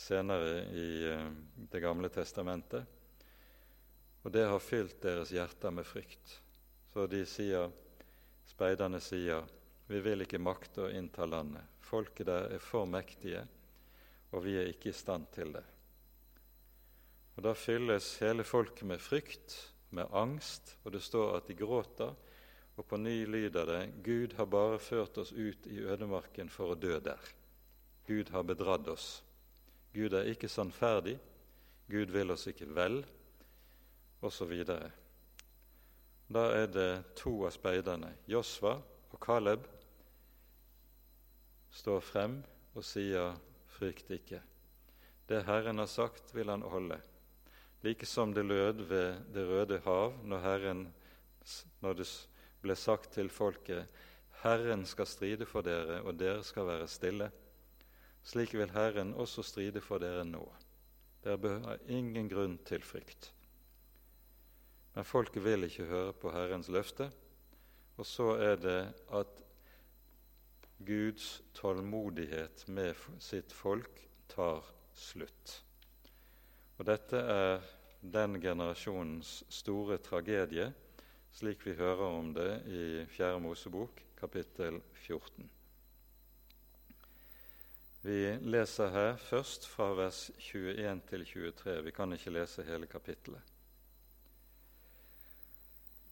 senere 0.00 0.64
i 0.72 0.88
eh, 1.10 1.28
Det 1.70 1.80
gamle 1.80 2.08
testamentet. 2.08 2.84
Og 4.22 4.32
det 4.32 4.44
har 4.48 4.60
fylt 4.60 5.00
deres 5.02 5.32
hjerter 5.32 5.72
med 5.72 5.86
frykt. 5.88 6.40
Så 6.92 7.06
de 7.08 7.22
sier, 7.28 7.70
speiderne 8.48 9.00
sier, 9.00 9.46
vi 9.90 10.00
vil 10.04 10.24
ikke 10.24 10.40
makte 10.42 10.86
å 10.86 10.92
innta 10.92 11.26
landet. 11.26 11.66
Folket 11.82 12.28
der 12.28 12.52
er 12.54 12.62
for 12.62 12.86
mektige, 12.86 13.42
og 14.30 14.44
vi 14.44 14.56
er 14.60 14.70
ikke 14.70 14.92
i 14.92 14.96
stand 14.96 15.30
til 15.34 15.54
det. 15.56 15.64
Og 17.36 17.42
Da 17.46 17.54
fylles 17.56 18.18
hele 18.20 18.44
folket 18.44 18.86
med 18.86 19.00
frykt, 19.00 19.56
med 19.90 20.12
angst, 20.12 20.76
og 20.84 20.92
det 20.92 21.02
står 21.02 21.38
at 21.38 21.48
de 21.48 21.56
gråter. 21.58 22.12
Og 22.76 22.86
på 22.86 22.96
ny 23.00 23.24
lyder 23.26 23.66
det 23.66 23.80
Gud 24.04 24.36
har 24.38 24.46
bare 24.46 24.78
ført 24.78 25.18
oss 25.18 25.32
ut 25.32 25.66
i 25.66 25.80
ødemarken 25.82 26.48
for 26.48 26.72
å 26.72 26.78
dø 26.78 26.98
der. 27.00 27.32
Gud 28.06 28.30
har 28.30 28.46
bedratt 28.46 28.88
oss. 28.88 29.08
Gud 29.94 30.12
er 30.14 30.30
ikke 30.30 30.48
sannferdig. 30.48 31.18
Gud 31.90 32.12
vil 32.14 32.30
oss 32.30 32.46
ikke 32.46 32.68
vel 32.74 33.00
osv. 34.22 34.52
Da 36.30 36.44
er 36.54 36.68
det 36.70 36.90
to 37.18 37.32
av 37.46 37.54
speiderne, 37.54 38.12
Josva 38.30 38.76
og 39.10 39.18
Caleb, 39.24 39.64
står 41.74 42.00
frem 42.02 42.40
og 42.74 42.84
sier 42.84 43.34
'frykt 43.66 44.10
ikke'. 44.10 44.42
Det 45.28 45.44
Herren 45.46 45.78
har 45.78 45.86
sagt, 45.86 46.34
vil 46.34 46.48
han 46.50 46.62
holde. 46.62 47.00
Like 47.82 48.06
som 48.06 48.34
det 48.34 48.44
lød 48.44 48.82
ved 48.88 49.34
Det 49.34 49.48
røde 49.48 49.78
hav 49.78 50.12
når, 50.24 50.38
Herren, 50.38 50.94
når 51.80 51.92
det 51.92 52.08
ble 52.62 52.76
sagt 52.76 53.12
til 53.12 53.30
folket 53.30 53.86
'Herren 54.42 54.86
skal 54.86 55.06
stride 55.06 55.46
for 55.46 55.60
dere, 55.60 56.02
og 56.02 56.18
dere 56.18 56.42
skal 56.44 56.66
være 56.66 56.88
stille'. 56.88 57.30
Slik 58.22 58.54
vil 58.54 58.70
Herren 58.74 59.14
også 59.14 59.42
stride 59.42 59.80
for 59.80 60.02
dere 60.02 60.24
nå. 60.28 60.42
Dere 61.24 61.38
behøver 61.38 61.84
ingen 61.88 62.28
grunn 62.28 62.58
til 62.68 62.84
frykt. 62.84 63.32
Men 64.94 65.06
folket 65.06 65.44
vil 65.44 65.64
ikke 65.68 65.88
høre 65.88 66.12
på 66.16 66.32
Herrens 66.34 66.68
løfte. 66.68 67.10
Og 67.96 68.06
så 68.06 68.32
er 68.40 68.56
det 68.60 68.80
at 69.12 69.42
Guds 70.86 71.42
tålmodighet 71.54 72.64
med 72.68 72.96
sitt 73.20 73.52
folk 73.52 74.00
tar 74.32 74.64
slutt. 74.96 75.60
Og 76.78 76.86
Dette 76.88 77.20
er 77.20 77.66
den 78.00 78.38
generasjonens 78.40 79.42
store 79.52 79.98
tragedie, 80.00 80.70
slik 81.36 81.66
vi 81.66 81.76
hører 81.76 82.06
om 82.08 82.32
det 82.34 82.50
i 82.72 82.84
4. 83.12 83.36
Mosebok, 83.44 84.00
kapittel 84.16 84.80
14. 85.04 85.59
Vi 88.02 88.38
leser 88.40 88.92
her 88.94 89.16
først 89.20 89.66
fra 89.68 89.90
vers 89.98 90.30
21 90.38 91.00
til 91.10 91.24
23. 91.26 91.78
Vi 91.84 91.92
kan 91.92 92.12
ikke 92.16 92.32
lese 92.32 92.64
hele 92.64 92.88
kapittelet. 92.88 93.42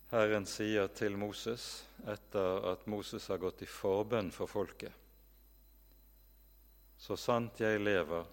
Herren 0.09 0.47
sier 0.49 0.89
til 0.97 1.17
Moses 1.21 1.85
etter 2.09 2.65
at 2.71 2.87
Moses 2.89 3.29
har 3.29 3.41
gått 3.41 3.65
i 3.65 3.69
forbønn 3.69 4.31
for 4.33 4.49
folket. 4.49 4.93
Så 6.99 7.17
sant 7.17 7.61
jeg 7.61 7.81
lever 7.81 8.25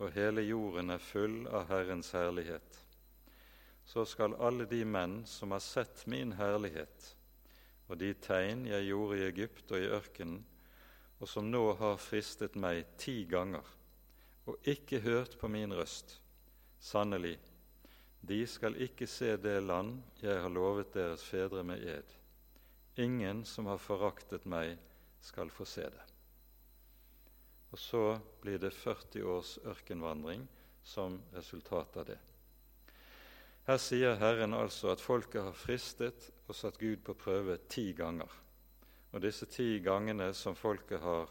og 0.00 0.10
hele 0.14 0.42
jorden 0.42 0.90
er 0.90 1.02
full 1.02 1.44
av 1.46 1.68
Herrens 1.70 2.10
herlighet, 2.16 2.80
så 3.86 4.04
skal 4.08 4.34
alle 4.42 4.66
de 4.66 4.80
menn 4.84 5.20
som 5.28 5.52
har 5.54 5.62
sett 5.62 6.02
min 6.10 6.32
herlighet, 6.38 7.10
og 7.86 8.00
de 8.00 8.10
tegn 8.18 8.64
jeg 8.66 8.88
gjorde 8.88 9.20
i 9.20 9.26
Egypt 9.28 9.70
og 9.70 9.82
i 9.82 9.90
ørkenen, 9.92 10.40
og 11.24 11.28
som 11.30 11.46
nå 11.48 11.62
har 11.80 11.94
fristet 11.96 12.52
meg 12.60 12.82
ti 13.00 13.22
ganger, 13.24 13.64
og 14.44 14.66
ikke 14.68 14.98
hørt 15.00 15.38
på 15.40 15.48
min 15.48 15.72
røst, 15.72 16.18
sannelig, 16.76 17.38
de 18.20 18.42
skal 18.44 18.76
ikke 18.76 19.08
se 19.08 19.30
det 19.40 19.62
land 19.64 20.02
jeg 20.20 20.36
har 20.44 20.52
lovet 20.52 20.92
deres 20.92 21.24
fedre 21.24 21.64
med 21.64 21.80
ed. 21.80 22.12
Ingen 23.00 23.40
som 23.48 23.72
har 23.72 23.80
foraktet 23.80 24.44
meg, 24.44 24.76
skal 25.24 25.48
få 25.48 25.64
se 25.64 25.88
det. 25.88 26.04
Og 27.72 27.80
så 27.80 28.04
blir 28.44 28.60
det 28.60 28.74
40 28.76 29.24
års 29.24 29.56
ørkenvandring 29.64 30.44
som 30.84 31.16
resultat 31.32 31.96
av 32.04 32.10
det. 32.12 32.20
Her 33.64 33.80
sier 33.80 34.20
Herren 34.20 34.52
altså 34.52 34.92
at 34.92 35.00
folket 35.00 35.40
har 35.40 35.56
fristet 35.56 36.28
og 36.44 36.52
satt 36.52 36.76
Gud 36.76 37.00
på 37.08 37.16
prøve 37.16 37.62
ti 37.72 37.94
ganger. 37.96 38.28
Og 39.14 39.22
disse 39.22 39.46
ti 39.46 39.78
gangene 39.78 40.32
som 40.34 40.56
folket 40.58 40.98
har 40.98 41.30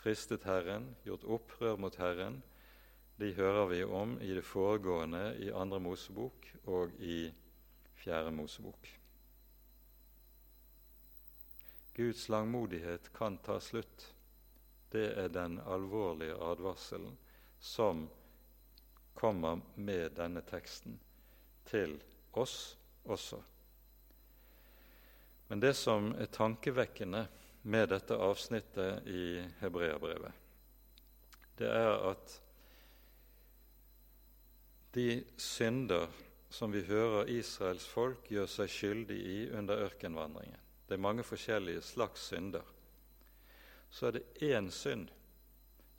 fristet 0.00 0.46
Herren, 0.48 0.94
gjort 1.04 1.26
opprør 1.28 1.76
mot 1.76 1.96
Herren, 2.00 2.38
de 3.20 3.34
hører 3.36 3.66
vi 3.68 3.82
om 3.84 4.14
i 4.24 4.30
det 4.32 4.46
foregående 4.48 5.34
i 5.44 5.50
Andre 5.52 5.80
Mosebok 5.84 6.46
og 6.72 6.94
i 7.04 7.26
Fjerde 8.00 8.32
Mosebok. 8.32 8.88
Guds 11.92 12.28
langmodighet 12.32 13.12
kan 13.12 13.36
ta 13.44 13.58
slutt. 13.60 14.06
Det 14.88 15.04
er 15.20 15.28
den 15.28 15.58
alvorlige 15.60 16.38
advarselen 16.40 17.18
som 17.60 18.06
kommer 19.14 19.60
med 19.76 20.16
denne 20.16 20.40
teksten 20.48 20.96
til 21.68 21.98
oss 22.32 22.78
også. 23.04 23.42
Men 25.50 25.60
det 25.60 25.74
som 25.74 26.12
er 26.14 26.30
tankevekkende 26.30 27.24
med 27.66 27.88
dette 27.90 28.14
avsnittet 28.14 29.06
i 29.10 29.42
Hebreabrevet, 29.58 30.30
det 31.58 31.68
er 31.68 31.90
at 32.12 32.36
de 34.94 35.24
synder 35.36 36.06
som 36.50 36.70
vi 36.72 36.82
hører 36.86 37.28
Israels 37.34 37.86
folk 37.86 38.30
gjør 38.30 38.46
seg 38.50 38.70
skyldig 38.70 39.18
i 39.18 39.38
under 39.58 39.82
ørkenvandringen. 39.88 40.58
Det 40.86 40.94
er 40.96 41.02
mange 41.02 41.26
forskjellige 41.26 41.82
slags 41.86 42.30
synder. 42.30 42.64
Så 43.90 44.06
er 44.06 44.16
det 44.16 44.46
én 44.54 44.70
synd 44.70 45.10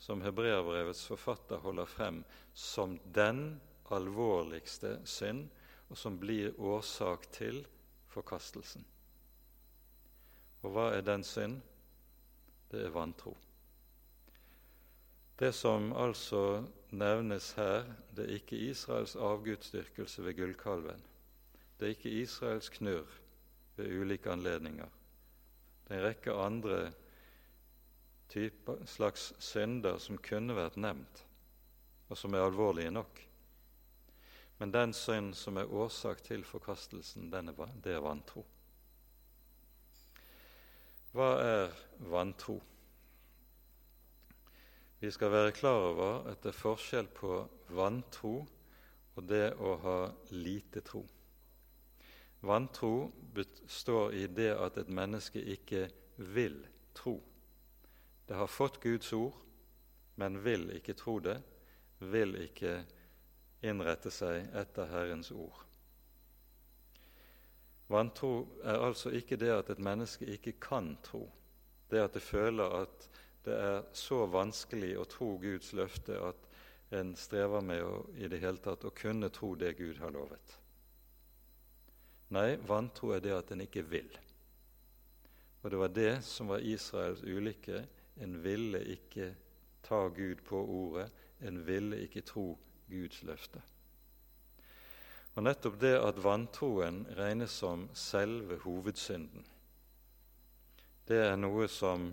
som 0.01 0.23
hebreerbrevets 0.23 1.03
forfatter 1.11 1.59
holder 1.63 1.91
frem 1.91 2.23
som 2.53 2.97
den 3.15 3.61
alvorligste 3.91 4.97
synd, 5.05 5.49
og 5.91 5.99
som 5.99 6.15
blir 6.19 6.55
årsak 6.55 7.27
til 7.35 7.61
forkastelsen. 8.11 8.87
Og 10.61 10.73
hva 10.75 10.91
er 10.95 11.05
den 11.05 11.23
synd? 11.25 11.61
Det 12.71 12.85
er 12.85 12.93
vantro. 12.93 13.35
Det 15.41 15.49
som 15.57 15.89
altså 15.97 16.63
nevnes 16.93 17.51
her, 17.57 17.87
det 18.15 18.27
er 18.27 18.35
ikke 18.37 18.59
Israels 18.69 19.15
avgudsdyrkelse 19.15 20.23
ved 20.25 20.37
gullkalven. 20.37 21.01
Det 21.79 21.87
er 21.87 21.95
ikke 21.95 22.09
Israels 22.21 22.69
knurr 22.69 23.09
ved 23.75 24.01
ulike 24.01 24.29
anledninger. 24.29 24.89
Det 25.87 25.95
er 25.95 25.99
en 25.99 26.05
rekke 26.05 26.33
andre 26.33 26.91
typer, 28.29 28.85
slags 28.85 29.33
synder 29.39 29.97
som 29.97 30.19
kunne 30.21 30.55
vært 30.55 30.77
nevnt, 30.77 31.25
og 32.09 32.17
som 32.17 32.33
er 32.37 32.45
alvorlige 32.45 32.91
nok. 32.93 33.25
Men 34.59 34.71
den 34.71 34.93
synd 34.93 35.33
som 35.33 35.57
er 35.57 35.73
årsak 35.73 36.21
til 36.23 36.45
forkastelsen, 36.45 37.33
er, 37.33 37.51
det 37.83 37.95
er 37.95 38.05
vantro. 38.05 38.45
Hva 41.11 41.31
er 41.43 41.73
vantro? 42.07 42.53
Vi 45.01 45.09
skal 45.11 45.31
være 45.33 45.51
klar 45.51 45.89
over 45.89 46.29
at 46.31 46.43
det 46.43 46.53
er 46.53 46.55
forskjell 46.55 47.09
på 47.11 47.33
vantro 47.75 48.35
og 49.17 49.25
det 49.27 49.49
å 49.59 49.73
ha 49.81 49.97
lite 50.31 50.79
tro. 50.87 51.01
Vantro 52.47 53.11
består 53.35 54.15
i 54.15 54.23
det 54.31 54.53
at 54.55 54.79
et 54.79 54.93
menneske 54.93 55.41
ikke 55.53 55.89
vil 56.31 56.55
tro. 56.95 57.17
Det 58.27 58.37
har 58.39 58.47
fått 58.47 58.79
Guds 58.79 59.11
ord, 59.13 59.35
men 60.15 60.39
vil 60.45 60.69
ikke 60.77 60.95
tro 60.95 61.17
det, 61.19 61.41
vil 61.99 62.37
ikke 62.45 62.77
innrette 63.67 64.13
seg 64.15 64.47
etter 64.55 64.87
Herrens 64.93 65.33
ord. 65.35 65.59
Vantro 67.91 68.47
er 68.63 68.79
altså 68.79 69.11
ikke 69.11 69.37
det 69.39 69.51
at 69.51 69.69
et 69.73 69.81
menneske 69.83 70.25
ikke 70.25 70.53
kan 70.63 70.93
tro, 71.03 71.25
det 71.91 71.99
at 71.99 72.13
det 72.15 72.23
føler 72.23 72.81
at 72.81 73.09
det 73.45 73.57
er 73.57 73.83
så 73.97 74.23
vanskelig 74.29 74.93
å 75.01 75.07
tro 75.09 75.33
Guds 75.41 75.73
løfte 75.73 76.19
at 76.23 76.47
en 76.95 77.13
strever 77.15 77.63
med 77.65 77.83
å, 77.83 77.93
i 78.15 78.27
det 78.31 78.41
hele 78.43 78.61
tatt 78.63 78.85
å 78.85 78.93
kunne 78.95 79.31
tro 79.33 79.53
det 79.55 79.73
Gud 79.79 79.99
har 79.99 80.13
lovet. 80.13 80.57
Nei, 82.31 82.55
vantro 82.67 83.11
er 83.15 83.23
det 83.23 83.33
at 83.35 83.51
en 83.51 83.63
ikke 83.65 83.83
vil. 83.91 84.11
Og 85.61 85.71
det 85.71 85.79
var 85.79 85.91
det 85.95 86.13
som 86.25 86.51
var 86.51 86.63
Israels 86.63 87.23
ulykke. 87.23 87.83
En 88.23 88.37
ville 88.43 88.79
ikke 88.93 89.33
ta 89.83 90.05
Gud 90.15 90.43
på 90.47 90.61
ordet, 90.61 91.09
en 91.41 91.59
ville 91.65 91.99
ikke 92.05 92.23
tro 92.27 92.45
Guds 92.89 93.23
løfte. 93.27 93.61
Og 95.35 95.45
nettopp 95.45 95.79
det 95.79 95.95
at 95.95 96.19
vantroen 96.23 97.05
regnes 97.15 97.53
som 97.61 97.87
selve 97.95 98.57
hovedsynden, 98.65 99.45
det 101.07 101.19
er 101.23 101.37
noe 101.39 101.67
som 101.71 102.11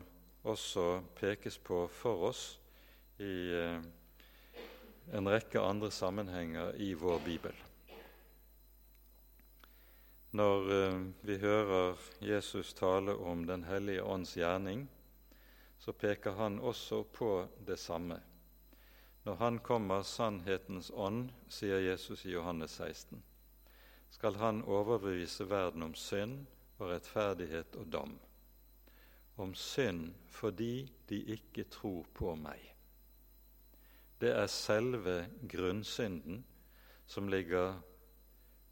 også 0.49 1.01
pekes 1.19 1.59
på 1.59 1.85
for 1.93 2.29
oss 2.31 2.43
i 3.23 3.35
eh, 3.55 3.81
en 5.19 5.31
rekke 5.31 5.61
andre 5.61 5.91
sammenhenger 5.91 6.79
i 6.79 6.93
vår 6.99 7.21
bibel. 7.25 7.59
Når 10.39 10.73
eh, 10.77 10.97
vi 11.27 11.39
hører 11.43 11.99
Jesus 12.21 12.75
tale 12.75 13.15
om 13.17 13.47
Den 13.47 13.65
hellige 13.65 14.03
ånds 14.03 14.37
gjerning, 14.37 14.89
så 15.79 15.93
peker 15.93 16.37
han 16.37 16.59
også 16.61 17.03
på 17.03 17.47
det 17.67 17.79
samme. 17.79 18.21
Når 19.29 19.37
Han 19.43 19.59
kommer, 19.61 20.07
sannhetens 20.09 20.89
ånd, 20.95 21.27
sier 21.53 21.83
Jesus 21.85 22.25
i 22.25 22.33
Johannes 22.33 22.79
16, 22.81 23.21
skal 24.09 24.41
Han 24.41 24.63
overbevise 24.65 25.45
verden 25.51 25.85
om 25.85 25.93
synd 25.93 26.47
og 26.79 26.95
rettferdighet 26.95 27.77
og 27.77 27.93
dom 27.93 28.17
om 29.39 29.55
synd 29.55 30.15
fordi 30.27 30.89
de 31.09 31.21
ikke 31.35 31.65
tror 31.71 32.07
på 32.15 32.35
meg. 32.39 32.59
Det 34.19 34.33
er 34.35 34.51
selve 34.51 35.21
grunnsynden 35.51 36.43
som 37.07 37.31
ligger 37.31 37.79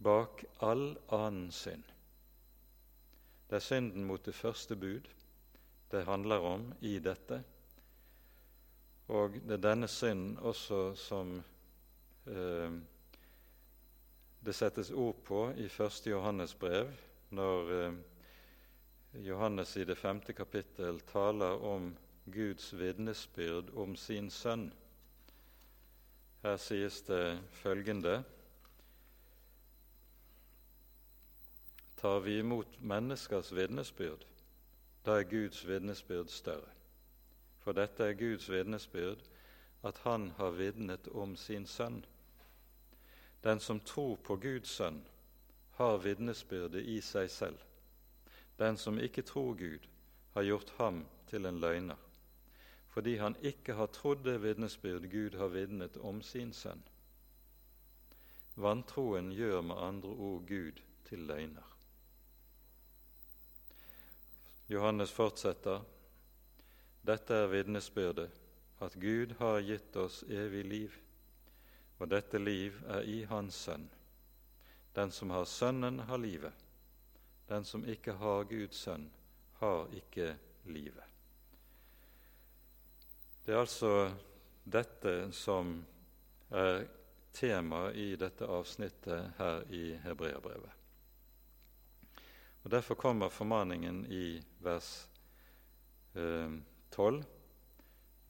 bak 0.03 0.43
all 0.67 0.97
annen 1.15 1.53
synd. 1.55 1.85
Det 3.47 3.61
er 3.61 3.69
synden 3.69 4.09
mot 4.09 4.25
det 4.27 4.35
første 4.35 4.77
bud 4.77 5.07
det 5.93 6.03
handler 6.09 6.43
om 6.43 6.73
i 6.83 6.97
dette. 6.99 7.45
Og 9.09 9.39
det 9.47 9.59
er 9.59 9.63
denne 9.63 9.89
synden 9.89 10.39
også 10.43 10.95
som 10.99 11.37
eh, 12.27 12.73
det 14.47 14.55
settes 14.55 14.91
ord 14.91 15.23
på 15.25 15.51
i 15.57 15.67
1. 15.67 16.07
Johannes 16.07 16.55
brev, 16.55 16.91
når 17.31 17.71
eh, 17.77 17.95
Johannes 19.27 19.77
i 19.77 19.85
det 19.85 19.99
femte 19.99 20.33
kapittel 20.33 21.01
taler 21.01 21.63
om 21.65 21.93
Guds 22.33 22.73
vitnesbyrd 22.79 23.71
om 23.77 23.97
sin 23.97 24.31
sønn. 24.31 24.73
Her 26.43 26.57
sies 26.57 27.01
det 27.07 27.39
følgende 27.63 28.23
Tar 31.97 32.21
vi 32.21 32.39
imot 32.39 32.77
menneskers 32.81 33.55
vitnesbyrd, 33.57 34.27
da 35.07 35.17
er 35.17 35.31
Guds 35.31 35.63
vitnesbyrd 35.67 36.29
større. 36.29 36.76
For 37.67 37.75
dette 37.75 38.05
er 38.07 38.15
Guds 38.15 38.45
vitnesbyrd, 38.47 39.25
at 39.83 39.97
Han 40.05 40.29
har 40.37 40.53
vitnet 40.55 41.09
om 41.09 41.33
sin 41.37 41.65
sønn. 41.67 42.05
Den 43.43 43.59
som 43.61 43.81
tror 43.81 44.17
på 44.23 44.37
Guds 44.37 44.71
sønn, 44.71 45.01
har 45.75 45.99
vitnesbyrdet 45.99 46.85
i 46.87 47.01
seg 47.03 47.27
selv. 47.31 47.65
Den 48.59 48.79
som 48.79 49.01
ikke 49.03 49.25
tror 49.27 49.59
Gud, 49.59 49.89
har 50.37 50.47
gjort 50.47 50.71
ham 50.79 51.01
til 51.27 51.47
en 51.47 51.59
løgner, 51.59 51.99
fordi 52.95 53.17
han 53.17 53.35
ikke 53.43 53.75
har 53.75 53.91
trodd 53.91 54.23
det 54.25 54.37
vitnesbyrd 54.45 55.11
Gud 55.11 55.35
har 55.35 55.51
vitnet 55.51 55.97
om 55.97 56.23
sin 56.23 56.53
sønn. 56.53 56.87
Vantroen 58.55 59.33
gjør 59.35 59.67
med 59.67 59.83
andre 59.89 60.15
ord 60.15 60.47
Gud 60.47 60.79
til 61.11 61.27
løgner. 61.27 61.67
Johannes 64.69 65.11
fortsetter. 65.13 65.83
Dette 67.07 67.35
er 67.45 67.51
vitnesbyrdet, 67.53 68.31
at 68.83 68.95
Gud 69.01 69.37
har 69.39 69.61
gitt 69.63 69.97
oss 69.97 70.23
evig 70.29 70.65
liv, 70.67 70.97
og 71.99 72.11
dette 72.11 72.39
liv 72.43 72.77
er 72.91 73.07
i 73.09 73.21
Hans 73.31 73.63
Sønn. 73.67 73.87
Den 74.97 75.13
som 75.13 75.31
har 75.31 75.45
Sønnen, 75.45 76.01
har 76.09 76.19
livet. 76.19 76.67
Den 77.49 77.65
som 77.65 77.85
ikke 77.85 78.13
har 78.13 78.45
Guds 78.45 78.77
sønn, 78.77 79.11
har 79.61 79.87
ikke 79.95 80.33
livet. 80.65 81.05
Det 83.47 83.55
er 83.55 83.61
altså 83.61 83.91
dette 84.65 85.31
som 85.33 85.77
er 86.51 86.87
tema 87.33 87.91
i 87.93 88.17
dette 88.19 88.49
avsnittet 88.51 89.37
her 89.39 89.63
i 89.71 89.93
Hebreabrevet. 90.03 90.73
Og 92.65 92.71
Derfor 92.71 92.95
kommer 92.99 93.29
formaningen 93.29 94.07
i 94.11 94.43
vers 94.59 94.89
eh, 96.15 96.57
12, 96.97 97.25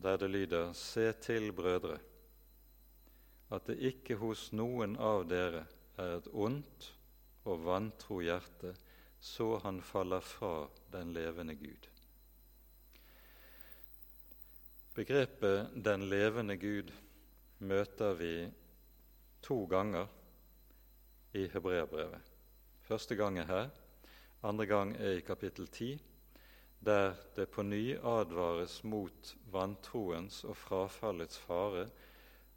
der 0.03 0.17
det 0.17 0.31
lyder:" 0.31 0.73
Se 0.73 1.13
til, 1.13 1.53
brødre, 1.53 1.99
at 3.51 3.67
det 3.67 3.79
ikke 3.79 4.19
hos 4.19 4.51
noen 4.53 4.99
av 4.99 5.29
dere 5.31 5.67
er 5.97 6.17
et 6.19 6.29
ondt 6.33 6.91
og 7.47 7.63
vantro 7.65 8.21
hjerte 8.21 8.75
så 9.21 9.59
han 9.59 9.81
faller 9.83 10.21
fra 10.21 10.69
den 10.93 11.13
levende 11.13 11.55
Gud. 11.55 11.89
Begrepet 14.95 15.71
'den 15.75 16.09
levende 16.09 16.57
Gud' 16.57 16.93
møter 17.59 18.13
vi 18.15 18.51
to 19.43 19.65
ganger 19.65 20.07
i 21.35 21.49
hebreerbrevet. 21.49 22.21
Første 22.81 23.17
gang 23.17 23.39
er 23.39 23.45
her, 23.45 23.69
andre 24.43 24.67
gang 24.67 24.97
er 24.97 25.11
i 25.11 25.21
kapittel 25.21 25.67
10, 25.69 26.03
der 26.87 27.15
det 27.35 27.49
på 27.51 27.63
ny 27.67 27.97
advares 27.99 28.79
mot 28.85 29.35
vantroens 29.51 30.45
og 30.45 30.57
frafallets 30.57 31.39
fare, 31.39 31.89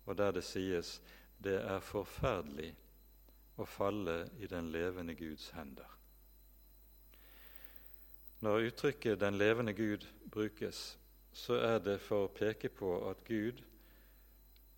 og 0.06 0.18
der 0.18 0.32
det 0.38 0.44
sies 0.46 1.00
det 1.44 1.58
er 1.58 1.82
forferdelig 1.82 2.70
å 3.58 3.66
falle 3.66 4.22
i 4.40 4.48
den 4.48 4.70
levende 4.72 5.16
Guds 5.18 5.50
hender. 5.56 5.88
Når 8.40 8.70
uttrykket 8.70 9.20
'den 9.20 9.38
levende 9.38 9.74
Gud' 9.74 10.08
brukes, 10.32 10.98
så 11.34 11.54
er 11.54 11.80
det 11.80 12.00
for 12.02 12.26
å 12.26 12.34
peke 12.34 12.70
på 12.70 13.10
at 13.10 13.24
Gud 13.26 13.64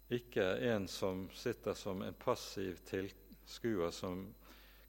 ikke 0.10 0.42
er 0.42 0.76
en 0.76 0.88
som 0.88 1.30
sitter 1.34 1.74
som 1.74 2.02
en 2.02 2.14
passiv 2.14 2.80
tilskuer 2.86 3.92
som 3.92 4.34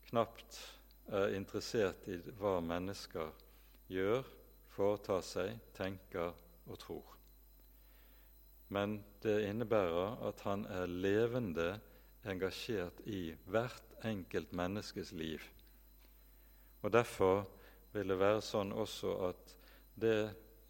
knapt 0.09 0.59
er 1.07 1.35
interessert 1.37 2.09
i 2.09 2.17
hva 2.17 2.61
mennesker 2.61 3.31
gjør, 3.89 4.25
foretar 4.73 5.23
seg, 5.27 5.57
tenker 5.77 6.33
og 6.67 6.79
tror. 6.81 7.09
Men 8.73 9.03
det 9.23 9.43
innebærer 9.51 10.23
at 10.29 10.41
han 10.47 10.65
er 10.71 10.87
levende 10.89 11.75
engasjert 12.25 13.03
i 13.05 13.35
hvert 13.53 13.99
enkelt 14.09 14.53
menneskes 14.53 15.13
liv. 15.13 15.43
Og 16.83 16.93
Derfor 16.93 17.45
vil 17.93 18.09
det 18.09 18.19
være 18.19 18.41
sånn 18.41 18.73
også 18.73 19.17
at 19.29 19.57
det 20.01 20.17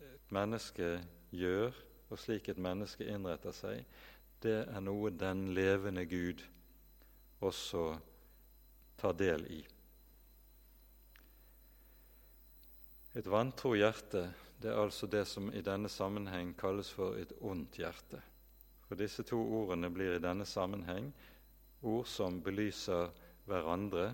et 0.02 0.32
menneske 0.34 0.96
gjør, 1.30 1.76
og 2.10 2.18
slik 2.18 2.50
et 2.50 2.58
menneske 2.60 3.06
innretter 3.08 3.54
seg, 3.56 3.84
det 4.42 4.64
er 4.66 4.82
noe 4.82 5.12
den 5.14 5.52
levende 5.54 6.02
Gud 6.10 6.42
også 7.40 7.92
tar 8.98 9.14
del 9.18 9.46
i. 9.54 9.62
Et 13.14 13.26
vantro 13.28 13.74
hjerte 13.76 14.24
det 14.62 14.70
er 14.70 14.78
altså 14.78 15.08
det 15.10 15.24
som 15.26 15.50
i 15.52 15.60
denne 15.60 15.88
sammenheng 15.90 16.52
kalles 16.56 16.88
for 16.94 17.18
et 17.18 17.32
ondt 17.42 17.76
hjerte. 17.80 18.20
For 18.86 18.96
disse 18.96 19.24
to 19.26 19.40
ordene 19.58 19.90
blir 19.90 20.14
i 20.16 20.22
denne 20.22 20.46
sammenheng 20.46 21.10
ord 21.82 22.06
som 22.06 22.38
belyser 22.44 23.10
hverandre 23.50 24.12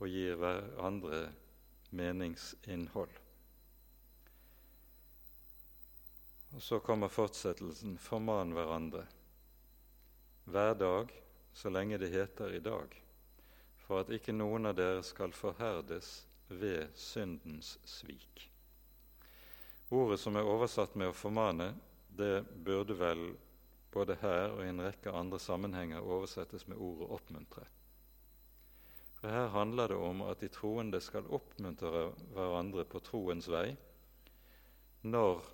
og 0.00 0.08
gir 0.08 0.40
hverandre 0.40 1.26
meningsinnhold. 1.92 3.12
Og 6.54 6.62
Så 6.62 6.78
kommer 6.80 7.12
fortsettelsen 7.12 7.98
forman 7.98 8.54
hverandre 8.56 9.04
hver 10.44 10.74
dag 10.74 11.12
så 11.54 11.70
lenge 11.70 11.98
det 11.98 12.10
heter 12.12 12.52
i 12.56 12.60
dag, 12.60 12.88
for 13.86 14.00
at 14.00 14.10
ikke 14.12 14.32
noen 14.32 14.66
av 14.70 14.76
dere 14.78 15.02
skal 15.04 15.32
forherdes 15.32 16.24
ved 16.60 16.88
syndens 16.94 17.78
svik. 17.84 18.50
Ordet 19.90 20.18
som 20.20 20.36
er 20.36 20.48
oversatt 20.48 20.96
med 20.96 21.08
'å 21.08 21.12
formane', 21.12 21.74
det 22.08 22.46
burde 22.64 22.98
vel 22.98 23.36
både 23.92 24.16
her 24.20 24.50
og 24.50 24.64
i 24.64 24.68
en 24.68 24.80
rekke 24.80 25.12
andre 25.12 25.38
sammenhenger 25.38 26.00
oversettes 26.00 26.68
med 26.68 26.76
ordet 26.76 27.08
'oppmuntre'. 27.08 27.66
For 29.20 29.28
Her 29.28 29.48
handler 29.48 29.86
det 29.88 29.96
om 29.96 30.22
at 30.22 30.40
de 30.40 30.48
troende 30.48 31.00
skal 31.00 31.26
oppmuntre 31.32 32.10
hverandre 32.34 32.84
på 32.84 33.00
troens 33.00 33.48
vei 33.48 33.76
når 35.02 35.44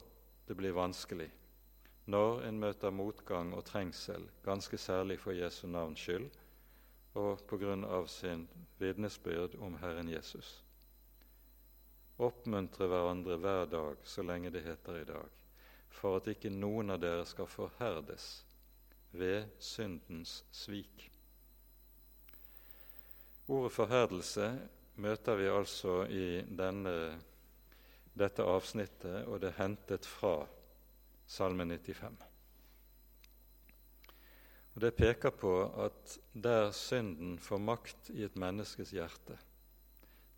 det 0.48 0.56
blir 0.56 0.72
vanskelig, 0.72 1.30
når 2.06 2.42
en 2.48 2.58
møter 2.58 2.90
motgang 2.90 3.54
og 3.54 3.64
trengsel, 3.64 4.28
ganske 4.42 4.78
særlig 4.78 5.20
for 5.20 5.32
Jesu 5.32 5.66
navns 5.66 6.00
skyld 6.00 6.30
og 7.14 7.46
på 7.46 7.58
grunn 7.58 7.84
av 7.84 8.06
sin 8.06 8.48
vitnesbyrd 8.78 9.54
om 9.60 9.76
Herren 9.78 10.08
Jesus. 10.08 10.64
Oppmuntre 12.20 12.84
hverandre 12.90 13.38
hver 13.40 13.68
dag 13.72 14.02
så 14.04 14.24
lenge 14.26 14.52
det 14.52 14.64
heter 14.66 15.00
i 15.00 15.06
dag, 15.08 15.38
for 15.88 16.18
at 16.18 16.28
ikke 16.28 16.52
noen 16.52 16.92
av 16.92 17.00
dere 17.00 17.24
skal 17.28 17.48
forherdes 17.48 18.26
ved 19.16 19.48
syndens 19.58 20.42
svik. 20.52 21.08
Ordet 23.50 23.72
forherdelse 23.74 24.50
møter 25.00 25.38
vi 25.40 25.48
altså 25.50 26.04
i 26.06 26.42
denne, 26.44 26.94
dette 28.12 28.44
avsnittet, 28.44 29.24
og 29.26 29.40
det 29.40 29.50
er 29.50 29.62
hentet 29.62 30.06
fra 30.06 30.34
Salme 31.30 31.64
95. 31.66 32.20
Og 34.74 34.80
Det 34.84 34.94
peker 34.94 35.34
på 35.34 35.54
at 35.82 36.18
der 36.32 36.70
synden 36.70 37.38
får 37.42 37.58
makt 37.58 38.10
i 38.14 38.22
et 38.28 38.36
menneskes 38.38 38.92
hjerte, 38.94 39.38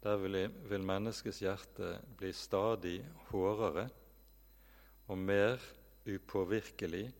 der 0.03 0.17
vil, 0.17 0.83
menneskets 0.83 1.39
hjerte 1.45 1.95
bli 2.19 2.33
stadig 2.35 2.99
hårdere 3.31 3.87
og 5.07 5.19
mer 5.19 5.63
upåvirkelig 6.07 7.13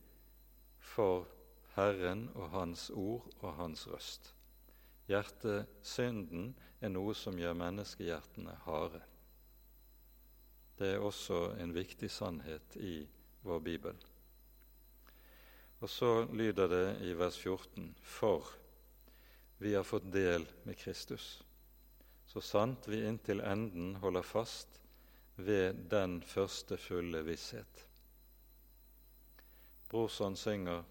for 0.83 1.29
Herren 1.77 2.29
og 2.35 2.51
Hans 2.51 2.91
ord 2.91 3.29
og 3.41 3.55
Hans 3.55 3.87
røst. 3.89 4.33
Hjertesynden 5.07 6.53
er 6.81 6.91
noe 6.91 7.15
som 7.15 7.39
gjør 7.39 7.55
menneskehjertene 7.59 8.55
harde. 8.67 9.03
Det 10.79 10.95
er 10.95 11.05
også 11.05 11.53
en 11.63 11.75
viktig 11.75 12.11
sannhet 12.11 12.77
i 12.77 12.97
vår 13.47 13.63
bibel. 13.63 13.95
Og 15.83 15.91
så 15.91 16.27
lyder 16.33 16.71
det 16.71 16.87
i 17.07 17.15
vers 17.19 17.39
14.: 17.39 17.95
For 18.03 18.51
vi 19.59 19.75
har 19.75 19.87
fått 19.87 20.13
del 20.13 20.47
med 20.65 20.79
Kristus 20.79 21.43
så 22.33 22.41
sant 22.41 22.89
vi 22.89 23.03
inntil 23.05 23.43
enden 23.45 23.97
holder 24.01 24.25
fast 24.25 24.79
ved 25.37 25.83
den 25.93 26.23
første 26.25 26.79
fulle 26.81 27.21
visshet. 27.27 27.83
Brorson 29.89 30.37
synger 30.37 30.85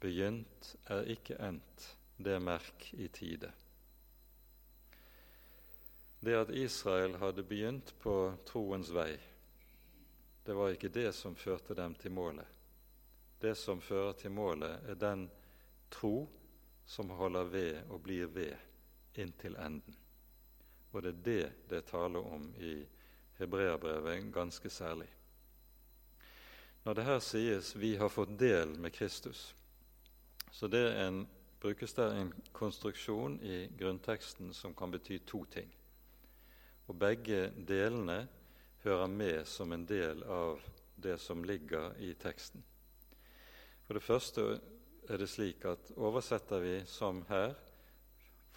'Begynt 0.00 0.76
er 0.86 1.02
ikke 1.10 1.40
endt, 1.42 1.96
det 2.18 2.38
merk 2.42 2.94
i 2.94 3.08
tide'. 3.08 3.50
Det 6.20 6.34
at 6.34 6.54
Israel 6.54 7.18
hadde 7.18 7.42
begynt 7.42 7.94
på 7.98 8.38
troens 8.46 8.94
vei, 8.94 9.18
det 10.46 10.54
var 10.54 10.70
ikke 10.70 10.94
det 10.94 11.12
som 11.14 11.34
førte 11.34 11.74
dem 11.74 11.94
til 11.94 12.10
målet. 12.10 12.46
Det 13.40 13.56
som 13.56 13.80
fører 13.80 14.12
til 14.12 14.30
målet, 14.30 14.78
er 14.86 14.94
den 14.94 15.30
tro 15.90 16.28
som 16.86 17.10
holder 17.10 17.44
ved 17.44 17.82
og 17.90 18.02
blir 18.02 18.26
ved 18.26 18.54
inntil 19.14 19.56
enden. 19.56 19.98
Og 20.92 21.02
det 21.02 21.12
er 21.12 21.22
det 21.24 21.52
det 21.70 21.84
taler 21.84 22.20
om 22.20 22.54
i 22.60 22.86
Hebreabrevet 23.38 24.32
ganske 24.34 24.70
særlig. 24.70 25.08
Når 26.84 26.94
det 26.94 27.04
her 27.04 27.18
sies 27.18 27.76
'vi 27.76 27.96
har 27.96 28.08
fått 28.08 28.38
del 28.38 28.78
med 28.78 28.90
Kristus', 28.90 29.54
så 30.52 30.68
det 30.68 31.06
en, 31.06 31.28
brukes 31.60 31.92
der 31.92 32.10
en 32.10 32.32
konstruksjon 32.52 33.40
i 33.42 33.68
grunnteksten 33.78 34.54
som 34.54 34.74
kan 34.74 34.90
bety 34.90 35.18
to 35.26 35.44
ting. 35.44 35.74
Og 36.86 36.98
begge 36.98 37.52
delene 37.68 38.28
hører 38.82 39.06
med 39.06 39.44
som 39.44 39.72
en 39.72 39.86
del 39.86 40.22
av 40.22 40.60
det 40.96 41.20
som 41.20 41.44
ligger 41.44 41.92
i 41.98 42.14
teksten. 42.14 42.64
For 43.86 43.94
det 43.94 44.02
første 44.02 44.60
er 45.08 45.16
det 45.16 45.28
slik 45.28 45.64
at 45.64 45.92
oversetter 45.96 46.60
vi 46.60 46.74
som 46.86 47.22
her 47.28 47.54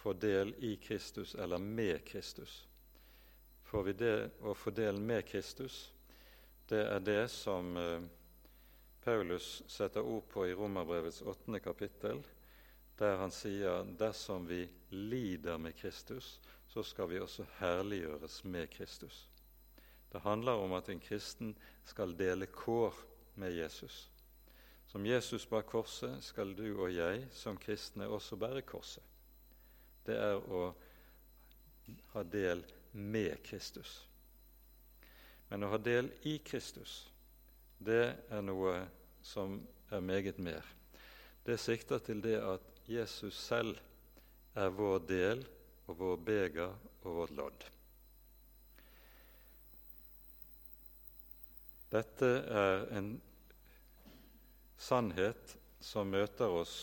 få 0.02 0.12
del 0.12 0.54
i 0.58 0.76
Kristus 0.76 1.34
eller 1.34 1.58
med 1.58 2.04
Kristus. 2.04 2.68
Får 3.62 3.82
vi 3.82 3.92
det 3.92 4.30
å 4.42 4.54
få 4.54 4.72
del 4.74 4.98
med 4.98 5.22
Kristus, 5.26 5.92
det 6.66 6.80
er 6.90 7.04
det 7.06 7.28
som 7.30 7.76
eh, 7.78 8.02
Paulus 9.04 9.62
setter 9.70 10.02
ord 10.02 10.24
på 10.32 10.46
i 10.48 10.56
Romerbrevets 10.58 11.22
åttende 11.22 11.60
kapittel, 11.62 12.24
der 12.98 13.20
han 13.20 13.30
sier 13.30 13.86
dersom 13.98 14.48
vi 14.50 14.64
lider 14.90 15.62
med 15.62 15.78
Kristus, 15.78 16.40
så 16.66 16.82
skal 16.82 17.10
vi 17.12 17.22
også 17.22 17.46
herliggjøres 17.60 18.40
med 18.44 18.70
Kristus. 18.74 19.28
Det 20.10 20.24
handler 20.26 20.58
om 20.64 20.74
at 20.74 20.90
en 20.90 21.00
kristen 21.00 21.54
skal 21.86 22.16
dele 22.18 22.50
kår 22.50 22.98
med 23.38 23.54
Jesus. 23.54 24.08
Som 24.90 25.06
Jesus 25.06 25.46
bar 25.46 25.62
korset, 25.62 26.18
skal 26.26 26.56
du 26.58 26.66
og 26.74 26.90
jeg 26.90 27.28
som 27.30 27.56
kristne 27.56 28.10
også 28.10 28.36
bære 28.36 28.66
korset 28.66 29.11
det 30.06 30.16
er 30.18 30.38
å 30.38 30.62
ha 32.14 32.22
del 32.22 32.64
med 32.92 33.42
Kristus. 33.46 34.02
Men 35.48 35.64
å 35.64 35.72
ha 35.72 35.78
del 35.78 36.10
i 36.28 36.38
Kristus, 36.44 37.10
det 37.78 38.04
er 38.30 38.44
noe 38.44 38.78
som 39.22 39.58
er 39.92 40.00
meget 40.00 40.38
mer. 40.38 40.64
Det 41.44 41.58
sikter 41.60 41.98
til 41.98 42.22
det 42.24 42.38
at 42.40 42.84
Jesus 42.88 43.36
selv 43.36 43.78
er 44.54 44.72
vår 44.74 45.04
del 45.08 45.44
og 45.88 45.98
vår 45.98 46.16
beger 46.24 46.74
og 47.02 47.16
vårt 47.18 47.34
lodd. 47.36 47.66
Dette 51.92 52.28
er 52.48 52.86
en 52.96 53.12
sannhet 54.80 55.56
som 55.84 56.08
møter 56.08 56.48
oss 56.48 56.76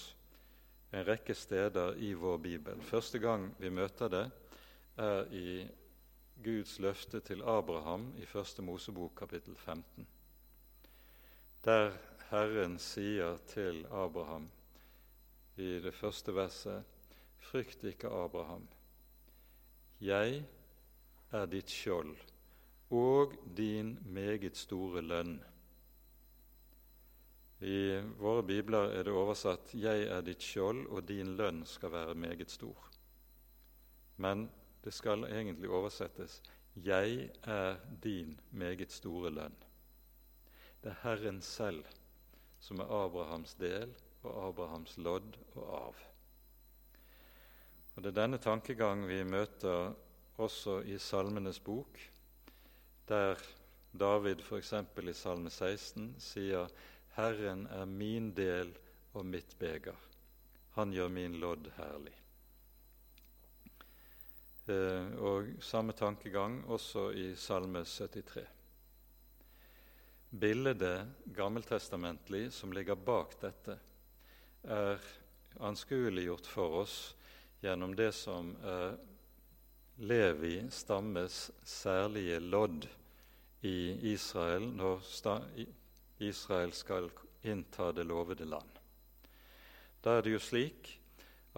en 0.91 1.05
rekke 1.05 1.33
steder 1.35 1.95
i 1.97 2.13
vår 2.13 2.37
bibel. 2.37 2.81
Første 2.81 3.19
gang 3.19 3.49
vi 3.59 3.69
møter 3.69 4.09
det, 4.09 4.25
er 4.97 5.25
i 5.31 5.67
Guds 6.43 6.79
løfte 6.79 7.19
til 7.19 7.43
Abraham 7.43 8.13
i 8.17 8.25
Første 8.25 8.61
Mosebok 8.61 9.15
kapittel 9.15 9.55
15, 9.55 10.07
der 11.65 11.91
Herren 12.29 12.77
sier 12.79 13.37
til 13.47 13.85
Abraham 13.91 14.49
i 15.57 15.79
det 15.83 15.93
første 15.93 16.35
verset 16.35 16.83
Frykt 17.39 17.83
ikke, 17.83 18.07
Abraham. 18.07 18.67
Jeg 20.01 20.43
er 21.31 21.45
ditt 21.45 21.71
skjold 21.71 22.15
og 22.91 23.33
din 23.57 23.97
meget 24.05 24.57
store 24.57 25.01
lønn. 25.01 25.39
I 27.59 27.99
våre 28.17 28.43
bibler 28.43 28.93
er 28.95 29.03
det 29.03 29.11
oversatt 29.11 29.73
'Jeg 29.75 30.07
er 30.07 30.21
ditt 30.21 30.41
skjold, 30.41 30.85
og 30.87 31.07
din 31.07 31.35
lønn 31.35 31.65
skal 31.65 31.91
være 31.91 32.15
meget 32.15 32.51
stor'. 32.51 32.91
Men 34.17 34.49
det 34.83 34.93
skal 34.93 35.23
egentlig 35.23 35.69
oversettes 35.69 36.41
'Jeg 36.75 37.29
er 37.43 37.75
din 38.03 38.39
meget 38.51 38.91
store 38.91 39.29
lønn'. 39.29 39.65
Det 40.83 40.91
er 40.91 41.01
Herren 41.03 41.41
selv 41.41 41.83
som 42.59 42.79
er 42.79 43.05
Abrahams 43.05 43.53
del 43.53 43.95
og 44.23 44.47
Abrahams 44.47 44.97
lodd 44.97 45.37
og 45.55 45.85
arv. 45.85 45.95
Og 47.95 48.03
Det 48.03 48.17
er 48.17 48.21
denne 48.21 48.37
tankegang 48.37 49.07
vi 49.07 49.23
møter 49.23 49.93
også 50.37 50.79
i 50.87 50.97
Salmenes 50.97 51.59
bok, 51.59 51.99
der 53.07 53.35
David 53.99 54.35
f.eks. 54.41 54.73
i 54.73 55.13
Salme 55.13 55.49
16 55.49 56.15
sier 56.19 56.67
Herren 57.19 57.65
er 57.75 57.85
min 57.85 58.31
del 58.31 58.71
og 59.11 59.25
mitt 59.27 59.57
beger. 59.59 59.97
Han 60.77 60.93
gjør 60.95 61.09
min 61.11 61.35
lodd 61.41 61.65
herlig. 61.75 62.13
Eh, 64.69 65.09
og 65.19 65.49
samme 65.65 65.95
tankegang 65.97 66.61
også 66.71 67.09
i 67.11 67.33
Salme 67.35 67.81
73. 67.83 68.45
Bildet 70.29 70.85
gammeltestamentlig 71.35 72.53
som 72.53 72.71
ligger 72.71 72.95
bak 72.95 73.35
dette, 73.41 73.79
er 74.63 75.03
anskueliggjort 75.59 76.47
for 76.47 76.83
oss 76.83 76.97
gjennom 77.63 77.95
det 77.99 78.11
som 78.15 78.53
er 78.63 78.95
Levi 79.99 80.61
stammes 80.71 81.49
særlige 81.67 82.39
lodd 82.39 82.87
i 83.67 84.13
Israel 84.13 84.69
når 84.71 85.03
Israel 86.19 86.71
skal 86.75 87.09
innta 87.41 87.91
det 87.91 88.03
lovede 88.03 88.45
land. 88.45 88.69
Da 90.01 90.17
er 90.17 90.23
det 90.23 90.35
jo 90.35 90.41
slik 90.43 90.93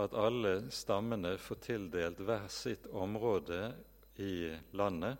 at 0.01 0.13
alle 0.17 0.71
stammene 0.73 1.35
får 1.41 1.59
tildelt 1.65 2.21
hver 2.25 2.47
sitt 2.49 2.87
område 2.87 3.73
i 4.21 4.53
landet, 4.77 5.17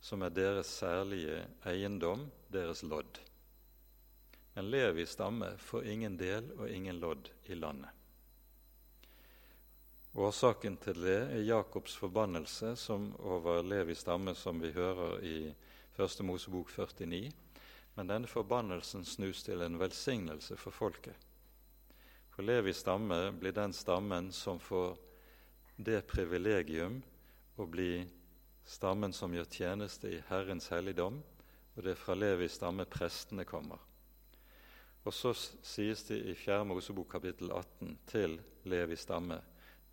som 0.00 0.22
er 0.22 0.34
deres 0.34 0.70
særlige 0.78 1.42
eiendom, 1.66 2.26
deres 2.52 2.82
lodd. 2.86 3.18
Men 4.54 4.70
Levi 4.70 5.06
stamme 5.06 5.50
får 5.58 5.86
ingen 5.92 6.16
del 6.16 6.52
og 6.56 6.70
ingen 6.70 7.00
lodd 7.02 7.30
i 7.50 7.58
landet. 7.58 7.90
Årsaken 10.16 10.78
til 10.80 11.02
det 11.04 11.18
er 11.34 11.42
Jakobs 11.44 11.96
forbannelse 12.00 12.70
over 13.20 13.60
Levi 13.62 13.94
stamme, 13.94 14.32
som 14.34 14.62
vi 14.62 14.70
hører 14.72 15.18
i 15.20 15.36
1. 15.98 16.22
Mosebok 16.24 16.70
49. 16.72 17.28
Men 17.96 18.10
denne 18.10 18.28
forbannelsen 18.28 19.04
snus 19.08 19.42
til 19.46 19.64
en 19.64 19.78
velsignelse 19.80 20.56
for 20.60 20.74
folket. 20.74 21.16
For 22.34 22.44
Levis 22.44 22.82
stamme 22.84 23.32
blir 23.40 23.54
den 23.56 23.72
stammen 23.72 24.28
som 24.36 24.60
får 24.60 24.98
det 25.76 26.02
privilegium 26.08 27.00
å 27.56 27.64
bli 27.68 28.04
stammen 28.68 29.12
som 29.16 29.32
gjør 29.32 29.48
tjeneste 29.48 30.10
i 30.12 30.22
Herrens 30.28 30.68
helligdom, 30.72 31.22
og 31.76 31.84
det 31.84 31.94
er 31.94 32.00
fra 32.00 32.16
Levis 32.16 32.58
stamme 32.60 32.84
prestene 32.88 33.46
kommer. 33.48 33.80
Og 35.06 35.14
så 35.14 35.32
sies 35.36 36.02
det 36.08 36.18
i 36.28 36.34
4. 36.34 36.64
Mosebok 36.68 37.08
kapittel 37.14 37.52
18 37.54 37.96
til 38.10 38.40
Levis 38.68 39.06
stamme 39.06 39.40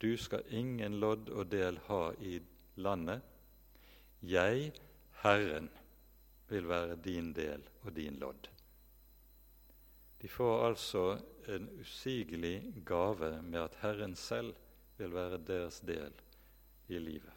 du 0.03 0.17
skal 0.17 0.43
ingen 0.51 0.97
lodd 0.99 1.29
og 1.31 1.47
del 1.51 1.77
ha 1.87 2.09
i 2.19 2.39
landet. 2.75 3.21
Jeg, 4.19 4.73
Herren, 5.21 5.69
vil 6.49 6.67
være 6.69 6.95
din 6.95 7.31
del 7.33 7.63
og 7.83 7.95
din 7.95 8.19
lodd. 8.21 8.49
De 10.21 10.29
får 10.29 10.67
altså 10.67 11.05
en 11.51 11.69
usigelig 11.81 12.73
gave 12.85 13.41
med 13.41 13.59
at 13.59 13.77
Herren 13.81 14.15
selv 14.15 14.55
vil 14.97 15.13
være 15.13 15.41
deres 15.47 15.79
del 15.79 16.13
i 16.87 16.99
livet. 16.99 17.33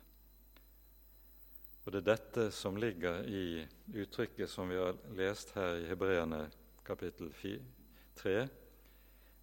Og 1.85 1.93
Det 1.93 1.99
er 1.99 2.17
dette 2.17 2.51
som 2.51 2.77
ligger 2.77 3.23
i 3.31 3.67
uttrykket 3.95 4.51
som 4.51 4.69
vi 4.69 4.79
har 4.79 4.97
lest 5.15 5.53
her 5.55 5.77
i 5.83 5.87
Hebreerne 5.87 6.49
kapittel 6.87 7.31
3. 8.17 8.49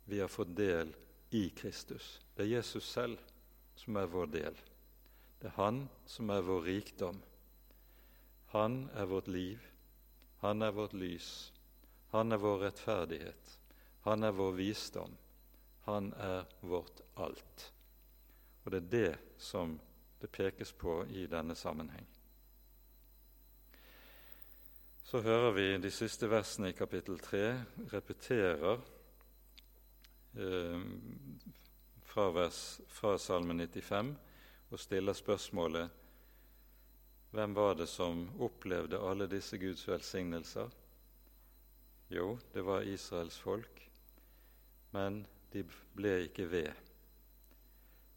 Vi 0.05 0.19
har 0.19 0.27
fått 0.27 0.51
del 0.57 0.91
i 1.31 1.49
Kristus. 1.55 2.19
Det 2.35 2.43
er 2.43 2.57
Jesus 2.57 2.83
selv 2.83 3.17
som 3.75 3.95
er 3.95 4.11
vår 4.11 4.27
del. 4.33 4.57
Det 5.39 5.47
er 5.47 5.55
Han 5.55 5.85
som 6.05 6.29
er 6.29 6.43
vår 6.43 6.61
rikdom. 6.61 7.21
Han 8.53 8.89
er 8.93 9.05
vårt 9.05 9.27
liv. 9.27 9.59
Han 10.39 10.61
er 10.61 10.71
vårt 10.71 10.93
lys. 10.93 11.53
Han 12.11 12.31
er 12.31 12.37
vår 12.37 12.59
rettferdighet. 12.67 13.59
Han 14.05 14.23
er 14.23 14.35
vår 14.37 14.51
visdom. 14.53 15.15
Han 15.87 16.11
er 16.13 16.45
vårt 16.61 17.01
alt. 17.17 17.71
Og 18.63 18.71
det 18.71 18.77
er 18.83 18.91
det 18.91 19.15
som 19.41 19.79
det 20.21 20.29
pekes 20.29 20.71
på 20.71 20.99
i 21.09 21.25
denne 21.27 21.55
sammenheng. 21.55 22.05
Så 25.03 25.21
hører 25.21 25.51
vi 25.57 25.65
de 25.81 25.91
siste 25.91 26.29
versene 26.29 26.69
i 26.69 26.77
kapittel 26.77 27.17
3 27.19 27.41
repeterer 27.91 28.77
eh, 30.37 30.85
fra, 32.05 32.29
vers, 32.37 32.61
fra 32.87 33.17
Salme 33.17 33.57
95 33.65 34.13
og 34.69 34.79
stiller 34.79 35.17
spørsmålet 35.17 36.02
hvem 37.33 37.53
var 37.57 37.75
det 37.75 37.87
som 37.89 38.27
opplevde 38.45 38.99
alle 39.01 39.25
disse 39.25 39.57
Guds 39.57 39.87
velsignelser? 39.87 40.69
Jo, 42.13 42.37
det 42.53 42.61
var 42.61 42.85
Israels 42.85 43.39
folk, 43.41 43.79
men 44.93 45.23
de 45.53 45.63
ble 45.97 46.11
ikke 46.27 46.45
ved. 46.51 46.73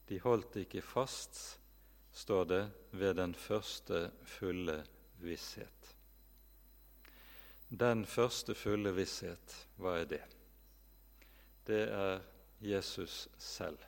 De 0.08 0.18
holdt 0.20 0.58
ikke 0.60 0.82
fast, 0.84 1.38
står 2.12 2.44
det, 2.50 2.62
ved 2.92 3.14
den 3.16 3.32
første 3.34 4.10
fulle 4.36 4.82
visshet. 5.24 5.94
Den 7.68 8.04
første 8.04 8.54
fulle 8.54 8.92
visshet, 8.94 9.54
hva 9.80 9.94
er 10.02 10.10
det? 10.10 10.20
Det 11.66 11.86
er 11.88 12.20
Jesus 12.60 13.28
selv. 13.38 13.80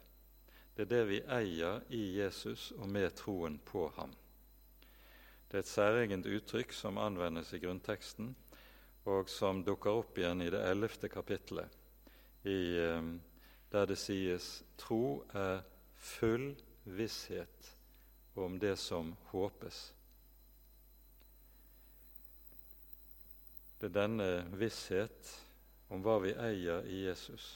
Det 0.73 0.87
er 0.87 0.91
det 0.95 1.03
vi 1.13 1.21
eier 1.37 1.85
i 1.93 2.03
Jesus 2.17 2.71
og 2.79 2.89
med 2.89 3.13
troen 3.21 3.61
på 3.69 3.91
ham. 3.99 4.17
Det 5.49 5.57
er 5.57 5.65
et 5.65 5.71
særegent 5.71 6.27
uttrykk 6.29 6.75
som 6.77 6.99
anvendes 7.01 7.55
i 7.57 7.61
grunnteksten, 7.63 8.35
og 9.09 9.31
som 9.33 9.63
dukker 9.65 10.03
opp 10.03 10.19
igjen 10.21 10.45
i 10.45 10.51
det 10.53 10.61
ellevte 10.69 11.09
kapittelet, 11.09 11.73
i, 12.45 12.77
der 13.73 13.87
det 13.89 13.97
sies 13.99 14.51
tro 14.77 15.23
er 15.33 15.63
full 15.97 16.51
visshet 16.85 17.71
om 18.37 18.59
det 18.61 18.77
som 18.79 19.15
håpes. 19.33 19.79
Det 23.81 23.89
er 23.89 23.95
denne 23.95 24.29
visshet 24.59 25.33
om 25.89 26.05
hva 26.05 26.19
vi 26.23 26.35
eier 26.37 26.85
i 26.85 27.05
Jesus, 27.07 27.47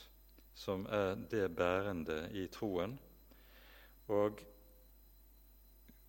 som 0.54 0.86
er 0.86 1.16
det 1.30 1.48
bærende 1.56 2.24
i 2.32 2.46
troen. 2.52 2.96
Og 4.08 4.40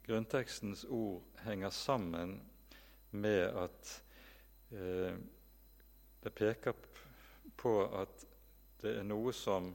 grunntekstens 0.06 0.86
ord 0.86 1.24
henger 1.46 1.70
sammen 1.70 2.42
med 3.10 3.44
at 3.56 3.94
eh, 4.72 5.16
det 6.24 6.36
peker 6.36 6.76
på 7.56 7.74
at 8.02 8.26
det 8.84 8.98
er 9.00 9.08
noe 9.08 9.32
som 9.36 9.72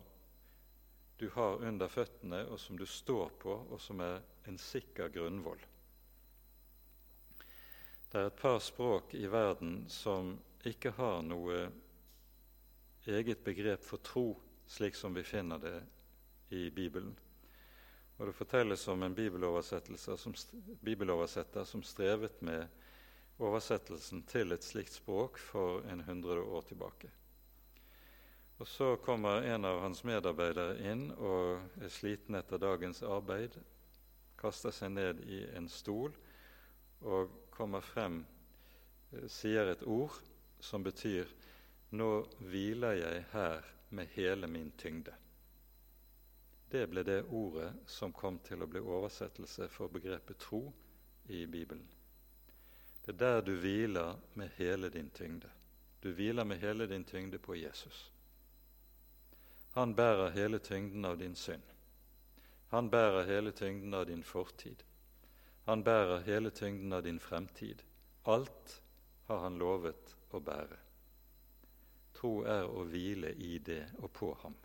du 1.19 1.27
har 1.35 1.65
under 1.65 1.91
føttene, 1.91 2.45
og 2.47 2.61
som 2.61 2.79
du 2.79 2.87
står 2.87 3.33
på, 3.43 3.55
og 3.73 3.81
som 3.83 4.01
er 4.05 4.21
en 4.47 4.59
sikker 4.59 5.11
grunnvoll. 5.11 5.61
Det 8.09 8.21
er 8.21 8.29
et 8.31 8.39
par 8.39 8.61
språk 8.63 9.17
i 9.19 9.27
verden 9.27 9.83
som 9.91 10.37
ikke 10.69 10.93
har 10.97 11.25
noe 11.27 11.65
eget 13.09 13.43
begrep 13.45 13.85
for 13.85 14.05
tro, 14.05 14.27
slik 14.69 14.97
som 14.97 15.17
vi 15.17 15.25
finner 15.27 15.59
det 15.59 15.77
i 16.55 16.69
Bibelen. 16.71 17.17
Og 18.19 18.27
Det 18.27 18.35
fortelles 18.35 18.89
om 18.89 19.03
en 19.03 19.15
bibeloversetter 19.15 21.65
som 21.65 21.83
strevet 21.87 22.43
med 22.43 22.67
oversettelsen 23.39 24.25
til 24.27 24.53
et 24.53 24.65
slikt 24.67 24.93
språk 24.99 25.39
for 25.39 25.87
en 25.87 26.01
hundre 26.03 26.43
år 26.43 26.63
tilbake. 26.67 27.11
Og 28.59 28.67
Så 28.67 28.97
kommer 28.97 29.47
en 29.47 29.65
av 29.65 29.81
hans 29.81 30.05
medarbeidere 30.05 30.81
inn 30.91 31.13
og 31.15 31.61
er 31.79 31.89
sliten 31.95 32.35
etter 32.35 32.59
dagens 32.59 33.03
arbeid, 33.07 33.55
kaster 34.39 34.75
seg 34.75 34.91
ned 34.97 35.23
i 35.31 35.45
en 35.55 35.69
stol 35.71 36.11
og 37.07 37.31
kommer 37.55 37.81
frem, 37.81 38.27
eh, 39.13 39.29
sier 39.29 39.71
et 39.71 39.83
ord 39.83 40.19
som 40.61 40.83
betyr 40.83 41.27
'Nå 41.91 42.27
hviler 42.41 42.93
jeg 42.93 43.25
her 43.33 43.63
med 43.91 44.07
hele 44.07 44.47
min 44.47 44.73
tyngde'. 44.79 45.28
Det 46.71 46.87
ble 46.87 47.03
det 47.03 47.23
ordet 47.33 47.71
som 47.87 48.13
kom 48.13 48.39
til 48.45 48.63
å 48.63 48.69
bli 48.69 48.81
oversettelse 48.81 49.71
for 49.73 49.89
begrepet 49.89 50.39
tro 50.43 50.67
i 51.29 51.47
Bibelen. 51.47 51.89
Det 53.05 53.15
er 53.15 53.19
der 53.19 53.41
du 53.41 53.55
hviler 53.57 54.19
med 54.35 54.53
hele 54.59 54.91
din 54.93 55.09
tyngde. 55.11 55.49
Du 56.03 56.13
hviler 56.13 56.45
med 56.45 56.61
hele 56.61 56.87
din 56.87 57.05
tyngde 57.05 57.39
på 57.39 57.57
Jesus. 57.57 58.13
Han 59.73 59.95
bærer 59.95 60.31
hele 60.31 60.59
tyngden 60.59 61.05
av 61.05 61.19
din 61.19 61.35
synd. 61.35 61.63
Han 62.69 62.91
bærer 62.91 63.25
hele 63.25 63.53
tyngden 63.53 63.95
av 63.95 64.07
din 64.07 64.23
fortid. 64.23 64.85
Han 65.65 65.85
bærer 65.85 66.21
hele 66.21 66.51
tyngden 66.51 66.93
av 66.93 67.03
din 67.03 67.21
fremtid. 67.21 67.83
Alt 68.25 68.83
har 69.27 69.41
han 69.41 69.59
lovet 69.59 70.17
å 70.31 70.41
bære. 70.41 70.79
Tro 72.13 72.43
er 72.45 72.69
å 72.69 72.85
hvile 72.85 73.33
i 73.33 73.59
det 73.59 73.87
og 73.99 74.13
på 74.13 74.35
ham. 74.43 74.57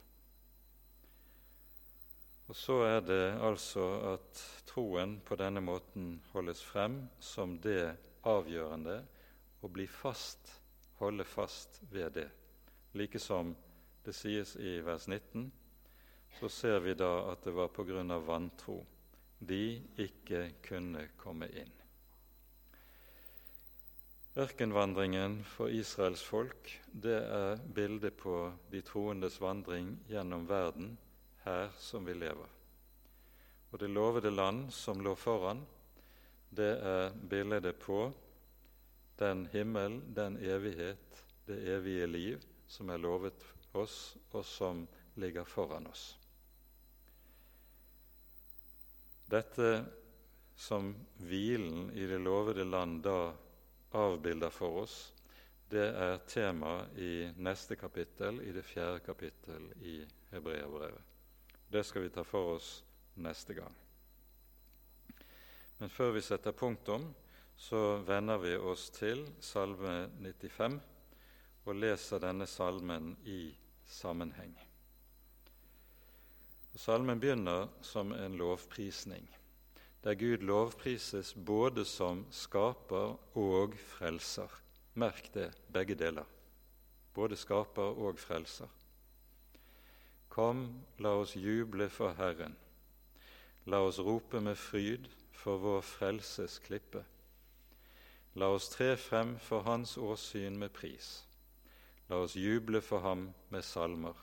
Og 2.54 2.58
Så 2.58 2.74
er 2.86 3.00
det 3.02 3.32
altså 3.42 3.84
at 4.12 4.40
troen 4.70 5.16
på 5.26 5.34
denne 5.42 5.62
måten 5.66 6.20
holdes 6.36 6.60
frem 6.62 7.00
som 7.18 7.56
det 7.58 7.96
avgjørende 8.30 9.00
å 9.66 9.70
bli 9.74 9.88
fast, 9.90 10.52
holde 11.00 11.26
fast 11.26 11.80
ved 11.90 12.12
det. 12.14 12.28
Like 12.94 13.18
som 13.18 13.56
det 14.06 14.14
sies 14.14 14.52
i 14.62 14.76
vers 14.86 15.08
19, 15.10 15.48
så 16.38 16.50
ser 16.54 16.78
vi 16.86 16.94
da 16.94 17.32
at 17.32 17.42
det 17.42 17.56
var 17.58 17.74
av 18.12 18.28
vantro. 18.28 18.86
de 19.40 19.82
ikke 19.98 20.54
kunne 20.62 21.08
komme 21.18 21.50
inn. 21.50 21.74
Ørkenvandringen 24.38 25.42
for 25.44 25.74
Israels 25.74 26.22
folk 26.22 26.70
det 26.94 27.18
er 27.18 27.58
bildet 27.58 28.14
på 28.14 28.54
de 28.70 28.82
troendes 28.82 29.42
vandring 29.42 29.98
gjennom 30.08 30.46
verden 30.48 30.94
her 31.44 31.70
som 31.78 32.06
vi 32.06 32.14
lever. 32.14 32.50
Og 33.72 33.80
det 33.80 33.90
lovede 33.90 34.32
land 34.32 34.68
som 34.74 35.02
lå 35.02 35.16
foran, 35.18 35.64
det 36.50 36.72
er 36.78 37.16
bildet 37.30 37.80
på 37.82 38.12
den 39.18 39.48
himmel, 39.54 40.02
den 40.14 40.38
evighet, 40.38 41.24
det 41.46 41.58
evige 41.76 42.08
liv 42.08 42.44
som 42.68 42.90
er 42.90 43.02
lovet 43.02 43.46
oss, 43.74 44.16
og 44.32 44.46
som 44.46 44.86
ligger 45.18 45.44
foran 45.44 45.88
oss. 45.90 46.14
Dette 49.26 49.70
som 50.56 50.94
hvilen 51.18 51.90
i 51.98 52.06
det 52.06 52.20
lovede 52.22 52.64
land 52.64 53.02
da 53.04 53.34
avbilder 53.98 54.54
for 54.54 54.84
oss, 54.84 54.98
det 55.70 55.88
er 55.90 56.22
tema 56.30 56.84
i 57.02 57.32
neste 57.42 57.76
kapittel, 57.76 58.44
i 58.46 58.54
det 58.54 58.66
fjerde 58.66 59.02
kapittel 59.06 59.72
i 59.82 60.04
Hebreabrevet. 60.30 61.13
Det 61.74 61.82
skal 61.84 62.06
vi 62.06 62.12
ta 62.14 62.22
for 62.22 62.54
oss 62.56 62.68
neste 63.18 63.56
gang. 63.58 63.74
Men 65.80 65.90
før 65.90 66.14
vi 66.14 66.22
setter 66.22 66.54
punktum, 66.54 67.08
så 67.58 67.98
vender 68.06 68.38
vi 68.38 68.54
oss 68.58 68.92
til 68.94 69.26
Salme 69.42 70.12
95 70.22 70.78
og 71.66 71.80
leser 71.80 72.22
denne 72.22 72.46
salmen 72.50 73.16
i 73.26 73.56
sammenheng. 73.90 74.54
Salmen 76.78 77.22
begynner 77.22 77.72
som 77.82 78.14
en 78.14 78.38
lovprisning 78.38 79.26
der 80.04 80.14
Gud 80.20 80.38
lovprises 80.44 81.34
både 81.34 81.86
som 81.88 82.26
skaper 82.32 83.16
og 83.40 83.76
frelser. 83.80 84.52
Merk 85.00 85.30
det, 85.34 85.48
begge 85.72 85.96
deler. 85.96 86.28
Både 87.16 87.38
skaper 87.40 87.96
og 88.04 88.20
frelser. 88.20 88.68
Kom, 90.34 90.82
la 90.98 91.12
oss 91.22 91.36
juble 91.36 91.86
for 91.94 92.16
Herren. 92.18 92.56
La 93.70 93.84
oss 93.86 94.00
rope 94.00 94.40
med 94.42 94.58
fryd 94.58 95.06
for 95.30 95.60
vår 95.62 95.84
frelses 95.86 96.56
klippe. 96.66 97.04
La 98.42 98.48
oss 98.50 98.72
tre 98.74 98.96
frem 98.98 99.36
for 99.38 99.62
Hans 99.68 99.94
åsyn 99.98 100.58
med 100.58 100.74
pris. 100.74 101.12
La 102.10 102.18
oss 102.26 102.34
juble 102.34 102.82
for 102.82 103.06
ham 103.06 103.28
med 103.54 103.62
salmer. 103.62 104.18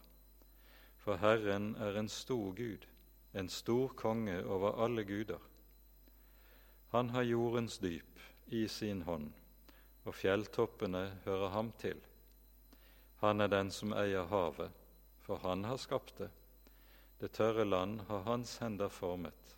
For 0.99 1.23
Herren 1.23 1.77
er 1.79 2.01
en 2.03 2.09
stor 2.09 2.51
Gud, 2.59 2.89
en 3.35 3.49
stor 3.49 3.95
konge 3.95 4.43
over 4.45 4.83
alle 4.83 5.05
guder. 5.05 5.39
Han 6.91 7.15
har 7.15 7.23
jordens 7.23 7.79
dyp 7.79 8.19
i 8.47 8.67
sin 8.69 9.03
hånd, 9.07 9.31
og 10.05 10.15
fjelltoppene 10.15 11.07
hører 11.25 11.49
ham 11.55 11.73
til. 11.79 12.03
Han 13.23 13.41
er 13.41 13.47
den 13.47 13.71
som 13.71 13.95
eier 13.95 14.27
havet, 14.27 14.80
for 15.31 15.39
han 15.47 15.63
har 15.65 15.79
skapt 15.79 16.17
det. 16.19 16.27
Det 17.23 17.31
tørre 17.39 17.65
land 17.65 18.01
har 18.09 18.25
hans 18.27 18.57
hender 18.59 18.91
formet. 18.91 19.55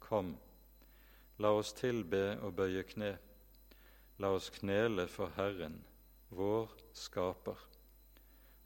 Kom, 0.00 0.30
la 1.36 1.50
oss 1.52 1.74
tilbe 1.76 2.22
og 2.40 2.56
bøye 2.56 2.86
kne. 2.88 3.10
La 4.24 4.30
oss 4.32 4.48
knele 4.54 5.04
for 5.10 5.34
Herren, 5.36 5.76
vår 6.32 6.72
skaper. 6.96 7.60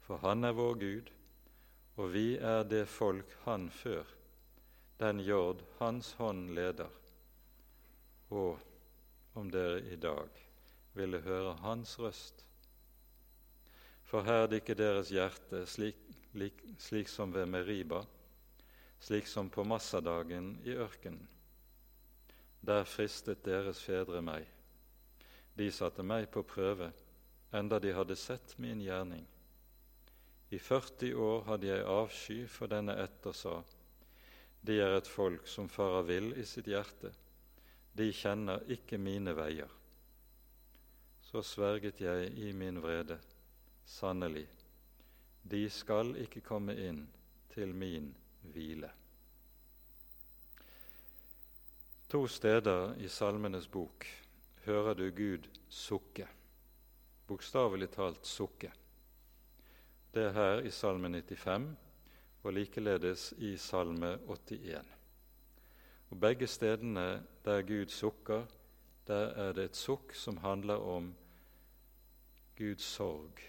For 0.07 0.23
han 0.23 0.47
er 0.47 0.55
vår 0.55 0.79
Gud, 0.79 1.11
og 1.99 2.15
vi 2.15 2.37
er 2.37 2.63
det 2.63 2.85
folk 2.87 3.35
han 3.43 3.67
før, 3.73 4.07
den 5.03 5.19
jord 5.19 5.65
hans 5.81 6.13
hånd 6.21 6.53
leder 6.55 6.95
og 8.29 8.59
om 9.33 9.49
dere 9.51 9.81
i 9.89 9.97
dag 9.97 10.29
ville 10.97 11.21
høre 11.25 11.55
Hans 11.63 11.95
røst. 11.99 12.45
For 14.05 14.25
herd 14.25 14.53
ikke 14.57 14.77
deres 14.77 15.11
hjerte 15.13 15.65
slik, 15.69 15.97
lik, 15.97 16.08
slik 16.77 17.09
som 17.09 17.33
ved 17.33 17.47
Meriba, 17.47 18.03
slik 18.99 19.27
som 19.27 19.49
på 19.49 19.63
massadagen 19.63 20.57
i 20.63 20.75
ørkenen. 20.75 21.27
Der 22.61 22.83
fristet 22.83 23.45
deres 23.45 23.79
fedre 23.79 24.21
meg. 24.21 24.47
De 25.55 25.69
satte 25.71 26.03
meg 26.03 26.27
på 26.31 26.43
prøve, 26.43 26.91
enda 27.53 27.79
de 27.79 27.93
hadde 27.95 28.15
sett 28.19 28.57
min 28.57 28.81
gjerning. 28.83 29.25
I 30.51 30.59
40 30.59 31.15
år 31.15 31.41
hadde 31.47 31.67
jeg 31.67 31.87
avsky 31.87 32.39
for 32.47 32.67
denne 32.67 32.95
ett 32.99 33.25
og 33.25 33.35
sa:" 33.35 33.63
De 34.61 34.79
er 34.81 34.97
et 34.97 35.07
folk 35.07 35.47
som 35.47 35.69
farer 35.69 36.03
vill 36.03 36.33
i 36.35 36.45
sitt 36.45 36.67
hjerte 36.67 37.13
de 37.99 38.11
kjenner 38.15 38.63
ikke 38.71 38.97
mine 39.01 39.33
veier. 39.35 39.69
Så 41.29 41.41
sverget 41.45 41.99
jeg 42.01 42.31
i 42.39 42.51
min 42.55 42.79
vrede, 42.81 43.19
sannelig, 43.85 44.47
de 45.49 45.69
skal 45.69 46.13
ikke 46.21 46.43
komme 46.45 46.75
inn 46.77 47.03
til 47.53 47.73
min 47.73 48.11
hvile. 48.53 48.89
To 52.09 52.27
steder 52.27 52.95
i 53.01 53.07
Salmenes 53.07 53.67
bok 53.67 54.05
hører 54.65 54.93
du 54.93 55.09
Gud 55.11 55.49
sukke, 55.69 56.27
bokstavelig 57.27 57.89
talt 57.93 58.25
sukke. 58.25 58.71
Det 60.13 60.23
er 60.23 60.33
her 60.33 60.61
i 60.65 60.71
Salme 60.73 61.09
95 61.09 61.75
og 62.43 62.53
likeledes 62.53 63.33
i 63.37 63.57
Salme 63.57 64.15
81. 64.25 64.85
Og 66.09 66.19
Begge 66.19 66.47
stedene 66.47 67.23
der 67.45 67.61
Gud 67.61 67.89
sukker, 67.93 68.45
der 69.07 69.33
er 69.45 69.53
det 69.53 69.69
et 69.69 69.77
sukk 69.77 70.13
som 70.13 70.37
handler 70.37 70.81
om 70.81 71.13
Guds 72.57 72.83
sorg 72.83 73.48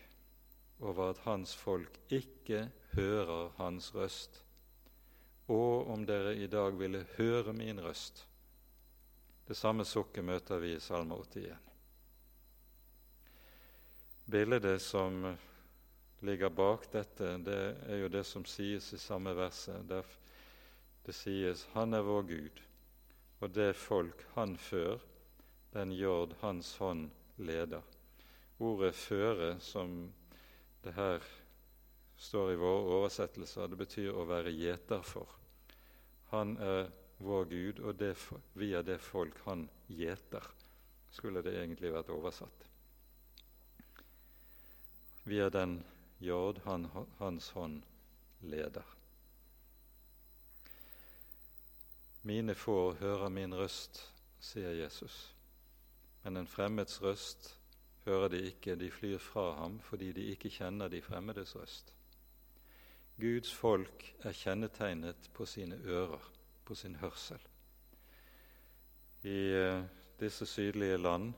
over 0.80 1.10
at 1.10 1.18
hans 1.24 1.54
folk 1.56 2.00
ikke 2.10 2.70
hører 2.92 3.52
hans 3.56 3.94
røst. 3.94 4.44
Og 5.48 5.90
om 5.90 6.06
dere 6.06 6.36
i 6.36 6.46
dag 6.46 6.78
ville 6.78 7.06
høre 7.16 7.52
min 7.52 7.80
røst. 7.82 8.26
Det 9.48 9.56
samme 9.56 9.84
sukket 9.84 10.24
møter 10.24 10.62
vi 10.62 10.76
i 10.76 10.80
Salme 10.80 11.16
81. 11.18 11.56
Bildet 14.30 14.82
som 14.82 15.24
ligger 16.22 16.52
bak 16.54 16.86
dette, 16.92 17.34
det 17.42 17.62
er 17.90 18.02
jo 18.04 18.08
det 18.12 18.22
som 18.26 18.44
sies 18.46 18.92
i 18.94 18.98
samme 18.98 19.34
verset. 19.34 19.88
Der 19.88 20.06
det 21.06 21.14
sies 21.14 21.68
'Han 21.72 21.94
er 21.94 22.02
vår 22.02 22.22
Gud', 22.22 22.62
og 23.40 23.54
det 23.54 23.76
folk 23.76 24.26
han 24.34 24.56
før, 24.56 24.98
den 25.72 25.92
jord 25.92 26.36
hans 26.40 26.76
hånd 26.76 27.10
leder. 27.36 27.82
Ordet 28.58 28.94
'føre', 28.94 29.58
som 29.58 30.12
det 30.82 30.92
her 30.96 31.24
står 32.20 32.52
i 32.52 32.58
våre 32.60 32.96
oversettelser, 32.96 33.68
det 33.68 33.78
betyr 33.80 34.16
å 34.16 34.26
være 34.28 34.52
gjeter 34.52 35.04
for. 35.04 35.28
Han 36.32 36.56
er 36.62 36.90
vår 37.20 37.44
Gud, 37.50 37.80
og 37.84 37.98
det, 38.00 38.14
vi 38.56 38.72
er 38.76 38.84
det 38.86 39.00
folk 39.02 39.40
han 39.44 39.66
gjeter, 39.88 40.44
skulle 41.10 41.42
det 41.44 41.56
egentlig 41.58 41.92
vært 41.92 42.12
oversatt. 42.14 42.66
Vi 45.24 45.40
er 45.40 45.52
den 45.52 45.80
jord 46.20 46.60
han, 46.64 46.88
hans 47.18 47.50
hånd 47.56 47.82
leder. 48.40 48.86
Mine 52.22 52.54
får 52.54 52.98
hører 53.00 53.32
min 53.32 53.54
røst, 53.56 54.02
sier 54.40 54.76
Jesus, 54.76 55.30
men 56.22 56.36
en 56.36 56.48
fremmeds 56.48 57.00
røst 57.00 57.54
hører 58.04 58.28
de 58.28 58.42
ikke, 58.50 58.76
de 58.76 58.90
flyr 58.90 59.18
fra 59.18 59.52
ham 59.60 59.78
fordi 59.84 60.12
de 60.12 60.30
ikke 60.32 60.50
kjenner 60.50 60.88
de 60.88 61.02
fremmedes 61.02 61.56
røst. 61.56 61.94
Guds 63.20 63.52
folk 63.52 64.04
er 64.24 64.32
kjennetegnet 64.32 65.30
på 65.36 65.44
sine 65.46 65.76
ører, 65.84 66.30
på 66.64 66.74
sin 66.74 66.96
hørsel. 66.96 67.40
I 69.22 69.40
uh, 69.52 69.82
disse 70.20 70.46
sydlige 70.46 70.96
land 70.96 71.32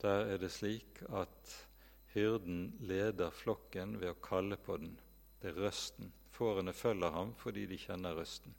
der 0.00 0.24
er 0.32 0.36
det 0.40 0.52
slik 0.52 1.02
at 1.08 1.68
hyrden 2.14 2.76
leder 2.80 3.30
flokken 3.30 3.98
ved 4.00 4.12
å 4.12 4.20
kalle 4.24 4.56
på 4.56 4.76
den. 4.80 4.94
Det 5.40 5.52
er 5.52 5.60
røsten. 5.66 6.12
Fårene 6.32 6.72
følger 6.72 7.12
ham 7.12 7.34
fordi 7.40 7.66
de 7.66 7.78
kjenner 7.80 8.16
røsten. 8.16 8.54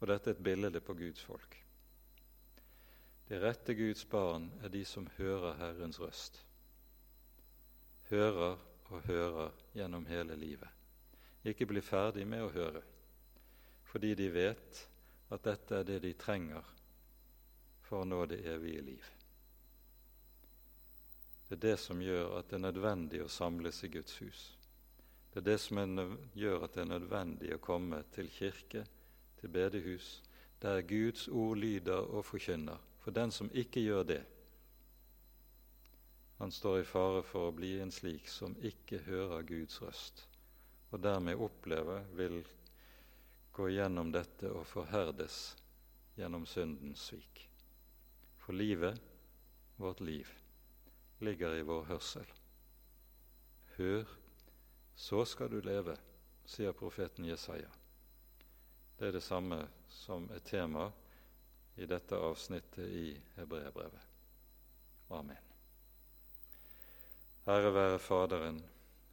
Og 0.00 0.08
dette 0.08 0.30
er 0.30 0.36
et 0.36 0.44
bilde 0.44 0.80
på 0.80 0.96
Guds 0.96 1.24
folk. 1.24 1.63
De 3.28 3.38
rette 3.40 3.74
Guds 3.74 4.04
barn 4.08 4.50
er 4.62 4.68
de 4.68 4.84
som 4.84 5.08
hører 5.16 5.56
Herrens 5.56 6.00
røst. 6.00 6.42
Hører 8.10 8.58
og 8.92 9.06
hører 9.08 9.54
gjennom 9.74 10.04
hele 10.06 10.36
livet. 10.36 10.68
Ikke 11.44 11.66
blir 11.66 11.84
ferdig 11.84 12.26
med 12.28 12.44
å 12.44 12.52
høre, 12.52 12.82
fordi 13.88 14.14
de 14.16 14.28
vet 14.32 14.80
at 15.32 15.44
dette 15.44 15.80
er 15.80 15.88
det 15.88 16.00
de 16.04 16.12
trenger 16.20 16.64
for 17.84 18.02
å 18.02 18.08
nå 18.08 18.24
det 18.28 18.42
evige 18.48 18.84
liv. 18.84 19.08
Det 21.48 21.56
er 21.58 21.64
det 21.64 21.78
som 21.80 22.00
gjør 22.00 22.38
at 22.38 22.48
det 22.48 22.56
er 22.58 22.64
nødvendig 22.64 23.20
å 23.24 23.32
samles 23.32 23.82
i 23.84 23.92
Guds 23.92 24.16
hus. 24.20 24.44
Det 25.32 25.42
er 25.42 25.48
det 25.48 25.58
som 25.60 25.80
gjør 26.34 26.64
at 26.64 26.76
det 26.76 26.84
er 26.84 26.92
nødvendig 26.92 27.52
å 27.56 27.62
komme 27.62 28.00
til 28.14 28.30
kirke 28.32 28.84
til 29.40 29.52
bedehus. 29.52 30.22
der 30.62 30.80
Guds 30.80 31.28
ord 31.28 31.56
lyder 31.56 32.08
og 32.16 32.24
forkynner. 32.24 32.78
For 33.04 33.12
den 33.12 33.30
som 33.30 33.50
ikke 33.52 33.82
gjør 33.84 34.06
det, 34.08 34.22
han 36.40 36.52
står 36.52 36.80
i 36.80 36.86
fare 36.88 37.20
for 37.22 37.48
å 37.48 37.56
bli 37.56 37.74
en 37.80 37.92
slik 37.92 38.26
som 38.28 38.56
ikke 38.64 39.02
hører 39.06 39.44
Guds 39.46 39.76
røst, 39.84 40.24
og 40.90 41.02
dermed 41.04 41.40
opplever, 41.40 42.08
vil 42.16 42.40
gå 43.54 43.68
gjennom 43.70 44.10
dette 44.12 44.48
og 44.50 44.64
forherdes 44.66 45.54
gjennom 46.16 46.46
syndens 46.48 47.04
svik. 47.10 47.44
For 48.40 48.56
livet, 48.56 48.98
vårt 49.76 50.00
liv, 50.00 50.28
ligger 51.20 51.54
i 51.54 51.62
vår 51.62 51.86
hørsel. 51.92 52.26
Hør, 53.76 54.08
så 54.96 55.24
skal 55.28 55.52
du 55.52 55.60
leve, 55.60 55.94
sier 56.46 56.74
profeten 56.76 57.28
Jesaja. 57.28 57.70
Det 58.98 59.08
er 59.08 59.16
det 59.16 59.24
samme 59.24 59.60
som 59.90 60.28
er 60.34 60.44
tema 60.46 60.88
i 61.76 61.86
dette 61.86 62.16
avsnittet 62.16 62.88
i 62.88 63.20
Hebreabrevet. 63.36 64.06
Amen. 65.08 65.36
Ære 67.46 67.74
være 67.74 67.98
Faderen 67.98 68.62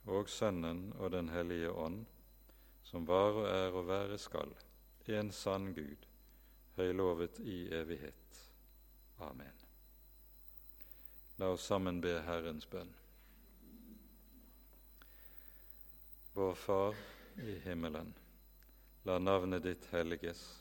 og 0.06 0.30
Sønnen 0.30 0.94
og 1.00 1.12
Den 1.12 1.30
hellige 1.30 1.72
ånd, 1.72 2.06
som 2.84 3.08
var 3.08 3.42
og 3.42 3.48
er 3.50 3.72
og 3.72 3.88
være 3.88 4.18
skal, 4.18 4.54
en 5.08 5.32
sann 5.32 5.74
Gud, 5.74 6.08
høylovet 6.76 7.40
i 7.40 7.68
evighet. 7.74 8.52
Amen. 9.20 9.58
La 11.38 11.52
oss 11.52 11.66
sammen 11.68 12.02
be 12.02 12.20
Herrens 12.22 12.66
bønn. 12.66 12.94
Vår 16.34 16.54
Far 16.54 16.96
i 17.42 17.58
himmelen. 17.66 18.14
La 19.04 19.18
navnet 19.20 19.64
ditt 19.64 19.88
helliges. 19.92 20.61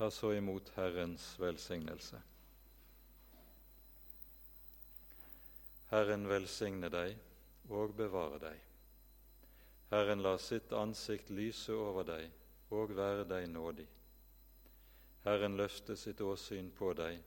Ta 0.00 0.10
så 0.10 0.32
imot 0.32 0.68
Herrens 0.68 1.40
velsignelse. 1.40 2.16
Herren 5.90 6.22
velsigne 6.24 6.88
deg 6.88 7.18
og 7.68 7.92
bevare 7.98 8.38
deg. 8.40 8.62
Herren 9.90 10.24
la 10.24 10.32
sitt 10.40 10.72
ansikt 10.72 11.28
lyse 11.36 11.76
over 11.76 12.08
deg 12.08 12.72
og 12.72 12.94
være 12.96 13.26
deg 13.28 13.50
nådig. 13.52 13.84
Herren 15.26 15.60
løfte 15.60 15.98
sitt 16.00 16.24
åsyn 16.24 16.72
på 16.80 16.94
deg 16.96 17.20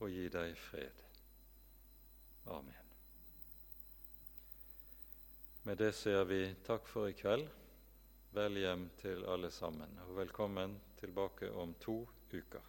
og 0.00 0.10
gi 0.10 0.26
deg 0.26 0.58
fred. 0.58 1.06
Amen. 2.58 2.90
Med 5.62 5.78
det 5.78 5.92
sier 5.94 6.26
vi 6.26 6.42
takk 6.66 6.90
for 6.90 7.06
i 7.06 7.14
kveld. 7.22 7.46
Vel 8.34 8.58
hjem 8.64 8.88
til 8.98 9.22
alle 9.30 9.54
sammen, 9.54 9.94
og 10.08 10.16
velkommen 10.18 10.74
tilbake 10.98 11.54
om 11.54 11.70
to 11.80 12.00
uker. 12.34 12.62